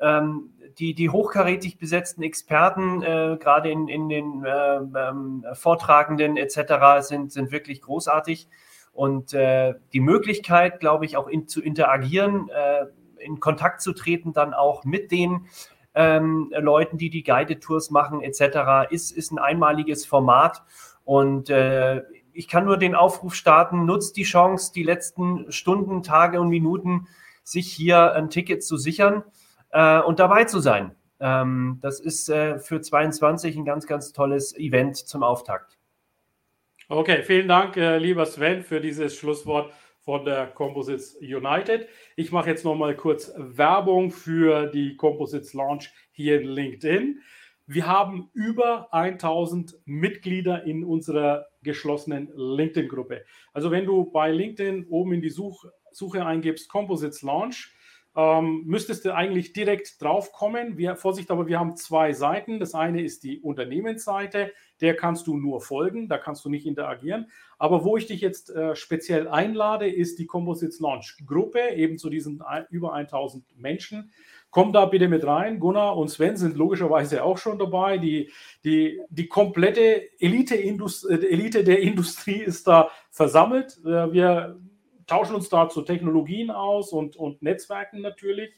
Ähm, 0.00 0.54
die, 0.78 0.94
die 0.94 1.10
hochkarätig 1.10 1.78
besetzten 1.78 2.22
Experten, 2.22 3.02
äh, 3.02 3.36
gerade 3.38 3.70
in, 3.70 3.88
in 3.88 4.08
den 4.08 4.44
äh, 4.44 4.76
ähm, 4.76 5.44
Vortragenden 5.52 6.36
etc., 6.36 7.06
sind, 7.06 7.32
sind 7.32 7.52
wirklich 7.52 7.82
großartig. 7.82 8.48
Und 8.92 9.34
äh, 9.34 9.74
die 9.92 10.00
Möglichkeit, 10.00 10.80
glaube 10.80 11.04
ich, 11.04 11.18
auch 11.18 11.28
in, 11.28 11.48
zu 11.48 11.62
interagieren, 11.62 12.48
äh, 12.48 12.86
in 13.18 13.38
Kontakt 13.38 13.82
zu 13.82 13.92
treten, 13.92 14.32
dann 14.32 14.54
auch 14.54 14.84
mit 14.84 15.10
den 15.12 15.46
ähm, 15.94 16.52
Leuten, 16.58 16.96
die 16.96 17.10
die 17.10 17.22
Guided 17.22 17.62
Tours 17.62 17.90
machen 17.90 18.22
etc., 18.22 18.90
ist, 18.90 19.10
ist 19.10 19.32
ein 19.32 19.38
einmaliges 19.38 20.06
Format. 20.06 20.62
Und 21.04 21.50
äh, 21.50 22.02
ich 22.36 22.48
kann 22.48 22.64
nur 22.64 22.76
den 22.76 22.94
Aufruf 22.94 23.34
starten, 23.34 23.86
nutzt 23.86 24.16
die 24.16 24.24
Chance, 24.24 24.72
die 24.74 24.82
letzten 24.82 25.50
Stunden, 25.50 26.02
Tage 26.02 26.40
und 26.40 26.48
Minuten 26.48 27.08
sich 27.42 27.72
hier 27.72 28.12
ein 28.12 28.30
Ticket 28.30 28.62
zu 28.62 28.76
sichern 28.76 29.24
äh, 29.70 30.00
und 30.00 30.18
dabei 30.18 30.44
zu 30.44 30.60
sein. 30.60 30.94
Ähm, 31.18 31.78
das 31.80 32.00
ist 32.00 32.28
äh, 32.28 32.58
für 32.58 32.80
22 32.80 33.56
ein 33.56 33.64
ganz, 33.64 33.86
ganz 33.86 34.12
tolles 34.12 34.56
Event 34.56 34.96
zum 34.96 35.22
Auftakt. 35.22 35.78
Okay, 36.88 37.22
vielen 37.22 37.48
Dank, 37.48 37.76
äh, 37.76 37.98
lieber 37.98 38.26
Sven, 38.26 38.62
für 38.62 38.80
dieses 38.80 39.16
Schlusswort 39.16 39.72
von 40.00 40.24
der 40.24 40.46
Composites 40.46 41.16
United. 41.20 41.88
Ich 42.14 42.30
mache 42.30 42.50
jetzt 42.50 42.64
noch 42.64 42.76
mal 42.76 42.94
kurz 42.94 43.32
Werbung 43.36 44.12
für 44.12 44.66
die 44.66 44.94
Composites 44.96 45.52
Launch 45.52 45.90
hier 46.12 46.40
in 46.40 46.46
LinkedIn. 46.46 47.20
Wir 47.66 47.88
haben 47.88 48.30
über 48.32 48.94
1000 48.94 49.80
Mitglieder 49.84 50.62
in 50.62 50.84
unserer 50.84 51.46
geschlossenen 51.66 52.32
LinkedIn-Gruppe. 52.34 53.26
Also 53.52 53.70
wenn 53.70 53.84
du 53.84 54.10
bei 54.10 54.30
LinkedIn 54.30 54.86
oben 54.88 55.12
in 55.12 55.20
die 55.20 55.28
Such 55.30 55.66
Suche 55.92 56.24
eingibst 56.24 56.68
Composites 56.68 57.22
Launch, 57.22 57.72
ähm, 58.16 58.62
müsstest 58.64 59.04
du 59.04 59.14
eigentlich 59.14 59.52
direkt 59.52 60.00
drauf 60.00 60.32
kommen. 60.32 60.78
Wir, 60.78 60.96
Vorsicht, 60.96 61.30
aber 61.30 61.46
wir 61.46 61.60
haben 61.60 61.76
zwei 61.76 62.14
Seiten. 62.14 62.58
Das 62.58 62.74
eine 62.74 63.02
ist 63.02 63.24
die 63.24 63.40
Unternehmensseite, 63.40 64.52
der 64.80 64.96
kannst 64.96 65.26
du 65.26 65.36
nur 65.36 65.60
folgen, 65.60 66.08
da 66.08 66.16
kannst 66.16 66.44
du 66.44 66.48
nicht 66.48 66.66
interagieren. 66.66 67.30
Aber 67.58 67.84
wo 67.84 67.98
ich 67.98 68.06
dich 68.06 68.22
jetzt 68.22 68.48
äh, 68.50 68.74
speziell 68.74 69.28
einlade, 69.28 69.86
ist 69.86 70.18
die 70.18 70.26
Composites 70.26 70.80
Launch 70.80 71.18
Gruppe, 71.26 71.60
eben 71.74 71.98
zu 71.98 72.08
diesen 72.08 72.42
über 72.70 72.94
1000 72.94 73.44
Menschen. 73.58 74.10
Komm 74.56 74.72
da 74.72 74.86
bitte 74.86 75.06
mit 75.06 75.26
rein. 75.26 75.60
Gunnar 75.60 75.98
und 75.98 76.08
Sven 76.08 76.38
sind 76.38 76.56
logischerweise 76.56 77.22
auch 77.22 77.36
schon 77.36 77.58
dabei. 77.58 77.98
Die, 77.98 78.30
die, 78.64 79.02
die 79.10 79.26
komplette 79.26 80.08
Elite, 80.18 80.54
äh, 80.54 81.26
Elite 81.26 81.62
der 81.62 81.80
Industrie 81.80 82.40
ist 82.40 82.66
da 82.66 82.90
versammelt. 83.10 83.76
Äh, 83.84 84.14
wir 84.14 84.58
tauschen 85.06 85.34
uns 85.34 85.50
da 85.50 85.68
zu 85.68 85.82
Technologien 85.82 86.50
aus 86.50 86.90
und, 86.90 87.16
und 87.16 87.42
Netzwerken 87.42 88.00
natürlich 88.00 88.54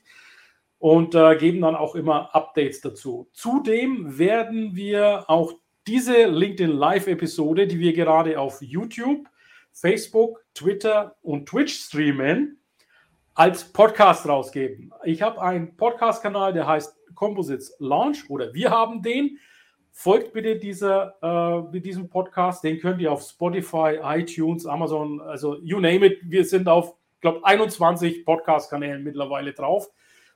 und 0.79 1.17
äh, 1.17 1.35
geben 1.35 1.63
dann 1.63 1.75
auch 1.75 1.97
immer 1.97 2.33
Updates 2.33 2.81
dazu. 2.81 3.29
Zudem 3.33 4.21
werden 4.21 4.77
wir 4.77 5.29
auch 5.29 5.53
diese 5.89 6.27
LinkedIn 6.27 6.71
Live-Episode, 6.71 7.67
die 7.67 7.81
wir 7.81 7.93
gerade 7.93 8.39
auf 8.39 8.63
YouTube, 8.63 9.27
Facebook, 9.73 10.45
Twitter 10.55 11.17
und 11.23 11.49
Twitch 11.49 11.75
streamen, 11.75 12.58
als 13.39 13.73
Podcast 13.73 14.29
rausgeben. 14.29 14.93
Ich 15.05 15.23
habe 15.23 15.41
einen 15.41 15.77
Podcast-Kanal, 15.77 16.53
der 16.53 16.67
heißt 16.67 16.97
Composites 17.15 17.73
Launch 17.79 18.29
oder 18.29 18.53
wir 18.53 18.71
haben 18.71 19.01
den. 19.01 19.39
Folgt 19.93 20.33
bitte 20.33 20.57
dieser, 20.57 21.71
äh, 21.73 21.81
diesem 21.81 22.09
Podcast. 22.09 22.65
Den 22.65 22.81
könnt 22.81 23.01
ihr 23.01 23.13
auf 23.13 23.23
Spotify, 23.23 24.01
iTunes, 24.03 24.67
Amazon, 24.67 25.21
also 25.21 25.57
you 25.63 25.79
name 25.79 26.05
it. 26.05 26.19
Wir 26.25 26.45
sind 26.45 26.67
auf, 26.67 26.97
ich 27.15 27.21
glaube, 27.21 27.45
21 27.45 28.25
Podcast-Kanälen 28.25 29.05
mittlerweile 29.05 29.53
drauf. 29.53 29.89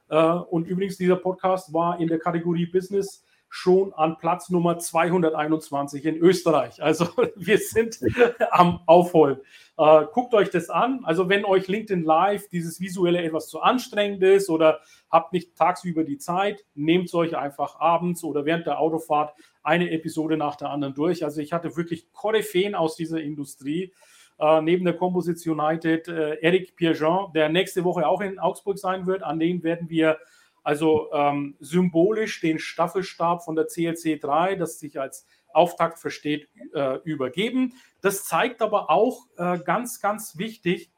Äh, 0.09 0.17
und 0.17 0.69
übrigens, 0.69 0.97
dieser 0.97 1.17
Podcast 1.17 1.75
war 1.75 1.99
in 1.99 2.07
der 2.07 2.21
Kategorie 2.21 2.67
Business 2.67 3.25
schon 3.55 3.93
an 3.93 4.17
Platz 4.17 4.49
Nummer 4.49 4.79
221 4.79 6.07
in 6.07 6.17
Österreich. 6.17 6.83
Also 6.83 7.07
wir 7.37 7.59
sind 7.59 8.01
am 8.51 8.81
Aufholen. 8.87 9.41
Äh, 9.77 10.07
guckt 10.11 10.33
euch 10.33 10.49
das 10.49 10.71
an. 10.71 11.01
Also 11.05 11.29
wenn 11.29 11.45
euch 11.45 11.69
LinkedIn 11.69 12.03
Live 12.03 12.49
dieses 12.49 12.81
visuelle 12.81 13.23
etwas 13.23 13.49
zu 13.49 13.61
anstrengend 13.61 14.23
ist 14.23 14.49
oder 14.49 14.81
habt 15.11 15.35
nicht 15.35 15.55
tagsüber 15.55 16.03
die 16.03 16.17
Zeit, 16.17 16.65
nehmt 16.75 17.09
es 17.09 17.15
euch 17.15 17.37
einfach 17.37 17.79
abends 17.79 18.25
oder 18.25 18.47
während 18.47 18.67
der 18.67 18.81
Autofahrt 18.81 19.35
eine 19.63 19.91
Episode 19.91 20.39
nach 20.39 20.57
der 20.57 20.71
anderen 20.71 20.95
durch. 20.95 21.23
Also 21.23 21.43
ich 21.43 21.53
hatte 21.53 21.77
wirklich 21.77 22.11
Koryphäen 22.11 22.75
aus 22.75 22.97
dieser 22.97 23.21
Industrie. 23.21 23.93
Äh, 24.39 24.63
neben 24.63 24.87
der 24.87 24.97
Composites 24.97 25.47
United, 25.47 26.09
äh, 26.09 26.37
Eric 26.37 26.75
Pierjean, 26.75 27.31
der 27.35 27.51
nächste 27.51 27.85
Woche 27.85 28.09
auch 28.09 28.23
in 28.23 28.39
Augsburg 28.39 28.79
sein 28.79 29.07
wird. 29.07 29.23
An 29.23 29.39
den 29.39 29.63
werden 29.63 29.91
wir 29.91 30.17
also 30.63 31.11
ähm, 31.13 31.57
symbolisch 31.61 32.41
den 32.41 32.59
Staffelstab 32.59 33.45
von 33.45 33.57
der 33.57 33.67
CLC 33.67 34.21
3, 34.21 34.57
das 34.57 34.79
sich 34.79 35.01
als 35.01 35.27
Auftakt 35.53 35.99
versteht, 35.99 36.49
äh, 36.75 36.99
übergeben. 37.05 37.75
Das 38.01 38.25
zeigt 38.25 38.63
aber 38.63 38.91
auch 38.91 39.27
äh, 39.37 39.59
ganz, 39.59 40.01
ganz 40.01 40.39
wichtig, 40.39 40.91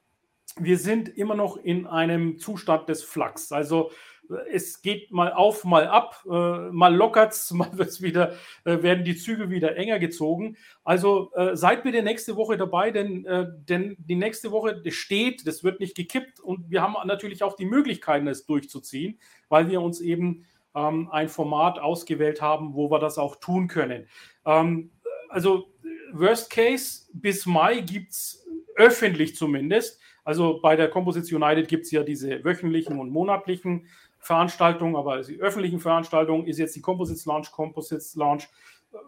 wir 0.56 0.78
sind 0.78 1.08
immer 1.08 1.34
noch 1.34 1.56
in 1.56 1.86
einem 1.86 2.38
Zustand 2.38 2.88
des 2.88 3.02
Flachs. 3.02 3.50
Also 3.50 3.90
es 4.50 4.82
geht 4.82 5.10
mal 5.10 5.32
auf, 5.32 5.64
mal 5.64 5.86
ab, 5.86 6.22
äh, 6.26 6.70
mal 6.70 7.00
es, 7.28 7.50
mal 7.52 7.76
wird's 7.76 8.02
wieder, 8.02 8.34
äh, 8.64 8.82
werden 8.82 9.04
die 9.04 9.16
Züge 9.16 9.50
wieder 9.50 9.76
enger 9.76 9.98
gezogen. 9.98 10.56
Also 10.82 11.32
äh, 11.34 11.56
seid 11.56 11.82
bitte 11.82 12.02
nächste 12.02 12.36
Woche 12.36 12.56
dabei, 12.56 12.90
denn, 12.90 13.24
äh, 13.26 13.46
denn 13.68 13.96
die 13.98 14.16
nächste 14.16 14.50
Woche 14.50 14.82
steht, 14.90 15.46
das 15.46 15.64
wird 15.64 15.80
nicht 15.80 15.96
gekippt 15.96 16.40
und 16.40 16.70
wir 16.70 16.82
haben 16.82 16.94
natürlich 17.06 17.42
auch 17.42 17.56
die 17.56 17.66
Möglichkeiten, 17.66 18.26
es 18.26 18.46
durchzuziehen, 18.46 19.18
weil 19.48 19.68
wir 19.68 19.80
uns 19.80 20.00
eben 20.00 20.46
ähm, 20.74 21.08
ein 21.10 21.28
Format 21.28 21.78
ausgewählt 21.78 22.40
haben, 22.40 22.74
wo 22.74 22.90
wir 22.90 22.98
das 22.98 23.18
auch 23.18 23.36
tun 23.36 23.68
können. 23.68 24.08
Ähm, 24.44 24.90
also 25.28 25.68
Worst 26.12 26.50
Case, 26.50 27.08
bis 27.12 27.44
Mai 27.46 27.80
gibt 27.80 28.12
es 28.12 28.46
öffentlich 28.76 29.36
zumindest. 29.36 30.00
Also 30.24 30.60
bei 30.62 30.74
der 30.74 30.88
Composites 30.88 31.30
United 31.30 31.68
gibt 31.68 31.84
es 31.84 31.90
ja 31.90 32.02
diese 32.02 32.42
wöchentlichen 32.44 32.98
und 32.98 33.10
monatlichen 33.10 33.88
Veranstaltungen, 34.24 34.96
aber 34.96 35.22
die 35.22 35.40
öffentlichen 35.40 35.80
Veranstaltungen 35.80 36.46
ist 36.46 36.58
jetzt 36.58 36.74
die 36.74 36.80
Composites 36.80 37.26
Launch, 37.26 37.52
Composites 37.52 38.14
Launch 38.16 38.48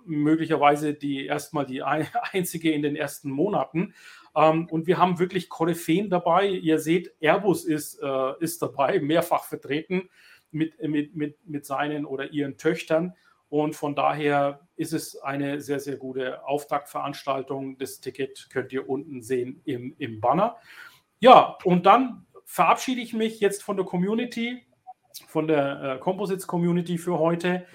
möglicherweise 0.04 0.94
die 0.94 1.26
erstmal 1.26 1.66
die 1.66 1.82
einzige 2.32 2.72
in 2.72 2.82
den 2.82 2.96
ersten 2.96 3.30
Monaten. 3.30 3.94
Ähm, 4.34 4.68
und 4.70 4.86
wir 4.86 4.98
haben 4.98 5.18
wirklich 5.18 5.48
Koryphäen 5.48 6.10
dabei. 6.10 6.48
Ihr 6.48 6.78
seht, 6.78 7.14
Airbus 7.20 7.64
ist, 7.64 8.00
äh, 8.02 8.32
ist 8.40 8.62
dabei, 8.62 9.00
mehrfach 9.00 9.44
vertreten 9.44 10.08
mit, 10.50 10.80
mit, 10.82 11.16
mit, 11.16 11.38
mit 11.46 11.66
seinen 11.66 12.04
oder 12.04 12.32
ihren 12.32 12.56
Töchtern. 12.56 13.14
Und 13.48 13.76
von 13.76 13.94
daher 13.94 14.68
ist 14.74 14.92
es 14.92 15.16
eine 15.16 15.60
sehr, 15.60 15.78
sehr 15.78 15.96
gute 15.96 16.44
Auftaktveranstaltung. 16.46 17.78
Das 17.78 18.00
Ticket 18.00 18.48
könnt 18.50 18.72
ihr 18.72 18.88
unten 18.88 19.22
sehen 19.22 19.62
im, 19.64 19.94
im 19.98 20.20
Banner. 20.20 20.56
Ja, 21.20 21.56
und 21.64 21.86
dann 21.86 22.26
verabschiede 22.44 23.00
ich 23.00 23.12
mich 23.12 23.40
jetzt 23.40 23.62
von 23.62 23.76
der 23.76 23.86
Community 23.86 24.66
von 25.28 25.46
der 25.46 25.82
äh, 25.82 25.98
Composites 25.98 26.46
Community 26.46 26.98
für 26.98 27.18
heute. 27.18 27.66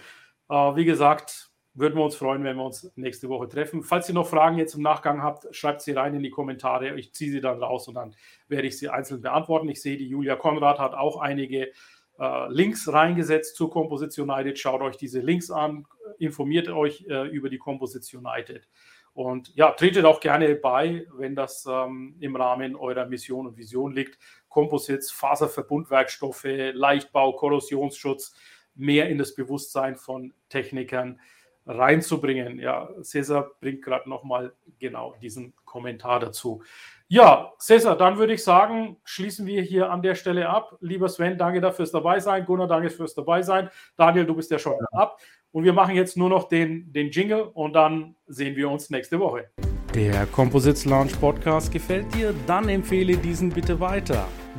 Äh, 0.50 0.54
wie 0.54 0.86
gesagt, 0.86 1.52
würden 1.74 1.96
wir 1.96 2.04
uns 2.04 2.16
freuen, 2.16 2.44
wenn 2.44 2.58
wir 2.58 2.66
uns 2.66 2.92
nächste 2.96 3.30
Woche 3.30 3.48
treffen. 3.48 3.84
Falls 3.84 4.10
ihr 4.10 4.16
noch 4.16 4.28
Fragen 4.28 4.58
jetzt 4.58 4.76
im 4.76 4.82
Nachgang 4.82 5.24
habt, 5.24 5.54
schreibt 5.56 5.82
sie 5.82 5.94
rein 5.94 6.14
in 6.14 6.24
die 6.24 6.30
Kommentare. 6.30 6.96
Ich 6.98 7.14
ziehe 7.14 7.32
sie 7.32 7.42
dann 7.42 7.64
raus 7.64 7.88
und 7.88 7.96
dann 7.96 8.14
werde 8.48 8.68
ich 8.68 8.78
sie 8.78 8.90
einzeln 8.90 9.22
beantworten. 9.22 9.70
Ich 9.70 9.82
sehe, 9.82 9.98
die 9.98 10.08
Julia 10.08 10.36
Konrad 10.36 10.80
hat 10.80 10.94
auch 10.94 11.18
einige 11.18 11.72
äh, 12.20 12.48
Links 12.50 12.92
reingesetzt 12.92 13.56
zur 13.56 13.72
Composites 13.72 14.18
United. 14.18 14.60
Schaut 14.60 14.82
euch 14.82 14.98
diese 14.98 15.22
Links 15.22 15.50
an, 15.50 15.86
informiert 16.20 16.70
euch 16.70 17.06
äh, 17.08 17.28
über 17.30 17.50
die 17.50 17.58
Composites 17.58 18.14
United. 18.14 18.68
Und 19.14 19.54
ja, 19.56 19.72
tretet 19.72 20.06
auch 20.06 20.20
gerne 20.20 20.56
bei, 20.56 21.06
wenn 21.18 21.36
das 21.36 21.66
ähm, 21.70 22.16
im 22.20 22.36
Rahmen 22.36 22.76
eurer 22.76 23.06
Mission 23.06 23.48
und 23.48 23.58
Vision 23.58 23.94
liegt. 23.94 24.18
Composites, 24.52 25.12
Faserverbundwerkstoffe, 25.12 26.46
Leichtbau, 26.74 27.34
Korrosionsschutz 27.34 28.36
mehr 28.76 29.10
in 29.10 29.18
das 29.18 29.34
Bewusstsein 29.34 29.96
von 29.96 30.34
Technikern 30.50 31.20
reinzubringen. 31.66 32.60
Ja, 32.60 32.90
Cesar 33.02 33.52
bringt 33.60 33.82
gerade 33.82 34.10
nochmal 34.10 34.54
genau 34.80 35.16
diesen 35.22 35.54
Kommentar 35.66 36.20
dazu. 36.20 36.64
Ja, 37.08 37.54
Cesar, 37.60 37.98
dann 37.98 38.18
würde 38.18 38.34
ich 38.34 38.44
sagen, 38.44 38.98
schließen 39.04 39.46
wir 39.46 39.62
hier 39.62 39.92
an 39.92 40.02
der 40.02 40.16
Stelle 40.16 40.50
ab. 40.50 40.78
Lieber 40.80 41.10
Sven, 41.10 41.38
danke 41.38 41.60
dafür 41.62 41.78
fürs 41.78 41.92
dabei 41.92 42.20
sein. 42.20 42.46
Gunnar, 42.46 42.68
danke 42.68 42.90
fürs 42.90 43.14
dabei 43.14 43.42
sein. 43.42 43.70
Daniel, 43.98 44.26
du 44.26 44.36
bist 44.36 44.52
ja 44.52 44.60
schon 44.60 44.76
ab. 44.92 45.20
Und 45.52 45.66
wir 45.66 45.74
machen 45.74 45.96
jetzt 45.96 46.16
nur 46.16 46.30
noch 46.30 46.48
den, 46.48 46.92
den 46.94 47.10
Jingle 47.10 47.42
und 47.54 47.74
dann 47.74 48.16
sehen 48.28 48.56
wir 48.56 48.70
uns 48.70 48.90
nächste 48.90 49.20
Woche. 49.20 49.50
Der 49.94 50.26
Composites 50.28 50.86
Launch 50.86 51.20
Podcast 51.20 51.70
gefällt 51.74 52.14
dir? 52.16 52.34
Dann 52.48 52.70
empfehle 52.70 53.18
diesen 53.18 53.50
bitte 53.50 53.78
weiter. 53.82 54.26